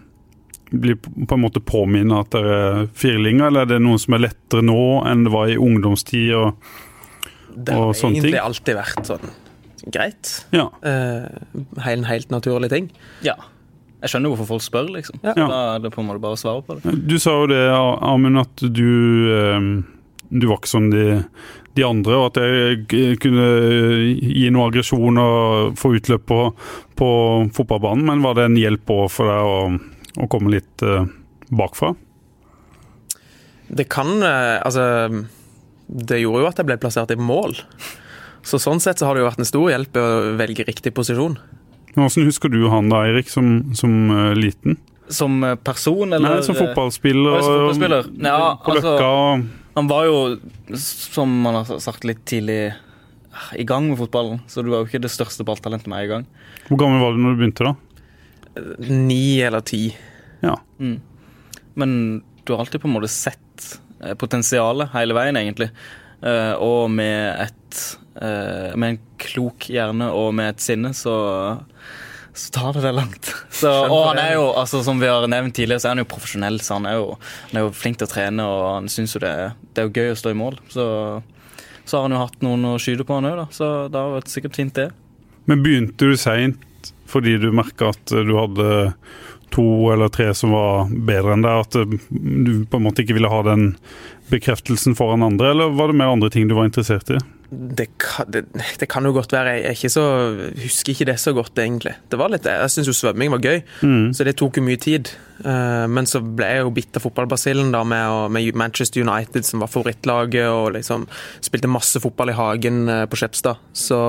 bli 0.70 0.96
på 0.98 1.36
en 1.36 1.42
måte 1.42 1.62
påminnet 1.62 2.26
at 2.26 2.36
dere 2.36 2.58
er 2.58 2.86
firlinger, 2.98 3.48
eller 3.50 3.66
er 3.66 3.72
det 3.74 3.80
noe 3.84 3.98
som 4.02 4.16
er 4.16 4.24
lettere 4.26 4.64
nå 4.66 4.82
enn 5.06 5.26
det 5.26 5.32
var 5.34 5.50
i 5.52 5.58
ungdomstid? 5.60 6.32
Og, 6.34 6.54
Det 7.56 7.72
Og 7.74 7.92
har 7.94 8.10
egentlig 8.10 8.40
alltid 8.42 8.76
vært 8.76 9.06
sånn 9.08 9.28
greit. 9.92 10.32
ja. 10.52 10.66
Uh, 10.82 11.84
en 11.86 12.04
helt 12.04 12.30
naturlig 12.34 12.70
ting. 12.72 12.90
Ja. 13.22 13.36
Jeg 14.02 14.10
skjønner 14.12 14.32
hvorfor 14.32 14.48
folk 14.50 14.64
spør, 14.64 14.90
liksom. 14.92 15.20
Ja. 15.24 15.32
Da 15.34 15.60
er 15.76 15.84
det 15.84 15.92
på 15.94 16.02
en 16.02 16.08
måte 16.10 16.20
bare 16.20 16.36
å 16.36 16.40
svare 16.40 16.62
på 16.66 16.76
det. 16.78 16.92
Du 17.08 17.16
sa 17.18 17.32
jo 17.40 17.46
det, 17.50 17.62
Amund, 17.72 18.38
at 18.38 18.60
du 18.60 18.82
eh, 19.32 19.68
Du 20.28 20.46
var 20.50 20.58
ikke 20.58 20.68
som 20.68 20.90
de, 20.90 21.22
de 21.78 21.84
andre, 21.86 22.16
og 22.18 22.36
at 22.36 22.42
jeg 22.42 23.16
kunne 23.22 23.46
gi 24.18 24.50
noe 24.52 24.68
aggresjon 24.68 25.18
og 25.22 25.76
få 25.78 25.94
utløp 25.96 26.26
på, 26.28 26.40
på 26.98 27.08
fotballbanen. 27.56 28.04
Men 28.10 28.24
var 28.26 28.34
det 28.36 28.48
en 28.50 28.58
hjelp 28.58 28.90
òg 28.90 29.06
for 29.14 29.30
deg 29.30 29.50
å, 29.54 29.58
å 30.16 30.28
komme 30.32 30.52
litt 30.54 30.82
eh, 30.82 31.06
bakfra? 31.50 31.94
Det 33.66 33.88
kan 33.90 34.22
eh, 34.22 34.60
Altså 34.62 34.84
Det 35.86 36.20
gjorde 36.20 36.44
jo 36.44 36.48
at 36.50 36.60
jeg 36.60 36.68
ble 36.68 36.76
plassert 36.82 37.10
i 37.14 37.18
mål. 37.18 37.56
Så 38.46 38.60
sånn 38.62 38.80
sett 38.82 39.00
så 39.00 39.08
har 39.08 39.16
det 39.16 39.24
jo 39.24 39.28
vært 39.28 39.42
en 39.42 39.48
stor 39.48 39.70
hjelp 39.72 39.98
å 39.98 40.06
velge 40.38 40.66
riktig 40.68 40.92
posisjon. 40.94 41.34
Hvordan 41.96 42.26
husker 42.28 42.52
du 42.52 42.60
han 42.70 42.90
da, 42.92 43.04
Eirik, 43.08 43.30
som, 43.32 43.72
som 43.74 44.10
eh, 44.12 44.32
liten? 44.38 44.76
Som 45.10 45.38
person, 45.62 46.10
eller 46.12 46.38
Nei, 46.38 46.42
som 46.46 46.56
fotballspiller. 46.58 47.38
Som 47.42 47.52
fotballspiller? 47.60 48.08
og- 48.10 48.26
Ja, 48.26 48.56
på 48.62 48.74
altså- 48.74 48.96
Løkka 48.96 49.10
og 49.14 49.46
Han 49.76 49.88
var 49.90 50.04
jo, 50.08 50.38
som 50.80 51.32
man 51.42 51.54
har 51.60 51.78
sagt 51.84 52.04
litt 52.08 52.24
tidlig, 52.24 52.72
i 53.54 53.64
gang 53.68 53.90
med 53.90 53.98
fotballen. 53.98 54.40
Så 54.48 54.62
du 54.64 54.70
var 54.72 54.80
jo 54.80 54.88
ikke 54.88 55.02
det 55.04 55.10
største 55.12 55.44
balltalentet 55.44 55.86
med 55.92 56.04
en 56.06 56.08
gang. 56.08 56.24
Hvor 56.70 56.78
gammel 56.80 57.02
var 57.02 57.12
du 57.12 57.18
når 57.20 57.36
du 57.36 57.42
begynte, 57.42 57.66
da? 57.66 57.74
Ni 58.88 59.40
eller 59.44 59.64
ti. 59.66 59.90
Ja. 60.40 60.56
Mm. 60.78 61.00
Men 61.74 61.92
du 62.44 62.52
har 62.52 62.60
alltid 62.60 62.80
på 62.80 62.88
en 62.88 62.96
måte 62.96 63.10
sett 63.12 63.78
eh, 64.02 64.14
potensialet 64.14 64.92
hele 64.94 65.16
veien, 65.16 65.36
egentlig. 65.36 65.70
Eh, 66.22 66.54
og 66.62 66.88
med 66.90 67.42
et 67.44 67.80
eh, 68.16 68.72
Med 68.72 68.94
en 68.94 69.00
klok 69.20 69.66
hjerne 69.68 70.08
og 70.16 70.30
med 70.34 70.54
et 70.54 70.64
sinne, 70.64 70.94
så 70.96 71.16
så 72.36 72.50
tar 72.52 72.72
det 72.76 72.82
det 72.84 72.92
langt. 72.92 73.34
Så, 73.56 73.70
og 73.88 74.10
han 74.10 74.18
er 74.20 74.34
jo, 74.34 74.50
altså 74.52 74.82
som 74.84 74.98
vi 75.00 75.08
har 75.08 75.24
nevnt 75.24 75.54
tidligere, 75.56 75.80
så 75.80 75.88
er 75.88 75.94
han 75.94 76.02
jo 76.02 76.08
profesjonell. 76.10 76.58
Så 76.60 76.76
han 76.76 76.84
er 76.84 76.98
jo, 76.98 77.06
han 77.48 77.56
er 77.56 77.64
jo 77.64 77.70
flink 77.72 77.96
til 77.96 78.04
å 78.04 78.12
trene, 78.12 78.44
og 78.44 78.64
han 78.74 78.90
syns 78.92 79.16
jo 79.16 79.22
det, 79.22 79.30
det 79.72 79.80
er 79.80 79.88
jo 79.88 80.02
gøy 80.02 80.12
å 80.12 80.18
stå 80.20 80.34
i 80.34 80.36
mål. 80.36 80.58
Så, 80.68 80.84
så 81.88 81.96
har 81.96 82.04
han 82.04 82.12
jo 82.12 82.20
hatt 82.20 82.44
noen 82.44 82.66
å 82.68 82.74
skyte 82.82 83.06
på, 83.08 83.16
han 83.16 83.30
òg, 83.30 83.38
da. 83.40 83.46
Så 83.56 83.70
det 83.88 84.02
har 84.02 84.12
vært 84.18 84.34
sikkert 84.34 84.60
fint, 84.60 84.76
det. 84.76 84.90
Men 85.48 85.64
begynte 85.64 86.10
du 86.10 86.20
seint 86.20 86.65
fordi 87.10 87.36
du 87.42 87.50
merka 87.54 87.92
at 87.94 88.12
du 88.12 88.34
hadde 88.36 88.68
to 89.54 89.92
eller 89.92 90.10
tre 90.12 90.32
som 90.34 90.52
var 90.56 90.90
bedre 90.90 91.36
enn 91.36 91.46
deg? 91.46 91.64
At 91.66 91.78
eh, 91.78 91.96
du 92.10 92.66
på 92.68 92.80
en 92.80 92.86
måte 92.88 93.04
ikke 93.04 93.16
ville 93.16 93.30
ha 93.32 93.42
den 93.46 93.72
bekreftelsen 94.32 94.96
foran 94.98 95.22
andre, 95.22 95.52
eller 95.54 95.74
var 95.78 95.92
det 95.92 95.98
mer 96.00 96.14
andre 96.16 96.30
ting 96.34 96.48
du 96.48 96.56
var 96.58 96.68
interessert 96.68 97.10
i? 97.14 97.20
Det 97.50 97.86
kan, 98.02 98.26
det, 98.34 98.40
det 98.80 98.88
kan 98.90 99.04
jo 99.06 99.12
godt 99.14 99.30
være. 99.32 99.52
Jeg, 99.62 99.76
ikke 99.76 99.90
så, 99.94 100.02
husker 100.64 100.92
ikke 100.92 101.06
det 101.12 101.14
så 101.22 101.32
godt, 101.36 101.54
egentlig. 101.62 101.92
Det 102.10 102.18
var 102.18 102.32
litt, 102.32 102.44
Jeg 102.48 102.72
syns 102.74 102.88
jo 102.90 102.94
svømming 102.96 103.30
var 103.30 103.42
gøy, 103.44 103.60
Mm. 103.86 104.08
så 104.16 104.24
det 104.26 104.34
tok 104.40 104.56
jo 104.58 104.64
mye 104.66 104.80
tid. 104.82 105.10
Eh, 105.44 105.86
men 105.86 106.08
så 106.10 106.18
ble 106.24 106.46
jeg 106.48 106.64
jo 106.64 106.70
bitt 106.74 106.96
av 106.98 107.04
fotballbasillen 107.04 107.70
da 107.74 107.84
med, 107.86 108.30
med 108.34 108.54
Manchester 108.58 109.04
United, 109.04 109.44
som 109.46 109.60
var 109.62 109.70
favorittlaget, 109.70 110.48
og 110.50 110.72
liksom 110.74 111.04
spilte 111.44 111.70
masse 111.70 112.00
fotball 112.02 112.32
i 112.32 112.36
hagen 112.38 112.88
eh, 112.88 113.04
på 113.06 113.20
Skjepstad. 113.20 113.60
Så 113.76 114.00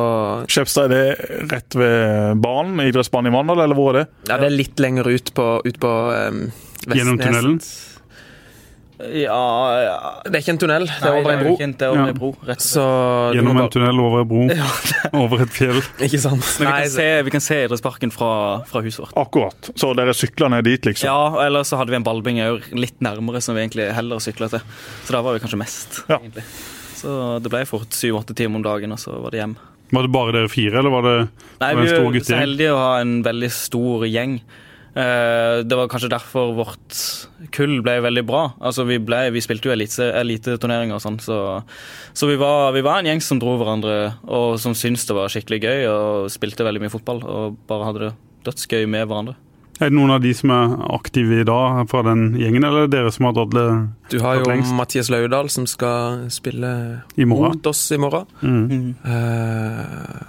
Skjepstad, 0.49 0.89
er 0.89 0.95
det 0.95 1.51
rett 1.51 1.77
ved 1.77 2.41
banen? 2.41 2.79
Idrettsbanen 2.87 3.29
i 3.29 3.35
Mandal, 3.35 3.61
eller 3.67 3.77
hvor 3.77 3.93
er 3.93 4.01
det? 4.01 4.07
ja, 4.31 4.37
det 4.41 4.49
er 4.49 4.57
litt 4.57 4.79
lenger 4.81 5.07
ut 5.13 5.33
på, 5.37 5.47
ut 5.67 5.77
på 5.83 5.93
um, 6.31 6.47
Gjennom 6.87 7.19
tunnelen? 7.21 7.59
Ja, 8.97 9.81
ja. 9.83 9.97
Det 10.25 10.31
er 10.33 10.41
ikke 10.41 10.53
en 10.55 10.59
tunnel, 10.61 10.85
det 10.89 11.05
er 11.05 11.15
over 11.19 11.33
en 11.35 11.41
bro. 11.43 11.51
ikke 11.53 11.67
Det 11.77 11.85
er 11.85 11.91
over 11.93 12.09
en 12.09 12.17
bro, 12.17 12.29
rett. 12.47 12.63
Så 12.65 12.83
Gjennom 13.35 13.59
en 13.61 13.69
tunnel 13.69 13.99
over 14.01 14.23
en 14.23 14.29
bro, 14.31 14.45
over 15.23 15.43
et 15.45 15.53
fjell. 15.53 15.81
Ikke 16.01 16.17
sant? 16.23 16.41
Men 16.57 16.65
vi 16.65 16.71
Nei, 16.71 16.79
kan 16.87 16.93
se, 16.95 17.05
vi 17.27 17.33
kan 17.35 17.45
se 17.45 17.59
idrettsparken 17.67 18.13
fra, 18.15 18.31
fra 18.69 18.81
huset 18.81 19.03
vårt. 19.05 19.13
Akkurat. 19.21 19.69
Så 19.77 19.91
dere 19.97 20.15
sykler 20.17 20.49
ned 20.55 20.65
dit, 20.65 20.89
liksom? 20.89 21.11
Ja, 21.11 21.45
eller 21.45 21.67
så 21.67 21.77
hadde 21.77 21.93
vi 21.93 21.99
en 21.99 22.07
ballbinge 22.07 22.49
litt 22.73 22.97
nærmere, 23.05 23.41
som 23.45 23.53
vi 23.57 23.67
egentlig 23.67 23.91
heller 23.93 24.23
sykla 24.23 24.49
til. 24.55 24.65
Så 25.05 25.13
da 25.13 25.21
var 25.25 25.37
vi 25.37 25.45
kanskje 25.45 25.61
mest, 25.61 26.01
Ja. 26.09 26.17
egentlig. 26.17 26.47
Så 26.97 27.13
det 27.45 27.53
ble 27.53 27.61
fort 27.69 27.93
syv-åtte 27.93 28.33
timer 28.33 28.57
om 28.57 28.65
dagen, 28.65 28.91
og 28.95 28.97
så 28.97 29.13
var 29.21 29.29
det 29.35 29.43
hjem. 29.43 29.57
Var 29.93 30.03
det 30.03 30.11
bare 30.11 30.33
dere 30.35 30.49
fire, 30.51 30.79
eller 30.81 30.91
var 30.91 31.05
det 31.05 31.17
Nei, 31.61 31.67
var 31.69 31.75
det 31.77 31.83
vi 31.85 31.91
en 31.93 31.99
stor 32.01 32.15
er 32.17 32.25
så 32.25 32.39
heldige 32.41 32.73
å 32.73 32.79
ha 32.81 32.93
en 33.03 33.13
veldig 33.23 33.49
stor 33.53 34.07
gjeng. 34.09 34.39
Eh, 34.97 35.61
Det 35.67 35.77
var 35.77 35.87
kanskje 35.91 36.09
derfor 36.09 36.55
vårt 36.57 36.97
kull 37.53 37.81
ble 37.85 37.99
veldig 38.01 38.23
bra. 38.25 38.43
Altså 38.65 38.85
Vi, 38.87 38.97
ble, 39.03 39.27
vi 39.35 39.41
spilte 39.45 39.69
jo 39.69 39.75
elite- 39.75 40.11
eliteturneringer 40.23 40.97
og 40.97 41.03
sånn, 41.03 41.19
så, 41.21 41.39
så 42.17 42.27
vi, 42.29 42.37
var, 42.41 42.71
vi 42.73 42.81
var 42.85 42.99
en 43.03 43.11
gjeng 43.11 43.21
som 43.21 43.39
dro 43.41 43.57
hverandre, 43.59 44.15
og 44.25 44.57
som 44.59 44.73
syntes 44.77 45.05
det 45.05 45.15
var 45.17 45.29
skikkelig 45.29 45.59
gøy, 45.61 45.81
og 45.91 46.31
spilte 46.33 46.65
veldig 46.65 46.81
mye 46.85 46.93
fotball, 46.93 47.21
og 47.23 47.59
bare 47.69 47.85
hadde 47.91 48.07
det 48.07 48.15
dødsgøy 48.49 48.87
med 48.89 49.05
hverandre. 49.07 49.35
Er 49.77 49.91
det 49.91 49.93
noen 49.99 50.09
av 50.15 50.23
de 50.23 50.31
som 50.33 50.49
er 50.49 50.71
aktive 50.95 51.43
i 51.43 51.45
dag 51.45 51.83
fra 51.91 52.01
den 52.07 52.31
gjengen, 52.41 52.63
eller 52.65 52.87
er 52.87 52.87
det 52.89 52.95
dere 52.97 53.11
som 53.13 53.27
har 53.29 53.35
dratt 53.37 53.51
det 53.53 53.65
Du 54.09 54.17
har 54.23 54.39
jo 54.39 54.47
lengst. 54.49 54.73
Mathias 54.73 55.11
Laudal 55.13 55.51
som 55.53 55.67
skal 55.69 56.23
spille 56.33 56.71
mot 57.29 57.69
oss 57.69 57.83
i 57.93 57.99
morgen. 58.01 58.25
Mm. 58.41 58.95
Uh, 59.05 60.23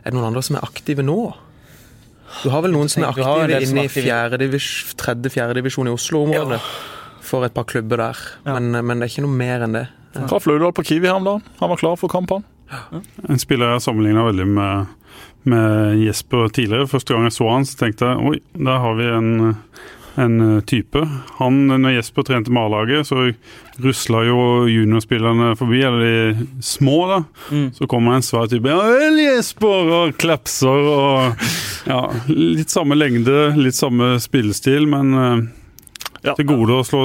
er 0.00 0.08
det 0.08 0.16
noen 0.16 0.30
andre 0.30 0.42
som 0.46 0.56
er 0.56 0.64
aktive 0.64 1.04
nå? 1.04 1.18
Du 2.42 2.50
har 2.52 2.64
vel 2.64 2.74
noen 2.74 2.90
som 2.92 3.04
er 3.04 3.12
aktive 3.12 3.60
inne 3.62 3.84
i 3.84 3.88
aktive. 3.88 4.04
fjerde 4.06 4.40
divis, 4.42 4.68
tredje, 4.98 5.32
fjerde 5.34 5.56
divisjon 5.60 5.88
i 5.88 5.94
Oslo-området. 5.94 6.60
For 7.26 7.46
et 7.46 7.54
par 7.54 7.66
klubber 7.66 7.98
der. 7.98 8.18
Men, 8.46 8.70
men 8.86 9.00
det 9.00 9.08
er 9.08 9.14
ikke 9.14 9.24
noe 9.26 9.38
mer 9.38 9.64
enn 9.66 9.74
det. 9.74 9.86
Traff 10.16 10.46
Laudal 10.48 10.72
på 10.76 10.84
Kiwi 10.86 11.08
her 11.08 11.18
om 11.18 11.26
dagen. 11.26 11.42
Han 11.60 11.72
var 11.72 11.80
klar 11.80 11.96
for 12.00 12.12
kamp, 12.12 12.30
han. 12.32 12.44
En 13.28 13.38
spiller 13.38 13.74
jeg 13.74 13.84
sammenligna 13.84 14.24
veldig 14.26 14.46
med, 14.48 14.94
med 15.46 16.00
Jesper 16.02 16.48
tidligere. 16.54 16.88
Første 16.90 17.14
gang 17.14 17.26
jeg 17.28 17.36
så 17.36 17.50
han, 17.50 17.66
så 17.68 17.78
tenkte 17.82 18.10
jeg 18.10 18.30
oi, 18.30 18.38
der 18.58 18.80
har 18.82 18.96
vi 18.98 19.10
en, 19.12 19.32
en 20.16 20.62
type. 20.66 21.00
Han, 21.38 21.58
når 21.68 21.96
Jesper 21.98 22.24
trente 22.24 22.52
med 22.52 22.62
A-laget, 22.62 23.06
så 23.08 23.26
rusla 23.84 24.22
jo 24.24 24.38
juniorspillerne 24.70 25.50
forbi, 25.60 25.82
eller 25.84 26.04
de 26.06 26.46
små, 26.64 26.96
da. 27.10 27.18
Mm. 27.52 27.66
Så 27.76 27.88
kommer 27.90 28.16
en 28.16 28.24
svær 28.24 28.48
type 28.48 28.70
Ja 28.72 28.78
vel, 28.80 29.18
Jesper! 29.20 29.90
Og 30.00 30.16
klapser 30.20 30.88
og 30.92 31.46
Ja, 31.86 32.00
litt 32.32 32.72
samme 32.72 32.96
lengde, 32.96 33.52
litt 33.60 33.76
samme 33.76 34.16
spillestil, 34.22 34.88
men 34.90 35.14
eh, 35.14 35.46
Ja. 36.26 36.34
til 36.34 36.48
gode 36.48 36.80
å 36.80 36.86
slå 36.86 37.02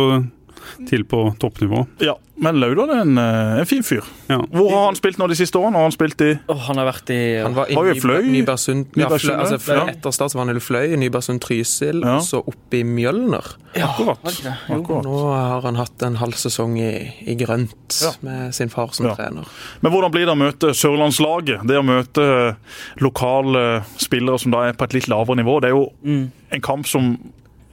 til 0.88 1.04
på 1.04 1.36
toppnivå. 1.40 1.88
Ja, 2.02 2.16
Men 2.42 2.56
Laudal 2.60 2.90
er 2.90 3.02
en, 3.04 3.18
eh, 3.22 3.60
en 3.62 3.66
fin 3.70 3.84
fyr. 3.84 4.02
Ja. 4.28 4.40
Hvor 4.50 4.70
har 4.72 4.86
han 4.88 4.96
spilt 4.96 5.18
nå 5.20 5.28
de 5.30 5.36
siste 5.38 5.60
årene? 5.60 5.76
Har 5.78 5.84
han 5.84 5.92
spilt 5.94 6.22
i 6.26 6.40
oh, 6.50 6.58
han 6.58 6.78
har 6.82 6.88
vært 6.88 7.10
i 7.14 7.20
Han 7.44 7.54
var 7.54 7.70
i 7.70 7.76
Har 7.78 7.94
Fløy? 8.02 8.24
Nybergsund 8.32 8.98
ja, 8.98 9.08
Fløy, 9.12 9.36
altså, 9.36 9.60
Fløy, 9.62 9.76
ja. 9.78 9.86
Etter 9.94 10.12
start 10.16 10.32
så 10.32 10.40
var 10.40 10.48
han 10.48 10.56
i 10.58 10.60
Fløy, 10.60 10.96
Nybergsund 10.98 11.42
Trysil, 11.44 12.02
Ja. 12.02 12.16
og 12.18 12.24
så 12.26 12.42
oppe 12.42 12.80
i 12.80 12.84
Mjølner. 12.84 13.46
Akkurat. 13.78 14.18
ikke 14.26 14.44
det? 14.48 14.56
Jo. 14.70 14.80
Akkurat. 14.82 15.04
Nå 15.06 15.20
har 15.36 15.62
han 15.62 15.76
hatt 15.76 16.02
en 16.04 16.16
halv 16.16 16.34
sesong 16.34 16.80
i, 16.80 17.14
i 17.28 17.36
grønt 17.36 18.02
Ja. 18.02 18.12
med 18.22 18.56
sin 18.56 18.70
far 18.70 18.90
som 18.92 19.06
Ja. 19.06 19.14
trener. 19.16 19.46
Men 19.82 19.92
hvordan 19.92 20.12
blir 20.12 20.26
det 20.26 20.34
å 20.34 20.40
møte 20.42 20.74
Sørlandslaget? 20.74 21.68
Det 21.68 21.78
å 21.78 21.86
møte 21.86 22.56
lokale 23.00 23.84
spillere 24.02 24.40
som 24.40 24.52
da 24.52 24.66
er 24.70 24.74
på 24.74 24.84
et 24.88 24.94
litt 24.98 25.08
lavere 25.12 25.38
nivå, 25.38 25.60
det 25.62 25.70
er 25.70 25.76
jo 25.76 25.92
Mm. 26.04 26.32
en 26.52 26.62
kamp 26.62 26.88
som 26.88 27.18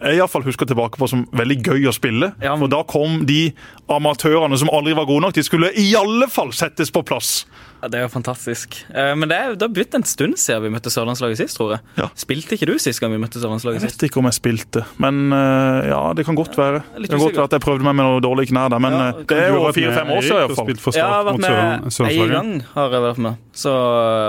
jeg 0.01 0.14
i 0.16 0.20
hvert 0.22 0.30
fall 0.30 0.42
husker 0.46 0.66
tilbake 0.66 0.99
på 1.01 1.09
som 1.11 1.24
veldig 1.32 1.59
gøy 1.66 1.88
å 1.90 1.94
spille. 1.96 2.32
Ja, 2.42 2.55
men- 2.57 2.66
For 2.66 2.68
da 2.76 2.82
kom 2.84 3.24
de 3.26 3.53
amatørene 3.88 4.59
som 4.59 4.68
aldri 4.70 4.94
var 4.94 5.07
gode 5.09 5.22
nok, 5.26 5.32
de 5.34 5.42
skulle 5.42 5.70
i 5.76 5.94
alle 5.99 6.28
fall 6.28 6.51
settes 6.53 6.90
på 6.92 7.03
plass. 7.05 7.44
Ja, 7.80 7.86
Det 7.88 7.94
er 8.01 8.03
jo 8.09 8.09
fantastisk. 8.11 8.74
Eh, 8.90 9.14
Men 9.14 9.28
det, 9.30 9.36
er, 9.38 9.53
det 9.55 9.62
har 9.62 9.68
blitt 9.70 9.94
en 9.94 10.03
stund 10.03 10.34
siden 10.34 10.62
vi 10.64 10.70
møtte 10.74 10.90
Sørlandslaget 10.90 11.36
sist, 11.38 11.57
tror 11.57 11.76
jeg. 11.76 11.80
Ja. 11.96 12.09
Spilte 12.18 12.57
ikke 12.59 12.66
du 12.66 12.76
sist 12.82 12.99
gang 13.01 13.12
vi 13.14 13.18
møtte 13.22 13.38
Sørlandslaget 13.38 13.80
sist? 13.84 13.94
Jeg 13.94 14.09
vet 14.09 14.11
ikke 14.11 14.18
om 14.18 14.26
jeg 14.26 14.34
spilte, 14.34 14.82
men 14.99 15.32
eh, 15.32 15.88
ja, 15.92 16.01
det 16.18 16.24
kan 16.26 16.34
godt 16.34 16.57
være. 16.59 16.82
Det 16.99 17.09
kan 17.09 17.22
godt 17.22 17.36
være 17.38 17.44
at 17.46 17.55
jeg 17.55 17.62
prøvde 17.62 17.86
meg 17.86 17.94
med 17.94 18.05
noe 18.09 18.20
dårlige 18.24 18.51
knær 18.51 18.68
der, 18.74 18.82
men 18.82 18.92
Ja, 18.99 19.09
eh, 19.12 19.22
det 19.30 19.38
er 19.38 19.55
jo 19.55 19.62
fire-fem 19.72 20.11
år 20.11 20.22
siden 20.26 20.42
iallfall. 20.42 20.72
Ja, 20.74 20.99
jeg 20.99 21.07
har 21.07 21.24
vært 21.28 21.38
med 21.38 21.53
en 22.18 22.34
gang, 22.34 22.51
har 22.74 22.90
jeg 22.90 23.03
vært 23.07 23.18
med. 23.28 23.36
Så, 23.55 23.70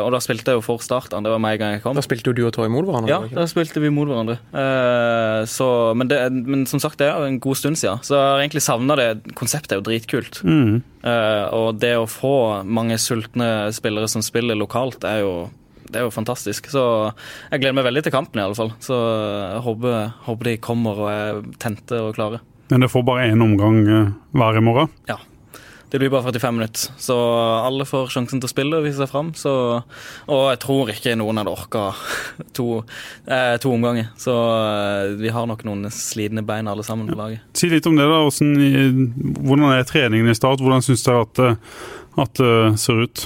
og 0.06 0.12
da 0.14 0.20
spilte 0.22 0.54
jeg 0.54 0.58
jo 0.60 0.62
for 0.66 0.78
starten. 0.86 1.24
Det 1.26 1.34
var 1.34 1.42
med 1.42 1.54
en 1.58 1.60
gang 1.64 1.74
jeg 1.74 1.84
kom. 1.84 1.98
Da 1.98 2.06
spilte 2.06 2.30
jo 2.30 2.34
du 2.38 2.46
og 2.46 2.54
Torje 2.54 2.70
mot 2.70 2.86
hverandre. 2.86 3.10
Ja, 3.10 3.20
da 3.34 3.46
spilte 3.50 3.82
vi 3.82 3.90
mot 3.90 4.08
hverandre. 4.10 4.38
Eh, 4.54 5.46
så, 5.60 5.68
men, 5.98 6.08
det, 6.08 6.20
men 6.32 6.66
som 6.70 6.80
sagt, 6.80 7.00
det 7.02 7.10
er 7.10 7.26
en 7.26 7.40
god 7.44 7.60
stund 7.60 7.80
siden. 7.80 8.02
Så 8.06 8.16
jeg 8.16 8.26
har 8.32 8.44
egentlig 8.44 8.64
savna 8.64 8.96
det. 9.00 9.08
Konseptet 9.38 9.76
er 9.76 9.82
jo 9.82 9.88
dritkult. 9.90 10.42
Mm. 10.48 10.82
Uh, 11.04 11.46
og 11.56 11.80
det 11.82 11.96
å 12.00 12.10
få 12.10 12.36
mange 12.64 13.00
sultne 13.02 13.70
spillere 13.76 14.08
som 14.12 14.24
spiller 14.26 14.60
lokalt, 14.60 15.04
er 15.08 15.24
jo, 15.26 15.34
det 15.90 16.00
er 16.00 16.08
jo 16.08 16.16
fantastisk. 16.16 16.72
Så 16.72 16.84
jeg 17.52 17.64
gleder 17.64 17.80
meg 17.82 17.90
veldig 17.90 18.06
til 18.08 18.16
kampen, 18.16 18.40
i 18.40 18.46
alle 18.48 18.58
fall. 18.58 18.72
Så 18.84 18.96
jeg 18.96 19.66
håper, 19.68 20.14
håper 20.30 20.52
de 20.52 20.60
kommer 20.64 21.04
og 21.04 21.12
er 21.12 21.44
tente 21.60 22.00
og 22.06 22.16
klare. 22.16 22.44
Men 22.70 22.86
det 22.86 22.92
får 22.94 23.04
bare 23.06 23.32
én 23.32 23.42
omgang 23.42 23.82
eh, 23.90 24.12
hver 24.38 24.60
i 24.60 24.64
morgen. 24.64 24.92
Det 25.90 25.98
blir 25.98 26.12
bare 26.14 26.28
45 26.28 26.54
minutter, 26.54 26.92
så 27.02 27.16
alle 27.66 27.86
får 27.90 28.12
sjansen 28.14 28.38
til 28.42 28.46
å 28.46 28.52
spille 28.52 28.78
og 28.78 28.84
vise 28.86 29.00
seg 29.02 29.10
fram. 29.10 29.32
Så, 29.34 29.52
og 30.30 30.44
jeg 30.52 30.60
tror 30.62 30.92
ikke 30.94 31.16
noen 31.18 31.40
hadde 31.42 31.50
orka 31.56 31.88
to, 32.54 32.84
eh, 33.26 33.56
to 33.64 33.72
omganger. 33.74 34.12
Så 34.22 34.36
eh, 34.36 35.16
vi 35.18 35.32
har 35.34 35.50
nok 35.50 35.64
noen 35.66 35.90
slitne 35.94 36.44
bein 36.46 36.70
alle 36.70 36.86
sammen 36.86 37.10
på 37.10 37.18
laget. 37.18 37.42
Si 37.58 37.72
litt 37.74 37.90
om 37.90 37.98
det. 37.98 38.06
da, 38.06 38.22
hvordan, 38.22 39.10
hvordan 39.42 39.68
er 39.74 39.90
treningen 39.90 40.30
i 40.30 40.38
start? 40.38 40.62
Hvordan 40.62 40.86
syns 40.86 41.08
dere 41.08 41.26
at, 41.26 41.34
det- 41.42 41.58
at 42.22 42.34
det 42.44 42.54
ser 42.86 43.02
ut? 43.08 43.26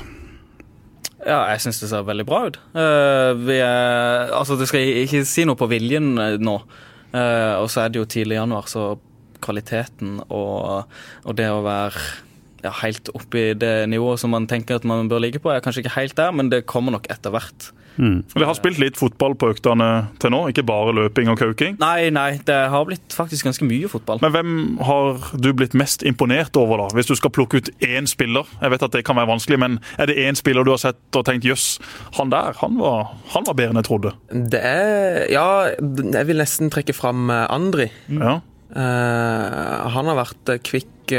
Ja, 1.24 1.42
jeg 1.54 1.62
syns 1.64 1.80
det 1.84 1.90
ser 1.92 2.04
veldig 2.08 2.26
bra 2.28 2.42
ut. 2.50 2.58
Uh, 2.76 3.32
vi 3.44 3.60
er, 3.64 4.32
altså, 4.36 4.58
det 4.60 4.68
skal 4.72 4.88
ikke 5.06 5.22
si 5.28 5.46
noe 5.48 5.60
på 5.60 5.68
viljen 5.72 6.14
eh, 6.20 6.36
nå. 6.40 6.58
Uh, 7.14 7.60
og 7.62 7.68
så 7.72 7.84
er 7.86 7.92
det 7.94 8.02
jo 8.02 8.08
tidlig 8.12 8.36
i 8.36 8.42
januar, 8.42 8.68
så 8.72 8.94
kvaliteten 9.44 10.22
og, 10.32 10.86
og 11.28 11.36
det 11.36 11.50
å 11.52 11.60
være 11.66 12.00
ja, 12.64 12.74
helt 12.82 13.12
opp 13.14 13.36
i 13.36 13.52
det 13.60 13.76
nivået 13.92 14.22
som 14.22 14.34
man 14.34 14.48
tenker 14.50 14.80
at 14.80 14.88
man 14.88 15.12
bør 15.12 15.24
ligge 15.26 15.42
på, 15.44 15.52
er 15.52 15.64
kanskje 15.64 15.84
ikke 15.84 15.98
helt 15.98 16.18
der, 16.20 16.32
men 16.36 16.52
det 16.54 16.66
kommer 16.70 16.96
nok 16.96 17.10
etter 17.12 17.34
hvert. 17.34 17.72
Mm. 17.98 18.24
Vi 18.34 18.46
har 18.46 18.56
spilt 18.58 18.80
litt 18.82 18.98
fotball 18.98 19.36
på 19.38 19.52
øktene 19.54 19.90
til 20.22 20.34
nå, 20.34 20.40
ikke 20.50 20.66
bare 20.66 20.94
løping 20.98 21.30
og 21.30 21.38
kauking. 21.42 21.78
Nei, 21.82 22.10
nei, 22.14 22.40
det 22.48 22.58
har 22.74 22.88
blitt 22.90 23.14
faktisk 23.14 23.46
ganske 23.50 23.68
mye 23.68 23.90
fotball. 23.92 24.22
Men 24.24 24.34
hvem 24.34 24.56
har 24.88 25.20
du 25.38 25.52
blitt 25.54 25.76
mest 25.78 26.06
imponert 26.08 26.58
over, 26.60 26.82
da? 26.82 26.88
Hvis 26.98 27.12
du 27.12 27.16
skal 27.20 27.34
plukke 27.34 27.62
ut 27.62 27.70
én 27.86 28.10
spiller. 28.10 28.50
Jeg 28.62 28.74
vet 28.74 28.88
at 28.88 28.96
det 28.98 29.04
kan 29.06 29.20
være 29.20 29.30
vanskelig, 29.30 29.60
men 29.62 29.78
er 30.02 30.10
det 30.10 30.18
én 30.24 30.40
spiller 30.40 30.66
du 30.66 30.74
har 30.74 30.82
sett 30.82 31.20
og 31.20 31.28
tenkt 31.28 31.46
jøss, 31.48 31.78
han 32.18 32.34
der, 32.34 32.58
han 32.62 32.80
var, 32.82 33.14
han 33.36 33.46
var 33.46 33.60
bedre 33.60 33.76
enn 33.76 33.82
jeg 33.84 33.90
trodde. 33.92 34.16
Det 34.54 34.64
er 34.64 35.30
Ja, 35.34 35.70
jeg 35.78 36.26
vil 36.28 36.42
nesten 36.42 36.72
trekke 36.74 36.96
fram 36.96 37.30
eh, 37.32 37.46
Andri. 37.54 37.88
Ja. 38.10 38.40
Uh, 38.74 39.90
han 39.94 40.08
har 40.10 40.18
vært 40.18 40.50
eh, 40.50 40.62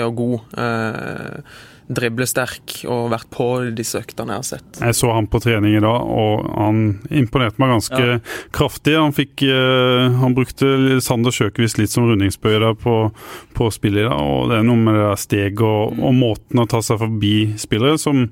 og 0.02 0.16
god. 0.16 0.58
Eh, 0.58 1.40
driblesterk 1.84 2.78
og 2.88 3.10
vært 3.12 3.26
på 3.34 3.46
disse 3.76 4.00
øktene 4.00 4.32
jeg 4.32 4.40
har 4.40 4.46
sett. 4.48 4.78
Jeg 4.80 4.96
så 4.96 5.10
han 5.12 5.26
på 5.28 5.40
trening 5.44 5.74
i 5.76 5.82
dag, 5.84 6.00
og 6.00 6.46
han 6.56 6.78
imponerte 7.12 7.60
meg 7.60 7.74
ganske 7.74 8.00
Ja. 8.00 8.18
kraftig. 8.56 8.94
Han 8.96 9.12
fikk 9.12 9.42
eh, 9.44 10.08
Han 10.24 10.34
brukte 10.34 11.00
Sander 11.04 11.30
Sjøkvist 11.30 11.76
litt 11.78 11.90
som 11.92 12.08
rundingsbøye 12.08 12.72
på, 12.80 13.12
på 13.52 13.70
spillet 13.70 14.06
i 14.06 14.08
dag, 14.08 14.16
og 14.16 14.48
det 14.48 14.58
er 14.58 14.64
noe 14.64 14.80
med 14.80 14.94
det 14.96 15.04
der 15.04 15.20
steget 15.20 15.60
og, 15.60 15.98
og 16.00 16.14
måten 16.16 16.58
å 16.64 16.66
ta 16.68 16.80
seg 16.80 16.98
forbi 17.04 17.34
spillere 17.60 17.98
som 18.00 18.30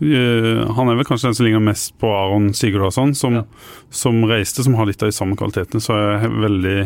eh, 0.00 0.72
Han 0.76 0.88
er 0.88 0.96
vel 0.98 1.04
kanskje 1.08 1.28
den 1.30 1.34
som 1.38 1.46
ligner 1.46 1.62
mest 1.64 1.94
på 2.00 2.10
Aron 2.12 2.52
Sigurdasson, 2.54 3.14
som, 3.14 3.34
Ja. 3.34 3.44
som 3.90 4.22
reiste, 4.28 4.62
som 4.64 4.74
har 4.74 4.86
litt 4.86 5.02
av 5.02 5.08
de 5.08 5.16
samme 5.16 5.36
kvalitetene. 5.36 5.80
Så 5.80 5.96
jeg 5.96 6.24
er 6.24 6.40
veldig 6.46 6.76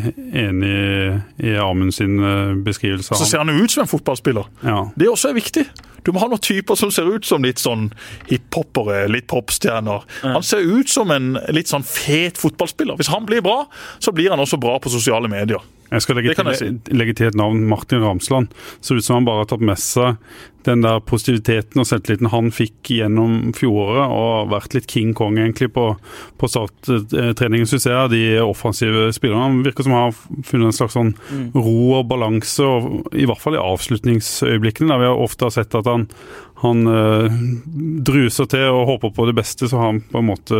enig 0.44 0.70
i, 0.70 1.50
i 1.50 1.56
Amund 1.58 1.94
sin 1.94 2.18
eh, 2.22 2.54
beskrivelse 2.66 3.14
Så 3.18 3.26
ser 3.26 3.38
han 3.44 3.48
jo 3.48 3.64
ut 3.64 3.70
som 3.70 3.82
en 3.86 3.90
fotballspiller. 3.90 4.46
Ja. 4.62 4.90
Det 4.96 5.08
også 5.10 5.30
er 5.30 5.38
viktig. 5.40 5.66
Du 6.04 6.12
må 6.12 6.22
ha 6.22 6.30
noen 6.30 6.42
typer 6.44 6.78
som 6.78 6.92
ser 6.94 7.10
ut 7.10 7.26
som 7.26 7.44
litt 7.46 7.62
sånn 7.62 7.90
hiphopere, 8.30 9.06
litt 9.12 9.28
popstjerner. 9.30 10.06
Han 10.22 10.46
ser 10.46 10.64
ut 10.64 10.90
som 10.90 11.12
en 11.14 11.34
litt 11.54 11.70
sånn 11.72 11.86
fet 11.86 12.40
fotballspiller. 12.40 12.98
Hvis 13.00 13.12
han 13.12 13.28
blir 13.28 13.44
bra, 13.44 13.64
så 13.98 14.14
blir 14.14 14.32
han 14.32 14.42
også 14.42 14.60
bra 14.60 14.78
på 14.82 14.92
sosiale 14.92 15.30
medier. 15.30 15.62
Jeg 15.90 16.04
skal 16.04 16.20
legge 16.20 16.36
til, 16.38 16.46
jeg 16.46 16.58
til, 16.60 16.98
legge 17.00 17.16
til 17.18 17.26
et 17.32 17.38
navn. 17.38 17.64
Martin 17.66 18.04
Ramsland. 18.04 18.52
Ser 18.78 19.00
ut 19.00 19.04
som 19.04 19.18
han 19.18 19.26
bare 19.26 19.42
har 19.42 19.50
tatt 19.50 19.64
med 19.64 19.80
seg 19.82 20.20
den 20.68 20.82
der 20.84 21.00
positiviteten 21.00 21.80
og 21.80 21.86
selvtilliten 21.88 22.28
han 22.32 22.50
fikk 22.52 22.90
gjennom 22.92 23.54
fjoråret, 23.56 24.12
og 24.12 24.50
vært 24.52 24.76
litt 24.76 24.88
King 24.92 25.14
Kong 25.16 25.38
egentlig 25.40 25.70
på, 25.72 25.86
på 26.36 26.50
starttreningen, 26.52 27.68
syns 27.68 27.88
jeg, 27.88 28.12
de 28.12 28.22
offensive 28.44 29.08
spillerne. 29.16 29.46
Han 29.46 29.62
virker 29.64 29.86
som 29.86 29.96
han 29.96 30.10
har 30.10 30.44
funnet 30.50 30.68
en 30.68 30.76
slags 30.76 30.96
sånn 30.98 31.14
ro 31.56 31.76
og 32.00 32.10
balanse, 32.12 32.66
og 32.66 33.16
i 33.16 33.26
hvert 33.28 33.40
fall 33.42 33.56
i 33.56 33.62
avslutningsøyeblikkene, 33.62 34.92
der 34.92 35.02
vi 35.02 35.10
har 35.10 35.24
ofte 35.24 35.48
har 35.48 35.56
sett 35.56 35.78
at 35.80 35.88
han, 35.90 36.06
han 36.62 36.80
eh, 36.90 37.38
druser 38.04 38.48
til 38.52 38.66
og 38.68 38.86
håper 38.90 39.12
på 39.16 39.26
det 39.30 39.34
beste, 39.38 39.68
så 39.70 39.80
han 39.80 40.00
på 40.10 40.20
en 40.20 40.28
måte 40.28 40.58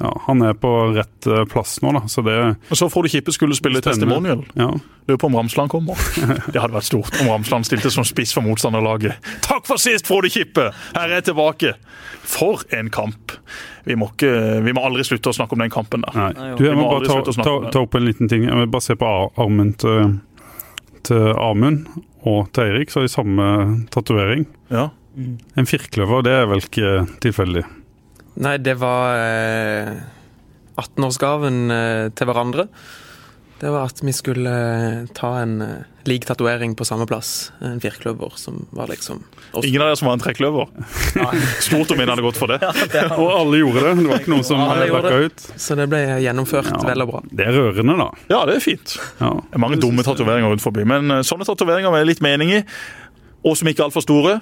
ja, 0.00 0.12
Han 0.26 0.42
er 0.46 0.54
på 0.56 0.70
rett 0.96 1.28
eh, 1.28 1.44
plass 1.50 1.78
nå, 1.84 1.92
da. 1.96 2.04
Så 2.08 2.24
det 2.26 2.36
Og 2.70 2.76
så 2.78 2.88
får 2.92 3.06
du 3.06 3.12
Kippe 3.16 3.34
skulle 3.36 3.58
spille 3.58 3.82
Spennende. 3.82 4.06
testimonial. 4.08 4.44
Ja. 4.54 4.70
Lurer 5.08 5.20
på 5.20 5.30
om 5.30 5.36
Ramsland 5.40 5.72
kommer. 5.72 5.98
Det 6.52 6.60
hadde 6.60 6.76
vært 6.76 6.88
stort 6.88 7.20
om 7.20 7.28
Ramsland 7.32 7.68
stilte 7.68 7.90
som 7.92 8.06
spiss 8.08 8.32
for 8.36 8.46
motstanderlaget. 8.46 9.18
Takk 9.46 9.66
for 9.68 9.80
sist, 9.82 10.08
Frode 10.08 10.30
Kippe! 10.32 10.70
Her 10.94 11.08
er 11.08 11.18
jeg 11.20 11.30
tilbake. 11.32 11.74
For 12.30 12.62
en 12.76 12.90
kamp! 12.94 13.36
Vi 13.88 13.96
må, 13.96 14.10
ikke, 14.12 14.60
vi 14.62 14.72
må 14.76 14.82
aldri 14.84 15.02
slutte 15.08 15.32
å 15.32 15.34
snakke 15.34 15.56
om 15.56 15.62
den 15.64 15.72
kampen 15.72 16.04
der. 16.04 16.16
Nei. 16.16 16.50
Du, 16.58 16.66
jeg 16.66 16.76
må 16.76 16.84
må 16.84 16.98
bare 16.98 17.08
ta, 17.08 17.32
ta, 17.42 17.54
ta 17.72 17.80
opp 17.82 17.96
en 17.96 18.04
liten 18.06 18.28
ting. 18.30 18.44
Jeg 18.46 18.56
vil 18.60 18.68
bare 18.70 18.84
se 18.84 18.96
på 19.00 19.08
armen 19.40 19.72
til, 19.80 20.18
til 21.06 21.30
Amund 21.40 21.86
og 22.28 22.50
til 22.54 22.68
Eirik, 22.68 22.90
så 22.90 23.00
har 23.00 23.08
de 23.08 23.12
samme 23.12 23.50
tatovering. 23.92 24.46
Ja. 24.72 24.88
En 25.58 25.68
firkløver, 25.68 26.24
det 26.26 26.34
er 26.36 26.48
vel 26.50 26.62
ikke 26.64 26.94
tilfeldig? 27.24 27.64
Nei, 28.40 28.56
det 28.62 28.76
var 28.80 29.18
eh, 29.18 29.94
18-årsgaven 30.80 31.58
eh, 31.74 32.06
til 32.16 32.30
hverandre. 32.30 32.68
Det 33.60 33.68
var 33.70 33.90
at 33.90 33.98
vi 34.00 34.12
skulle 34.16 34.50
eh, 34.50 35.00
ta 35.16 35.34
en 35.42 35.60
eh, 35.60 35.82
lik 36.08 36.24
tatovering 36.24 36.72
på 36.78 36.84
samme 36.88 37.04
plass. 37.06 37.50
En 37.60 37.80
firkløver 37.82 38.32
som 38.40 38.62
var 38.72 38.88
liksom 38.88 39.18
også. 39.52 39.66
Ingen 39.68 39.82
av 39.84 39.90
dere 39.90 39.98
som 40.00 40.08
var 40.08 40.16
en 40.16 40.22
trekløver? 40.24 40.70
Stort 41.60 41.92
om 41.92 42.00
en 42.00 42.08
hadde 42.14 42.24
gått 42.24 42.40
for 42.40 42.48
det. 42.54 42.56
Og 43.20 43.28
alle 43.28 43.60
gjorde 43.60 43.82
det. 43.84 43.92
Det 44.00 44.08
var 44.08 44.22
ikke 44.24 44.32
noen 44.32 44.46
som 44.48 44.62
backa 44.64 45.18
ut. 45.26 45.44
Så 45.60 45.76
det 45.76 45.90
ble 45.92 46.00
gjennomført 46.24 46.72
Ja. 46.72 46.80
vel 46.88 47.04
og 47.04 47.12
bra. 47.12 47.20
Det 47.28 47.46
er 47.50 47.52
rørende, 47.58 47.98
da. 48.00 48.08
Ja, 48.32 48.40
det 48.48 48.56
er 48.56 48.64
fint. 48.64 48.96
Ja. 49.20 49.34
Det 49.44 49.58
er 49.60 49.64
mange 49.66 49.80
dumme 49.82 50.06
tatoveringer 50.06 50.54
rundt 50.54 50.64
forbi, 50.64 50.86
men 50.88 51.12
eh, 51.18 51.22
sånne 51.26 51.44
tatoveringer 51.48 51.92
med 51.92 52.08
litt 52.08 52.24
mening 52.24 52.54
i, 52.56 52.64
og 53.40 53.56
som 53.56 53.68
ikke 53.70 53.80
er 53.80 53.86
altfor 53.88 54.04
store, 54.04 54.34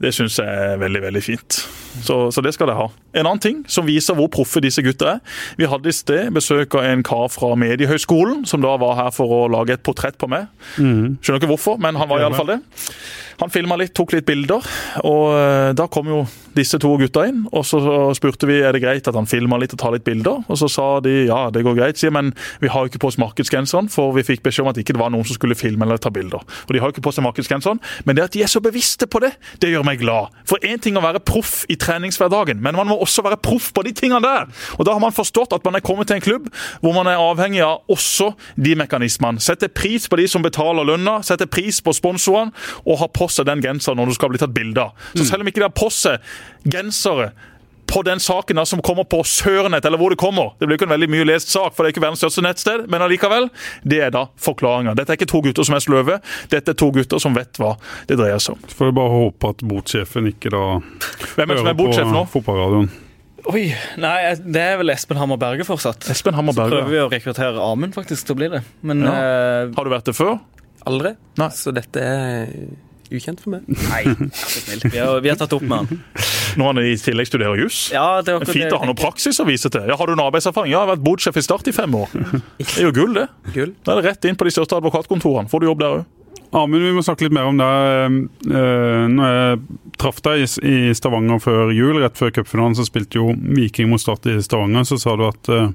det 0.00 0.14
syns 0.16 0.38
jeg 0.40 0.48
er 0.48 0.78
veldig 0.80 1.02
veldig 1.04 1.22
fint. 1.24 1.58
Så, 2.04 2.16
så 2.32 2.42
det 2.44 2.54
skal 2.56 2.70
det 2.70 2.76
ha. 2.78 2.86
En 3.16 3.26
annen 3.26 3.40
ting 3.42 3.58
som 3.72 3.86
viser 3.88 4.16
hvor 4.16 4.30
proffe 4.32 4.60
disse 4.64 4.80
gutta 4.84 5.16
er. 5.16 5.20
Vi 5.60 5.68
hadde 5.68 5.92
i 5.92 5.96
sted 5.96 6.30
besøk 6.36 6.76
av 6.76 6.88
en 6.88 7.04
kar 7.06 7.28
fra 7.32 7.52
Mediehøgskolen, 7.60 8.46
som 8.48 8.64
da 8.64 8.74
var 8.80 8.96
her 9.00 9.12
for 9.16 9.32
å 9.32 9.42
lage 9.52 9.76
et 9.76 9.84
portrett 9.84 10.16
på 10.20 10.28
meg. 10.32 10.48
Skjønner 11.20 11.40
ikke 11.40 11.52
hvorfor, 11.52 11.80
men 11.84 12.00
han 12.00 12.08
var 12.08 12.22
i 12.22 12.28
alle 12.28 12.38
fall 12.38 12.54
det. 12.54 12.60
Han 13.42 13.52
filma 13.52 13.76
litt, 13.80 13.94
tok 13.96 14.16
litt 14.16 14.26
bilder, 14.28 14.64
og 15.04 15.24
eh, 15.36 15.70
da 15.76 15.88
kom 15.92 16.08
jo 16.10 16.24
disse 16.56 16.78
to 16.80 16.94
gutta 17.00 17.26
inn. 17.28 17.44
Og 17.52 17.66
så 17.68 17.80
spurte 18.16 18.48
vi 18.48 18.58
er 18.64 18.72
det 18.74 18.82
greit 18.84 19.08
at 19.08 19.16
han 19.16 19.28
filma 19.28 19.58
litt 19.60 19.74
og 19.76 19.80
tar 19.82 19.94
litt 19.94 20.06
bilder, 20.06 20.44
og 20.46 20.60
så 20.60 20.68
sa 20.72 20.86
de 21.04 21.26
ja, 21.28 21.46
det 21.52 21.64
går 21.66 21.76
greit, 21.78 22.00
sier 22.00 22.14
men 22.14 22.32
vi 22.62 22.70
har 22.72 22.84
jo 22.84 22.92
ikke 22.92 23.02
på 23.04 23.10
oss 23.10 23.20
markedsgenseren, 23.20 23.90
for 23.92 24.14
vi 24.16 24.24
fikk 24.26 24.44
beskjed 24.46 24.66
om 24.66 24.72
at 24.72 24.80
ikke 24.80 24.96
det 24.96 25.02
var 25.02 25.12
noen 25.12 25.26
som 25.28 25.36
skulle 25.36 25.58
filme 25.58 25.84
eller 25.86 26.00
ta 26.02 26.12
bilder. 26.14 26.44
Og 26.66 26.72
de 26.72 26.80
har 26.82 26.90
jo 26.90 26.96
ikke 26.96 27.04
på 27.06 27.14
seg 27.16 27.26
markedsgenseren, 27.26 27.82
men 28.08 28.18
det 28.18 28.26
at 28.26 28.36
de 28.36 28.44
er 28.46 28.52
så 28.52 28.62
bevisste 28.64 29.08
på 29.10 29.20
det, 29.24 29.34
det 29.62 29.72
gjør 29.72 29.86
meg 29.86 30.00
glad. 30.00 30.32
For 30.48 30.62
én 30.64 30.80
ting 30.82 30.96
å 30.98 31.04
være 31.04 31.22
proff 31.26 31.64
i 31.72 31.78
treningshverdagen, 31.80 32.60
men 32.62 32.78
man 32.78 32.90
må 32.90 32.98
også 33.04 33.24
være 33.26 33.40
proff 33.42 33.72
på 33.76 33.84
de 33.86 33.92
tingene 33.96 34.22
der. 34.24 34.48
Og 34.78 34.88
da 34.88 34.96
har 34.96 35.02
man 35.02 35.14
forstått 35.16 35.54
at 35.56 35.66
man 35.66 35.76
er 35.78 35.84
kommet 35.84 36.08
til 36.08 36.18
en 36.18 36.24
klubb 36.24 36.48
hvor 36.80 36.94
man 36.96 37.08
er 37.10 37.20
avhengig 37.20 37.62
av 37.64 37.84
også 37.92 38.32
de 38.56 38.74
mekanismene. 38.78 39.42
Sette 39.42 39.68
pris 39.72 40.08
på 40.08 40.18
de 40.20 40.26
som 40.30 40.44
betaler 40.44 40.86
lønna, 40.86 41.18
sette 41.26 41.48
pris 41.50 41.82
på 41.84 41.94
sponsorene, 41.96 42.54
og 42.86 43.00
ha 43.02 43.08
på 43.10 43.25
seg 43.32 43.46
den 43.48 43.60
genseren 43.64 43.96
når 44.00 44.06
du 44.12 44.14
skal 44.18 44.32
bli 44.32 44.38
tatt 44.42 44.54
bilde 44.56 44.82
av. 44.88 44.92
Så 45.16 45.26
selv 45.28 45.40
om 45.44 45.48
ikke 45.50 45.62
de 45.62 45.68
har 45.68 45.76
på 45.76 45.90
seg 45.92 46.18
gensere 46.64 47.32
på 47.86 48.00
den 48.02 48.18
saken 48.18 48.58
da, 48.58 48.64
som 48.66 48.80
kommer 48.82 49.04
på 49.06 49.20
Sørnett, 49.22 49.84
eller 49.86 49.98
hvor 50.00 50.10
det 50.10 50.18
kommer. 50.18 50.48
Det 50.58 50.66
blir 50.66 50.74
ikke 50.74 50.88
en 50.88 50.94
veldig 50.96 51.06
mye 51.12 51.26
lest 51.28 51.52
sak, 51.54 51.70
for 51.76 51.84
det 51.86 51.92
er 51.92 51.94
ikke 51.94 52.02
verdens 52.02 52.18
største 52.18 52.42
nettsted, 52.42 52.88
men 52.90 53.04
allikevel. 53.04 53.46
Det 53.86 54.00
er 54.02 54.10
da 54.10 54.24
forklaringa. 54.42 54.96
Dette 54.98 55.14
er 55.14 55.20
ikke 55.20 55.28
to 55.30 55.38
gutter 55.44 55.62
som 55.68 55.76
er 55.78 55.84
sløve, 55.84 56.16
dette 56.50 56.74
er 56.74 56.78
to 56.82 56.88
gutter 56.96 57.22
som 57.22 57.36
vet 57.38 57.60
hva 57.62 57.76
det 58.10 58.18
dreier 58.18 58.42
seg 58.42 58.56
om. 58.56 58.64
Så 58.66 58.74
får 58.80 58.90
jeg 58.90 58.96
bare 58.98 59.12
håpe 59.14 59.52
at 59.54 59.62
botsjefen 59.70 60.26
ikke 60.32 60.50
da 60.50 60.64
Hvem 60.82 61.44
er 61.46 61.52
det 61.54 61.60
som 61.62 61.70
er 61.70 61.78
botsjef 61.78 62.10
nå? 62.10 62.24
fotballradioen. 62.34 62.90
Oi, 63.54 63.62
nei, 64.02 64.16
det 64.42 64.62
er 64.72 64.80
vel 64.82 64.90
Espen 64.90 65.20
Hammer 65.22 65.38
Berge 65.38 65.62
fortsatt. 65.68 66.08
Espen 66.10 66.34
Hammer 66.34 66.56
Berge. 66.58 66.72
Så 66.74 66.80
Prøver 66.80 66.90
vi 66.90 66.98
å 67.04 67.06
rekruttere 67.12 67.62
Amund 67.70 67.94
faktisk 67.94 68.26
til 68.26 68.34
å 68.34 68.40
bli 68.40 68.48
det. 68.56 68.64
Men 68.82 69.04
Ja. 69.06 69.12
eh, 69.14 69.70
Har 69.78 69.84
du 69.86 69.90
vært 69.94 70.10
det 70.10 70.16
før? 70.18 70.40
Aldri. 70.90 71.14
Nei. 71.38 71.48
Så 71.54 71.70
dette 71.74 72.02
er 72.02 72.50
ukjent 73.12 73.40
for 73.42 73.50
meg. 73.56 73.66
nei, 73.68 74.02
vær 74.04 74.30
så 74.34 74.62
snill. 74.64 74.82
Vi 74.92 74.98
har, 74.98 75.20
vi 75.24 75.28
har 75.32 75.36
tatt 75.40 75.52
opp 75.56 75.62
med 75.62 75.78
han. 75.78 76.00
Når 76.56 76.66
han 76.72 76.80
i 76.82 76.94
tillegg 77.00 77.28
studerer 77.30 77.60
juss? 77.60 77.78
Ja, 77.94 78.22
det 78.26 78.34
er 78.34 78.44
fint 78.48 78.72
å 78.72 78.80
ha 78.82 78.86
noe 78.88 78.96
praksis 78.98 79.38
å 79.42 79.46
vise 79.48 79.70
til. 79.70 79.86
Ja, 79.90 79.96
Har 80.00 80.06
du 80.10 80.14
en 80.16 80.24
arbeidserfaring? 80.24 80.70
Ja, 80.72 80.80
jeg 80.82 80.88
har 80.88 80.92
vært 80.96 81.04
bodsjef 81.06 81.36
i 81.36 81.44
Start 81.46 81.68
i 81.68 81.74
fem 81.76 81.94
år. 81.98 82.08
Det 82.58 82.78
er 82.78 82.86
jo 82.88 82.92
gull, 82.96 83.14
det. 83.18 83.26
Gull. 83.54 83.74
Da 83.84 83.94
er 83.96 84.02
det 84.02 84.10
rett 84.12 84.28
inn 84.30 84.36
på 84.40 84.46
de 84.48 84.54
største 84.56 84.78
advokatkontorene. 84.80 85.50
Får 85.52 85.60
du 85.62 85.68
jobb 85.70 85.82
der 85.84 85.98
òg. 86.00 86.04
Amund, 86.56 86.80
vi 86.86 86.92
må 86.94 87.02
snakke 87.04 87.26
litt 87.26 87.34
mer 87.34 87.48
om 87.50 87.58
det. 87.58 87.66
Eh, 88.54 89.06
Når 89.12 89.32
jeg 89.34 89.58
traff 89.98 90.20
deg 90.22 90.44
i- 90.46 90.90
i 90.90 90.94
Stavanger 90.94 91.40
før 91.42 91.72
jul, 91.74 91.98
rett 92.00 92.16
før 92.16 92.30
cupfinalen, 92.32 92.76
så 92.78 92.86
spilte 92.86 93.18
jo 93.18 93.32
Viking 93.34 93.90
mot 93.90 94.00
Start 94.00 94.26
i 94.30 94.38
Stavanger. 94.40 94.84
Så 94.86 94.98
sa 95.02 95.16
du 95.16 95.26
at 95.26 95.48
eh, 95.48 95.68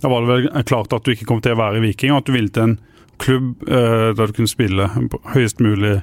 da 0.00 0.08
var 0.08 0.20
det 0.24 0.28
vel 0.52 0.62
klart 0.64 0.92
at 0.92 1.04
du 1.04 1.12
ikke 1.12 1.26
kom 1.26 1.40
til 1.42 1.52
å 1.52 1.60
være 1.60 1.80
Viking, 1.82 2.12
og 2.12 2.22
at 2.22 2.26
du 2.26 2.32
ville 2.32 2.48
til 2.48 2.62
en 2.62 2.78
klubb 3.18 3.68
eh, 3.68 4.12
der 4.14 4.26
du 4.26 4.32
kunne 4.34 4.50
spille 4.50 4.88
på 5.10 5.20
høyest 5.34 5.60
mulig 5.62 6.02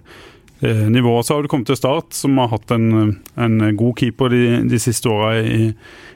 nivå. 0.61 1.15
Så 1.25 1.33
har 1.33 1.41
du 1.41 1.49
kommet 1.49 1.69
til 1.71 1.77
Start, 1.79 2.13
som 2.13 2.37
har 2.37 2.51
hatt 2.51 2.71
en, 2.75 3.15
en 3.33 3.55
god 3.77 3.97
keeper 3.97 4.29
de, 4.29 4.43
de 4.69 4.79
siste 4.79 5.09
åra 5.09 5.35
i, 5.41 5.71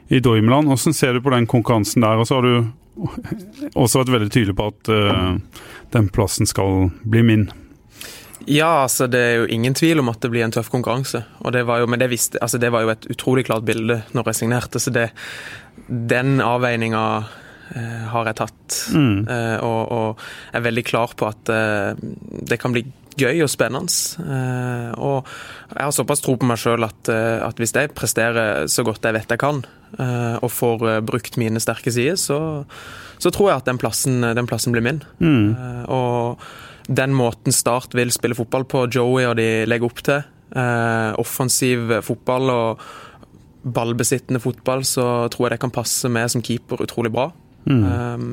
i 0.08 0.20
Dortmund. 0.22 0.70
Hvordan 0.70 0.94
ser 0.94 1.16
du 1.16 1.22
på 1.24 1.34
den 1.34 1.48
konkurransen 1.50 2.06
der? 2.06 2.22
Og 2.22 2.28
så 2.28 2.38
har 2.38 2.46
du 2.46 2.70
også 3.74 4.04
vært 4.04 4.14
veldig 4.14 4.32
tydelig 4.32 4.56
på 4.56 4.68
at 4.70 4.90
uh, 4.92 5.62
den 5.92 6.10
plassen 6.14 6.48
skal 6.48 6.90
bli 7.04 7.24
min. 7.26 7.48
Ja, 8.46 8.84
altså 8.84 9.08
det 9.10 9.20
er 9.20 9.34
jo 9.40 9.48
ingen 9.50 9.74
tvil 9.74 10.00
om 10.00 10.10
at 10.12 10.20
det 10.22 10.30
blir 10.30 10.44
en 10.46 10.54
tøff 10.54 10.68
konkurranse. 10.70 11.24
Og 11.42 11.52
det 11.56 11.64
var 11.66 11.82
jo, 11.82 11.88
men 11.90 12.00
det, 12.00 12.10
visste, 12.12 12.38
altså 12.42 12.60
det 12.62 12.70
var 12.74 12.84
jo 12.84 12.92
et 12.94 13.08
utrolig 13.10 13.46
klart 13.48 13.66
bilde 13.66 14.00
når 14.14 14.30
jeg 14.30 14.40
signerte, 14.40 14.82
så 14.82 14.92
det, 14.94 15.08
den 15.88 16.38
avveininga 16.44 17.02
eh, 17.74 18.04
har 18.12 18.30
jeg 18.30 18.38
tatt. 18.38 18.76
Eh, 18.94 19.56
og, 19.66 19.80
og 19.96 20.54
er 20.54 20.66
veldig 20.68 20.86
klar 20.86 21.16
på 21.18 21.26
at 21.26 21.50
eh, 21.52 22.06
det 22.46 22.60
kan 22.62 22.76
bli 22.76 22.84
gøy 23.20 23.42
og 23.44 23.50
spennende. 23.50 23.92
Eh, 24.20 24.92
og 25.00 25.26
jeg 25.72 25.82
har 25.82 25.94
såpass 25.94 26.22
tro 26.24 26.36
på 26.38 26.48
meg 26.48 26.60
sjøl 26.60 26.86
at, 26.86 27.10
eh, 27.12 27.40
at 27.44 27.58
hvis 27.60 27.74
jeg 27.76 27.94
presterer 27.96 28.68
så 28.70 28.84
godt 28.86 29.04
jeg 29.06 29.16
vet 29.16 29.34
jeg 29.34 29.42
kan, 29.42 29.62
eh, 29.98 30.36
og 30.40 30.52
får 30.52 30.86
brukt 31.06 31.38
mine 31.40 31.62
sterke 31.62 31.92
sider, 31.92 32.18
så, 32.20 32.38
så 33.18 33.32
tror 33.32 33.50
jeg 33.50 33.62
at 33.62 33.70
den 33.70 33.80
plassen, 33.80 34.20
den 34.20 34.48
plassen 34.48 34.76
blir 34.76 34.84
min. 34.84 35.02
Mm. 35.20 35.56
og 35.92 36.40
den 36.86 37.16
måten 37.18 37.50
Start 37.50 37.96
vil 37.98 38.12
spille 38.14 38.36
fotball 38.38 38.64
på, 38.68 38.84
Joey 38.92 39.26
og 39.26 39.34
de 39.40 39.66
legger 39.66 39.88
opp 39.88 40.02
til, 40.06 40.22
offensiv 41.18 41.90
fotball 42.06 42.52
og 42.52 42.84
ballbesittende 43.66 44.38
fotball, 44.38 44.84
så 44.86 45.26
tror 45.32 45.48
jeg 45.48 45.56
det 45.56 45.64
kan 45.64 45.74
passe 45.74 46.08
med 46.12 46.30
som 46.30 46.44
keeper 46.46 46.84
utrolig 46.84 47.10
bra. 47.10 47.32
Um, 47.66 48.26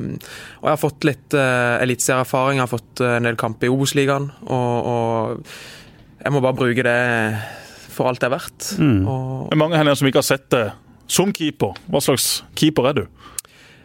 og 0.60 0.68
jeg 0.68 0.70
har 0.70 0.78
fått 0.78 1.04
litt 1.08 1.34
uh, 1.34 1.82
eliteserieerfaring, 1.82 2.60
jeg 2.60 2.66
har 2.68 2.70
fått 2.70 3.00
eh, 3.02 3.16
en 3.18 3.26
del 3.26 3.36
kamper 3.40 3.66
i 3.66 3.72
Obos-ligaen, 3.74 4.28
og, 4.46 4.86
og 4.86 6.22
jeg 6.22 6.32
må 6.32 6.40
bare 6.44 6.54
bruke 6.60 6.84
det 6.86 6.98
for 7.94 8.06
alt 8.10 8.22
det 8.22 8.28
er 8.30 8.34
verdt. 8.36 8.68
Og 8.78 9.50
Det 9.50 9.56
er 9.56 9.60
mange 9.60 9.78
her 9.78 9.94
som 9.98 10.06
ikke 10.08 10.22
har 10.22 10.28
sett 10.30 10.46
det 10.54 10.64
som 11.10 11.32
keeper. 11.36 11.74
Hva 11.90 12.00
slags 12.02 12.42
keeper 12.58 12.90
er 12.92 13.00
du? 13.02 13.04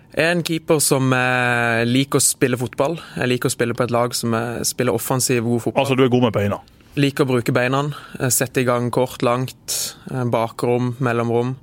jeg 0.09 0.25
er 0.25 0.31
en 0.33 0.41
keeper 0.43 0.79
som 0.81 1.11
eh, 1.13 1.83
liker 1.85 2.17
å 2.17 2.23
spille 2.23 2.57
fotball. 2.57 2.95
Jeg 3.15 3.29
liker 3.29 3.47
å 3.51 3.53
spille 3.53 3.75
på 3.77 3.85
et 3.85 3.91
lag 3.93 4.15
som 4.17 4.33
eh, 4.33 4.61
spiller 4.65 4.95
offensiv, 4.97 5.43
god 5.45 5.61
fotball. 5.67 5.83
Altså, 5.83 5.95
du 5.95 6.01
er 6.03 6.09
god 6.13 6.25
med 6.25 6.33
beina. 6.33 6.57
Liker 6.99 7.23
å 7.27 7.29
bruke 7.29 7.53
beina. 7.55 7.83
eh, 8.19 8.31
Sette 8.33 8.63
i 8.63 8.65
gang 8.67 8.89
kort, 8.91 9.21
langt, 9.23 9.75
eh, 10.11 10.25
bakrom, 10.33 10.95
mellomrom. 10.99 11.53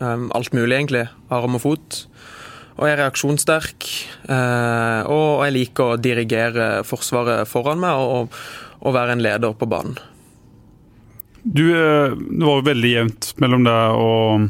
eh, 0.00 0.22
Alt 0.38 0.54
mulig, 0.54 0.76
egentlig. 0.78 1.08
Arm 1.34 1.58
og 1.58 1.64
fot. 1.66 2.06
Og 2.76 2.84
er 2.90 2.98
reaksjonssterk. 3.00 3.86
eh, 4.28 5.00
Og 5.08 5.44
jeg 5.46 5.54
liker 5.54 5.94
å 5.94 5.96
dirigere 6.00 6.82
Forsvaret 6.84 7.48
foran 7.48 7.80
meg 7.80 7.96
og, 7.96 8.36
og 8.82 8.94
være 8.94 9.16
en 9.16 9.24
leder 9.24 9.54
på 9.56 9.68
banen. 9.70 9.96
Du, 11.46 11.62
eh, 11.72 12.12
det 12.12 12.42
var 12.44 12.60
jo 12.60 12.66
veldig 12.68 12.90
jevnt 12.92 13.32
mellom 13.40 13.64
deg 13.64 14.00
og, 14.02 14.48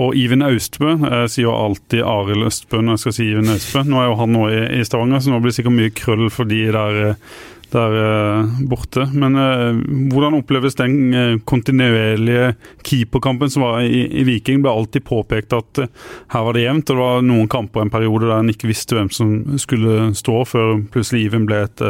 og 0.00 0.16
Iven 0.16 0.44
Austbø. 0.46 0.94
Jeg 1.02 1.32
sier 1.34 1.48
jo 1.48 1.56
alltid 1.56 2.04
Arild 2.06 2.46
Østbø 2.46 2.80
når 2.80 2.94
jeg 2.96 3.04
skal 3.04 3.16
si 3.18 3.26
Iven 3.32 3.50
Austbø. 3.52 3.82
Nå 3.90 4.00
er 4.00 4.06
jo 4.12 4.20
han 4.22 4.32
nå 4.36 4.44
i, 4.52 4.60
i 4.78 4.84
Stavanger, 4.86 5.20
så 5.24 5.32
nå 5.34 5.40
blir 5.42 5.52
det 5.52 5.58
sikkert 5.58 5.76
mye 5.80 5.96
krøll 5.98 6.28
for 6.32 6.48
de 6.48 6.62
der, 6.72 7.00
eh, 7.10 7.40
der 7.72 7.94
eh, 7.98 8.50
borte. 8.68 9.06
Men 9.12 9.36
eh, 9.38 9.80
hvordan 10.12 10.36
oppleves 10.38 10.76
den 10.78 11.14
eh, 11.14 11.34
kontinuerlige 11.48 12.52
keeperkampen 12.86 13.50
som 13.50 13.64
var 13.66 13.80
i, 13.82 14.04
i 14.20 14.24
Viking? 14.28 14.62
Ble 14.62 14.72
alltid 14.72 15.04
påpekt 15.08 15.56
at 15.56 15.82
her 15.82 16.46
var 16.46 16.56
det 16.56 16.66
jevnt, 16.66 16.90
og 16.90 16.98
det 16.98 17.04
var 17.04 17.24
noen 17.26 17.50
kamper 17.52 17.84
en 17.84 17.92
periode 17.92 18.28
der 18.28 18.42
en 18.42 18.52
ikke 18.52 18.70
visste 18.70 18.98
hvem 18.98 19.10
som 19.12 19.34
skulle 19.60 20.12
stå, 20.18 20.42
før 20.48 20.74
plutselig 20.92 21.26
Iven 21.26 21.46
ble 21.48 21.62
et, 21.66 21.84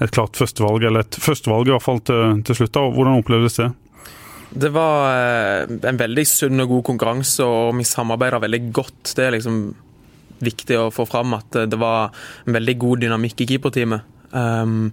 et 0.00 0.14
klart 0.14 0.38
førstevalg, 0.38 0.86
eller 0.88 1.06
et 1.06 1.20
førstevalg 1.20 1.70
i 1.70 1.74
hvert 1.74 1.86
fall 1.86 2.02
til, 2.04 2.42
til 2.46 2.60
slutt. 2.60 2.74
da. 2.76 2.86
Hvordan 2.90 3.22
opplevdes 3.22 3.60
det? 3.62 3.70
Det 4.50 4.72
var 4.74 5.68
en 5.70 5.98
veldig 6.00 6.24
sunn 6.26 6.64
og 6.64 6.72
god 6.74 6.86
konkurranse, 6.90 7.46
og 7.46 7.76
vi 7.78 7.86
samarbeida 7.86 8.40
veldig 8.42 8.64
godt. 8.74 9.12
Det 9.14 9.28
er 9.28 9.36
liksom 9.36 9.60
viktig 10.40 10.78
å 10.80 10.88
få 10.94 11.04
fram 11.06 11.36
at 11.36 11.66
det 11.70 11.78
var 11.78 12.10
en 12.46 12.56
veldig 12.56 12.74
god 12.80 13.04
dynamikk 13.04 13.44
i 13.44 13.52
keeperteamet. 13.52 14.16
Um, 14.30 14.92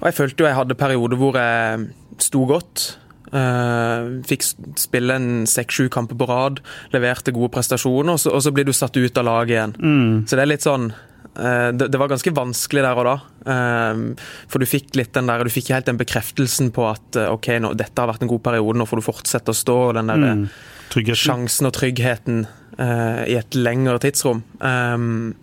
og 0.00 0.08
jeg 0.08 0.16
følte 0.16 0.42
jo 0.42 0.48
jeg 0.48 0.58
hadde 0.58 0.78
perioder 0.78 1.20
hvor 1.20 1.38
jeg 1.38 1.88
sto 2.24 2.44
godt. 2.48 2.86
Uh, 3.28 4.22
fikk 4.24 4.46
spille 4.80 5.18
en 5.18 5.44
seks-sju 5.48 5.90
kamper 5.92 6.16
på 6.16 6.28
rad, 6.30 6.62
leverte 6.94 7.34
gode 7.36 7.52
prestasjoner, 7.52 8.14
og 8.14 8.22
så, 8.22 8.32
og 8.32 8.44
så 8.44 8.54
blir 8.56 8.64
du 8.64 8.72
satt 8.76 8.96
ut 8.96 9.20
av 9.20 9.28
laget 9.28 9.54
igjen. 9.56 9.76
Så 10.24 10.38
det 10.38 10.44
er 10.44 10.52
litt 10.54 10.64
sånn 10.64 10.88
uh, 10.92 11.68
det, 11.76 11.90
det 11.92 12.00
var 12.00 12.12
ganske 12.12 12.32
vanskelig 12.36 12.86
der 12.86 13.02
og 13.02 13.08
da. 13.10 13.16
Uh, 13.48 14.24
for 14.48 14.62
du 14.62 14.68
fikk 14.68 14.96
litt 14.98 15.12
den 15.16 15.28
der, 15.28 15.44
du 15.44 15.52
fikk 15.52 15.72
helt 15.74 15.90
den 15.90 16.00
bekreftelsen 16.00 16.72
på 16.74 16.88
at 16.88 17.20
eh, 17.20 17.28
ok, 17.32 17.52
nå, 17.64 17.74
dette 17.78 18.00
har 18.00 18.10
vært 18.10 18.24
en 18.24 18.32
god 18.32 18.44
periode, 18.48 18.80
nå 18.80 18.88
får 18.88 19.00
du 19.00 19.08
fortsette 19.10 19.52
å 19.52 19.60
stå. 19.60 19.78
og 19.90 19.98
Den 19.98 20.12
der 20.12 20.24
mm. 20.24 20.48
Sjansen 20.88 21.68
og 21.68 21.74
tryggheten 21.76 22.46
eh, 22.80 23.24
i 23.28 23.36
et 23.36 23.58
lengre 23.58 23.98
tidsrom. 24.02 24.40
Um, 24.62 25.34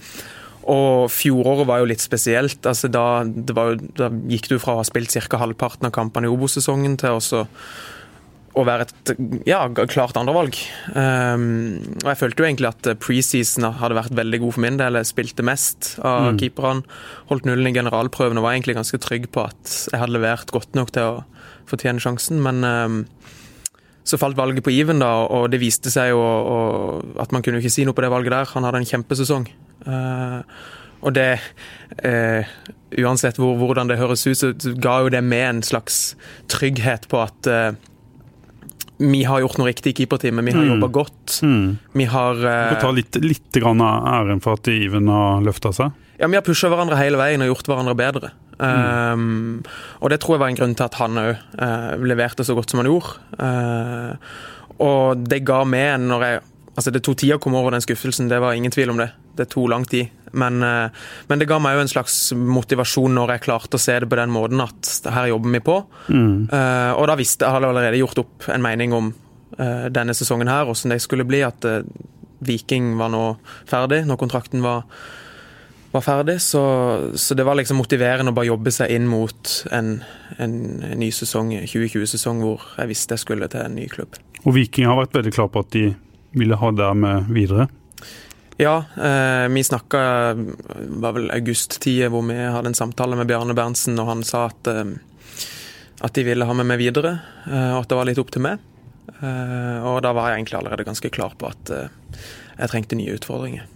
og 0.71 1.11
fjoråret 1.13 1.67
var 1.69 1.81
jo 1.81 1.89
litt 1.89 2.03
spesielt. 2.03 2.61
altså 2.65 2.89
Da, 2.91 3.23
det 3.25 3.55
var 3.57 3.75
da 3.97 4.09
gikk 4.31 4.49
du 4.49 4.57
fra 4.61 4.75
å 4.77 4.81
ha 4.81 4.87
spilt 4.87 5.13
ca. 5.13 5.41
halvparten 5.41 5.89
av 5.89 5.93
kampene 5.95 6.29
i 6.29 6.33
Obos-sesongen 6.33 6.97
til 7.01 7.19
også 7.19 7.45
å 8.55 8.63
være 8.63 8.85
et 8.85 9.11
ja, 9.49 9.59
klart 9.91 10.15
andrevalg. 10.15 10.55
Um, 10.95 11.81
og 11.99 12.07
jeg 12.07 12.19
følte 12.21 12.41
jo 12.41 12.47
egentlig 12.47 12.69
at 12.69 12.87
preseason 13.03 13.67
hadde 13.81 13.97
vært 13.97 14.15
veldig 14.15 14.39
god 14.45 14.55
for 14.55 14.63
min 14.63 14.79
del. 14.79 14.99
Jeg 15.01 15.11
spilte 15.11 15.45
mest 15.45 15.95
av 15.99 16.31
mm. 16.31 16.39
keeperne. 16.39 16.99
Holdt 17.31 17.49
nullen 17.49 17.67
i 17.67 17.75
generalprøven 17.75 18.39
og 18.39 18.47
var 18.47 18.55
egentlig 18.55 18.77
ganske 18.77 19.01
trygg 19.03 19.27
på 19.35 19.43
at 19.43 19.75
jeg 19.91 19.99
hadde 19.99 20.15
levert 20.15 20.55
godt 20.55 20.71
nok 20.79 20.95
til 20.95 21.17
å 21.17 21.19
fortjene 21.67 21.99
sjansen. 21.99 22.39
Men 22.45 22.63
um, 22.63 22.97
så 24.07 24.19
falt 24.21 24.39
valget 24.39 24.63
på 24.63 24.71
Iven, 24.71 25.03
da, 25.03 25.11
og 25.25 25.49
det 25.51 25.59
viste 25.59 25.91
seg 25.91 26.13
jo 26.13 26.23
at 27.19 27.31
man 27.35 27.43
kunne 27.43 27.59
ikke 27.59 27.73
si 27.73 27.83
noe 27.87 27.97
på 27.97 28.05
det 28.05 28.13
valget 28.13 28.37
der. 28.37 28.51
Han 28.55 28.67
hadde 28.67 28.83
en 28.83 28.91
kjempesesong. 28.95 29.49
Uh, 29.83 30.39
og 31.05 31.13
det 31.13 31.35
uh, 32.01 32.53
Uansett 32.95 33.35
hvor, 33.41 33.57
hvordan 33.59 33.89
det 33.91 33.99
høres 33.99 34.23
ut, 34.23 34.39
så 34.39 34.71
ga 34.79 35.01
jo 35.03 35.11
det 35.11 35.19
med 35.25 35.43
en 35.49 35.65
slags 35.65 36.15
trygghet 36.51 37.09
på 37.11 37.19
at 37.19 37.49
uh, 37.51 37.75
vi 38.97 39.25
har 39.27 39.41
gjort 39.43 39.59
noe 39.59 39.67
riktig 39.67 39.91
i 39.91 39.97
keeperteamet. 39.99 40.45
Vi 40.47 40.53
har 40.55 40.63
mm. 40.63 40.69
jobba 40.75 40.87
godt. 40.95 41.35
Mm. 41.43 41.75
Vi 41.99 42.07
har 42.07 42.39
uh, 42.39 42.55
Du 42.55 42.77
får 42.77 42.81
ta 42.85 42.93
litt, 42.95 43.19
litt 43.23 43.59
æren 43.59 44.41
for 44.43 44.55
at 44.55 44.71
Iven 44.71 45.11
har 45.11 45.43
løfta 45.43 45.73
seg? 45.75 46.01
Ja, 46.15 46.29
vi 46.31 46.39
har 46.39 46.45
pusha 46.45 46.71
hverandre 46.71 46.95
hele 46.99 47.19
veien 47.19 47.43
og 47.43 47.51
gjort 47.51 47.67
hverandre 47.73 47.95
bedre. 47.99 48.31
Mm. 48.55 49.19
Um, 49.19 49.63
og 49.99 50.11
det 50.13 50.21
tror 50.23 50.37
jeg 50.37 50.45
var 50.45 50.53
en 50.53 50.59
grunn 50.61 50.75
til 50.79 50.87
at 50.87 50.95
han 51.01 51.19
òg 51.19 51.31
uh, 51.59 52.05
leverte 52.07 52.45
så 52.47 52.55
godt 52.55 52.71
som 52.71 52.79
han 52.79 52.87
gjorde. 52.87 53.17
Uh, 53.35 54.15
og 54.85 55.25
det 55.27 55.43
ga 55.47 55.63
meg, 55.67 55.97
når 56.03 56.29
jeg 56.29 56.43
Altså, 56.75 56.91
det 56.91 57.05
tok 57.07 57.15
tid 57.21 57.29
å 57.31 57.37
komme 57.39 57.55
over 57.55 57.71
den 57.71 57.79
skuffelsen, 57.79 58.27
det 58.27 58.35
var 58.43 58.51
ingen 58.51 58.73
tvil 58.73 58.89
om 58.91 58.97
det. 58.99 59.05
Det 59.35 59.49
tok 59.51 59.69
lang 59.71 59.85
tid. 59.89 60.13
Men, 60.35 60.59
uh, 60.63 61.05
men 61.29 61.41
det 61.41 61.47
ga 61.49 61.59
meg 61.63 61.77
jo 61.77 61.83
en 61.85 61.91
slags 61.91 62.17
motivasjon 62.35 63.15
når 63.15 63.35
jeg 63.35 63.45
klarte 63.47 63.79
å 63.79 63.81
se 63.81 63.97
det 64.01 64.09
på 64.11 64.19
den 64.19 64.33
måten 64.35 64.63
at 64.63 64.93
her 65.15 65.29
jobber 65.31 65.53
vi 65.55 65.63
på. 65.63 65.77
Mm. 66.11 66.49
og 66.99 67.05
da 67.09 67.15
visste 67.17 67.45
jeg 67.45 67.55
hadde 67.55 67.69
allerede 67.71 67.99
gjort 68.01 68.19
opp 68.21 68.49
en 68.51 68.63
mening 68.63 68.93
om 68.93 69.13
denne 69.55 70.13
sesongen 70.17 70.49
her, 70.51 70.67
åssen 70.67 70.91
det 70.91 70.99
skulle 71.03 71.27
bli. 71.27 71.39
At 71.45 71.63
Viking 72.45 72.95
var 72.99 73.13
nå 73.13 73.23
ferdig, 73.69 74.01
når 74.09 74.19
kontrakten 74.19 74.65
var 74.65 74.83
var 75.95 76.01
ferdig. 76.01 76.41
Så, 76.41 76.61
så, 77.15 77.33
det 77.33 77.43
var 77.43 77.57
liksom 77.57 77.79
motiverende 77.79 78.33
å 78.33 78.35
bare 78.35 78.51
jobbe 78.51 78.73
seg 78.73 78.91
inn 78.95 79.07
mot 79.09 79.53
en, 79.71 79.97
en, 80.37 80.55
en 80.83 80.99
ny 80.99 81.09
sesong, 81.15 81.53
2020-sesong, 81.63 82.43
hvor 82.43 82.65
jeg 82.75 82.91
visste 82.91 83.15
jeg 83.15 83.23
skulle 83.23 83.49
til 83.51 83.63
en 83.65 83.77
ny 83.79 83.87
klubb. 83.91 84.19
Og 84.43 84.57
Viking 84.57 84.89
har 84.89 84.99
vært 84.99 85.15
veldig 85.17 85.33
klar 85.35 85.49
på 85.53 85.63
at 85.65 85.71
de 85.75 85.87
ville 86.35 86.59
ha 86.59 86.71
deg 86.75 86.99
med 86.99 87.31
videre? 87.33 87.69
Ja, 88.57 88.85
eh, 88.95 89.47
vi 89.51 89.63
snakka 89.63 89.99
var 90.87 91.11
vel 91.17 91.27
august-tida 91.31 92.07
hvor 92.11 92.23
vi 92.23 92.37
hadde 92.39 92.71
en 92.71 92.77
samtale 92.77 93.17
med 93.19 93.27
Bjarne 93.27 93.55
Berntsen, 93.57 93.99
og 93.99 94.07
han 94.07 94.23
sa 94.23 94.45
at, 94.47 94.69
eh, 94.71 94.95
at 95.99 96.15
de 96.15 96.23
ville 96.23 96.47
ha 96.47 96.55
med 96.55 96.69
meg 96.69 96.79
videre, 96.79 97.17
eh, 97.49 97.73
og 97.75 97.83
at 97.83 97.91
det 97.91 97.99
var 97.99 98.07
litt 98.07 98.21
opp 98.21 98.31
til 98.31 98.45
meg. 98.47 98.63
Eh, 99.19 99.79
og 99.83 99.99
da 100.05 100.13
var 100.15 100.31
jeg 100.31 100.39
egentlig 100.39 100.59
allerede 100.61 100.87
ganske 100.87 101.11
klar 101.11 101.35
på 101.39 101.51
at 101.51 101.71
eh, 101.75 102.21
jeg 102.55 102.71
trengte 102.71 102.99
nye 102.99 103.17
utfordringer. 103.19 103.67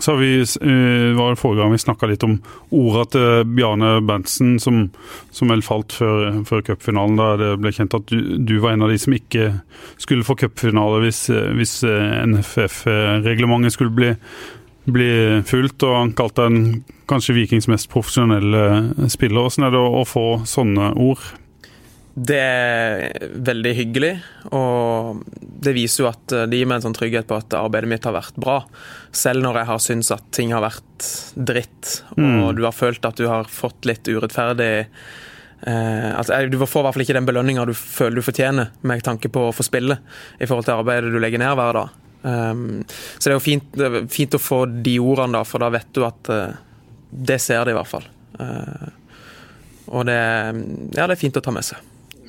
Så 0.00 0.14
vi, 0.16 0.30
uh, 0.40 1.16
var 1.18 1.34
det 1.34 1.40
Forrige 1.40 1.60
gang 1.60 1.72
vi 1.74 1.80
snakka 1.82 2.08
litt 2.08 2.24
om 2.24 2.38
orda 2.72 3.04
til 3.12 3.50
Bjarne 3.52 3.98
Berntsen, 4.06 4.54
som, 4.62 4.86
som, 5.30 5.52
vel 5.52 5.64
falt 5.64 5.92
før, 5.92 6.40
før 6.48 6.64
cupfinalen, 6.70 7.18
da 7.20 7.34
det 7.40 7.50
ble 7.60 7.72
kjent 7.76 7.96
at 7.98 8.08
du, 8.08 8.38
du, 8.40 8.56
var 8.64 8.74
en 8.74 8.86
av 8.86 8.92
de 8.92 8.96
som 9.00 9.16
ikke 9.16 9.50
skulle 10.00 10.24
få 10.24 10.38
cupfinale 10.40 11.02
hvis, 11.04 11.26
hvis 11.58 11.74
NFF-reglementet 11.84 13.76
skulle 13.76 13.94
bli, 13.96 14.14
bli 14.88 15.12
fulgt. 15.48 15.84
Og 15.84 15.98
han 15.98 16.16
kalte 16.16 16.48
en 16.48 16.62
kanskje 17.10 17.36
Vikings 17.36 17.68
mest 17.68 17.90
profesjonelle 17.92 19.08
spiller. 19.12 19.44
Hvordan 19.44 19.68
er 19.68 19.76
det 19.76 19.84
å, 19.84 19.92
å 20.00 20.08
få 20.08 20.26
sånne 20.48 20.94
ord? 20.96 21.28
Det 22.10 22.36
er 22.36 23.28
veldig 23.46 23.70
hyggelig, 23.76 24.14
og 24.56 25.20
det 25.62 25.72
viser 25.76 26.02
jo 26.02 26.08
at 26.10 26.34
det 26.50 26.58
gir 26.58 26.66
meg 26.68 26.80
en 26.80 26.88
sånn 26.88 26.96
trygghet 26.96 27.28
på 27.28 27.38
at 27.38 27.54
arbeidet 27.56 27.88
mitt 27.92 28.08
har 28.08 28.16
vært 28.16 28.40
bra. 28.40 28.58
Selv 29.12 29.42
når 29.42 29.60
jeg 29.60 29.68
har 29.70 29.82
syntes 29.82 30.12
at 30.14 30.28
ting 30.34 30.52
har 30.54 30.62
vært 30.62 31.06
dritt, 31.34 32.04
og 32.14 32.20
mm. 32.22 32.44
du 32.58 32.62
har 32.66 32.76
følt 32.76 33.06
at 33.08 33.18
du 33.18 33.26
har 33.26 33.48
fått 33.50 33.88
litt 33.88 34.06
urettferdig 34.06 34.74
eh, 34.86 36.10
altså, 36.14 36.38
Du 36.46 36.60
får 36.60 36.84
i 36.84 36.86
hvert 36.86 36.96
fall 36.96 37.04
ikke 37.06 37.16
den 37.18 37.26
belønninga 37.26 37.64
du 37.66 37.74
føler 37.74 38.20
du 38.20 38.26
fortjener 38.26 38.70
med 38.86 39.02
tanke 39.06 39.32
på 39.32 39.48
å 39.48 39.56
få 39.56 39.66
spille 39.66 39.98
i 40.38 40.46
forhold 40.46 40.68
til 40.68 40.78
arbeidet 40.78 41.10
du 41.10 41.18
legger 41.22 41.42
ned 41.42 41.58
hver 41.58 41.80
dag. 41.80 41.98
Um, 42.22 42.82
så 43.16 43.26
det 43.26 43.32
er 43.32 43.38
jo 43.38 43.42
fint, 43.42 43.76
er 43.80 44.00
fint, 44.12 44.36
å 44.36 44.42
få 44.42 44.64
de 44.68 44.98
ordene, 45.00 45.38
da, 45.38 45.44
for 45.48 45.62
da 45.62 45.70
vet 45.72 45.88
du 45.96 46.04
at 46.04 46.30
uh, 46.30 46.58
det 47.10 47.40
ser 47.42 47.64
de 47.64 47.72
i 47.72 47.78
hvert 47.78 47.90
fall. 47.90 48.06
Uh, 48.36 48.90
og 49.90 50.04
det, 50.06 50.20
ja, 50.94 51.06
det 51.06 51.14
er 51.16 51.20
fint 51.20 51.40
å 51.40 51.42
ta 51.42 51.54
med 51.54 51.66
seg. 51.66 51.80